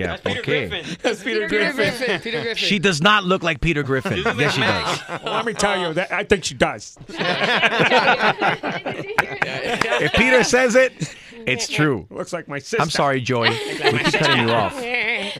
Yeah, 0.00 0.16
¿por 0.16 0.42
qué? 0.42 0.98
That's 1.02 1.22
Peter 1.22 1.46
Griffin. 1.48 2.20
Peter 2.20 2.42
Griffin. 2.42 2.56
She 2.70 2.78
does 2.78 3.00
not 3.00 3.24
look 3.24 3.42
like 3.42 3.60
Peter 3.60 3.82
Griffin. 3.82 4.18
yes, 4.18 4.54
she 4.54 4.60
does. 4.60 5.22
Let 5.24 5.44
me 5.44 5.52
tell 5.52 5.80
you, 5.80 5.94
that 5.94 6.12
I 6.12 6.24
think 6.24 6.44
she 6.44 6.54
does. 6.54 6.96
If 10.02 10.12
Peter 10.14 10.42
says 10.44 10.74
it, 10.76 11.14
it's 11.46 11.68
true. 11.68 12.06
Looks 12.10 12.32
like 12.32 12.48
my 12.48 12.58
sister. 12.58 12.80
I'm 12.80 12.90
sorry, 12.90 13.20
Joy. 13.20 13.50
We 13.92 13.98
keep 13.98 14.14
cutting 14.14 14.48
you 14.48 14.52
off. 14.52 14.74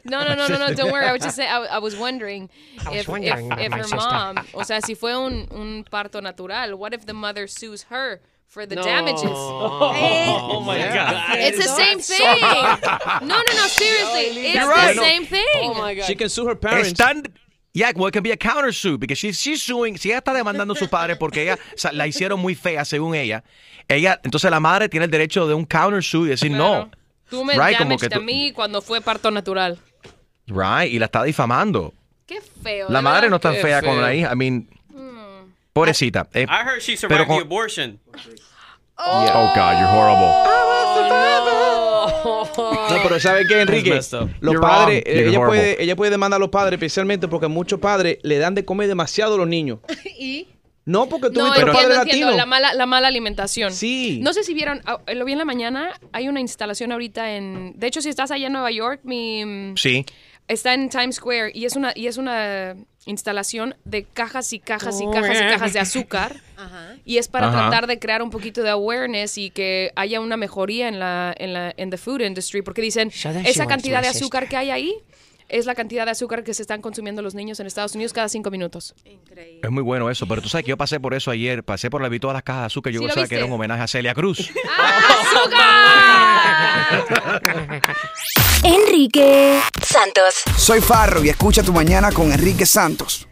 No, 0.05 0.23
no, 0.25 0.35
no, 0.35 0.49
no, 0.49 0.59
no, 0.59 0.75
don't 0.75 0.93
worry. 0.93 1.07
I 1.07 1.13
was 1.13 1.23
just 1.23 1.37
saying, 1.37 1.51
I, 1.51 1.77
I 1.77 1.79
was 1.79 1.97
wondering 1.97 2.51
I 2.85 2.91
was 2.91 3.01
if, 3.01 3.09
wondering, 3.09 3.53
if, 3.53 3.59
if 3.59 3.73
her 3.73 3.83
sister. 3.83 3.97
mom, 3.97 4.39
o 4.55 4.63
sea, 4.63 4.81
si 4.85 4.95
fue 4.95 5.13
un, 5.13 5.49
un 5.51 5.85
parto 5.91 6.23
natural, 6.23 6.77
what 6.77 6.93
if 6.95 7.07
the 7.07 7.15
mother 7.15 7.47
sues 7.47 7.85
her 7.85 8.21
for 8.51 8.67
the 8.67 8.75
No. 8.77 8.83
damages? 8.83 9.23
Oh, 9.33 10.61
my 10.67 10.77
God. 10.79 11.39
It's 11.39 11.57
the 11.57 11.71
same 11.71 11.99
thing. 12.01 12.37
No, 13.23 13.37
no, 13.39 13.53
no, 13.61 13.67
seriously. 13.69 14.47
It's 14.51 14.55
You're 14.55 14.75
the 14.75 14.95
same 15.01 15.25
thing. 15.25 15.73
Oh, 15.75 15.95
She 16.07 16.15
can 16.17 16.29
sue 16.29 16.47
her 16.47 16.55
parents. 16.57 16.93
Están, 16.93 17.27
yeah, 17.73 17.93
well, 17.95 18.09
it 18.09 18.13
can 18.13 18.23
be 18.23 18.33
a 18.33 18.37
countersuit 18.37 18.99
because 18.99 19.19
she's, 19.19 19.39
she's 19.41 19.63
suing, 19.63 19.97
si 19.97 20.11
ella 20.11 20.19
está 20.19 20.35
demandando 20.35 20.75
a 20.75 20.77
sus 20.77 20.89
padres 20.89 21.17
porque 21.17 21.43
ella 21.43 21.55
o 21.75 21.79
sea, 21.79 21.93
la 21.93 22.07
hicieron 22.07 22.41
muy 22.41 22.55
fea 22.55 22.85
según 22.85 23.15
ella, 23.15 23.45
ella, 23.89 24.21
entonces 24.25 24.51
la 24.51 24.61
madre 24.61 24.89
tiene 24.89 25.05
el 25.07 25.11
derecho 25.11 25.47
de 25.47 25.55
un 25.55 25.65
countersuit 25.65 26.27
y 26.27 26.31
decir 26.31 26.51
no. 26.51 26.91
Tú 27.31 27.45
me 27.45 27.55
Right, 27.55 27.79
como 27.79 27.97
que 27.97 28.07
a 28.07 28.09
tú- 28.11 28.21
mí 28.23 28.51
cuando 28.53 28.83
fue 28.83 29.01
parto 29.01 29.31
natural. 29.31 29.79
Right, 30.49 30.93
y 30.93 30.99
la 30.99 31.05
está 31.07 31.23
difamando. 31.23 31.95
Qué 32.27 32.41
feo. 32.41 32.89
La 32.91 33.01
madre 33.03 33.29
no 33.31 33.37
es 33.37 33.43
tan 33.43 33.55
fea 33.55 33.81
con 33.83 33.93
feo. 33.95 34.01
la 34.03 34.15
hija. 34.15 34.33
I 34.33 34.37
mean, 34.37 34.69
pobrecita. 35.73 36.29
Eh, 36.33 36.47
I 36.49 36.65
heard 36.67 36.81
she 36.81 36.97
pero 36.97 37.25
survived 37.25 37.27
con- 37.29 37.37
the 37.39 37.43
abortion. 37.43 38.01
Oh, 39.03 39.53
God, 39.55 39.79
you're 39.79 39.89
horrible. 39.89 40.31
No, 42.91 42.97
pero 43.03 43.21
¿sabe 43.21 43.47
qué, 43.47 43.61
Enrique? 43.63 43.91
Los 43.95 44.11
You're 44.41 44.61
padres, 44.61 45.03
eh, 45.07 45.27
ella, 45.29 45.41
puede, 45.45 45.83
ella 45.83 45.97
puede 45.97 46.11
demandar 46.11 46.37
a 46.37 46.41
los 46.41 46.51
padres 46.51 46.75
especialmente 46.75 47.29
porque 47.29 47.47
muchos 47.49 47.79
padres 47.81 48.19
le 48.23 48.39
dan 48.39 48.55
de 48.55 48.65
comer 48.65 48.89
demasiado 48.89 49.35
a 49.35 49.39
los 49.39 49.49
niños. 49.49 49.79
¿Y? 50.19 50.49
No, 50.85 51.07
porque 51.09 51.31
tú 51.31 51.39
No, 51.41 51.47
viste 51.47 51.61
entiendo, 51.61 51.95
latinos. 51.95 52.37
La 52.37 52.47
mala, 52.47 52.75
la 52.75 52.87
mala 52.87 53.09
alimentación. 53.09 53.73
Sí. 53.73 54.19
No 54.23 54.33
sé 54.33 54.43
si 54.43 54.55
vieron, 54.55 54.83
ah, 54.87 54.99
lo 55.15 55.25
vi 55.25 55.33
en 55.33 55.39
la 55.39 55.45
mañana, 55.45 55.93
hay 56.13 56.29
una 56.29 56.41
instalación 56.41 56.91
ahorita 56.91 57.37
en... 57.37 57.75
De 57.79 57.87
hecho, 57.87 58.01
si 58.03 58.09
estás 58.09 58.31
allá 58.31 58.47
en 58.49 58.53
Nueva 58.55 58.71
York, 58.71 59.01
mi... 59.05 59.45
mm, 59.45 59.77
Sí. 59.77 60.05
Está 60.51 60.75
en 60.75 60.89
Times 60.89 61.15
Square 61.15 61.53
y 61.55 61.65
es 61.65 61.77
una, 61.77 61.93
y 61.95 62.09
es 62.09 62.17
una 62.17 62.75
instalación 63.07 63.77
de 63.85 64.03
cajas 64.03 64.53
y 64.53 64.59
cajas 64.59 65.01
y 65.01 65.09
cajas 65.09 65.41
y 65.41 65.45
cajas 65.45 65.73
de 65.73 65.79
azúcar. 65.79 66.35
Y 67.07 67.17
es 67.17 67.29
para 67.29 67.49
Ajá. 67.49 67.59
tratar 67.59 67.87
de 67.87 67.99
crear 67.99 68.21
un 68.21 68.29
poquito 68.29 68.63
de 68.63 68.69
awareness 68.69 69.39
y 69.39 69.49
que 69.49 69.93
haya 69.97 70.21
una 70.21 70.37
mejoría 70.37 70.89
en 70.89 70.99
la, 70.99 71.35
en 71.39 71.55
la 71.55 71.73
en 71.75 71.89
the 71.89 71.97
food 71.97 72.21
industry. 72.21 72.61
Porque 72.61 72.83
dicen, 72.83 73.11
esa 73.47 73.67
cantidad 73.67 74.03
de 74.03 74.09
azúcar 74.09 74.47
que 74.47 74.59
hay 74.59 74.71
ahí 74.71 74.95
es 75.49 75.65
la 75.65 75.75
cantidad 75.75 76.05
de 76.05 76.11
azúcar 76.11 76.45
que 76.45 76.53
se 76.53 76.61
están 76.61 76.83
consumiendo 76.83 77.23
los 77.23 77.35
niños 77.35 77.59
en 77.61 77.67
Estados 77.67 77.95
Unidos 77.95 78.13
cada 78.13 78.29
cinco 78.29 78.51
minutos. 78.51 78.95
Es 79.63 79.71
muy 79.71 79.83
bueno 79.83 80.11
eso, 80.11 80.27
pero 80.27 80.43
tú 80.43 80.51
sabes 80.51 80.67
que 80.67 80.71
yo 80.71 80.77
pasé 80.77 81.01
por 81.01 81.15
eso 81.15 81.31
ayer, 81.31 81.65
pasé 81.65 81.89
por 81.89 82.03
la 82.03 82.11
vi 82.11 82.21
todas 82.21 82.35
las 82.35 82.43
cajas 82.43 82.63
de 82.63 82.67
azúcar, 82.67 82.93
yo 82.93 83.01
¿Sí 83.01 83.07
pensaba 83.07 83.27
que 83.27 83.37
era 83.37 83.47
un 83.47 83.53
homenaje 83.53 83.83
a 83.83 83.89
Celia 83.89 84.15
Cruz. 84.15 84.51
Enrique 88.63 89.59
Santos. 89.83 90.43
Soy 90.57 90.81
Farro 90.81 91.25
y 91.25 91.31
escucha 91.31 91.63
tu 91.63 91.73
mañana 91.73 92.13
con 92.13 92.31
Enrique 92.31 92.67
Santos. 92.67 93.27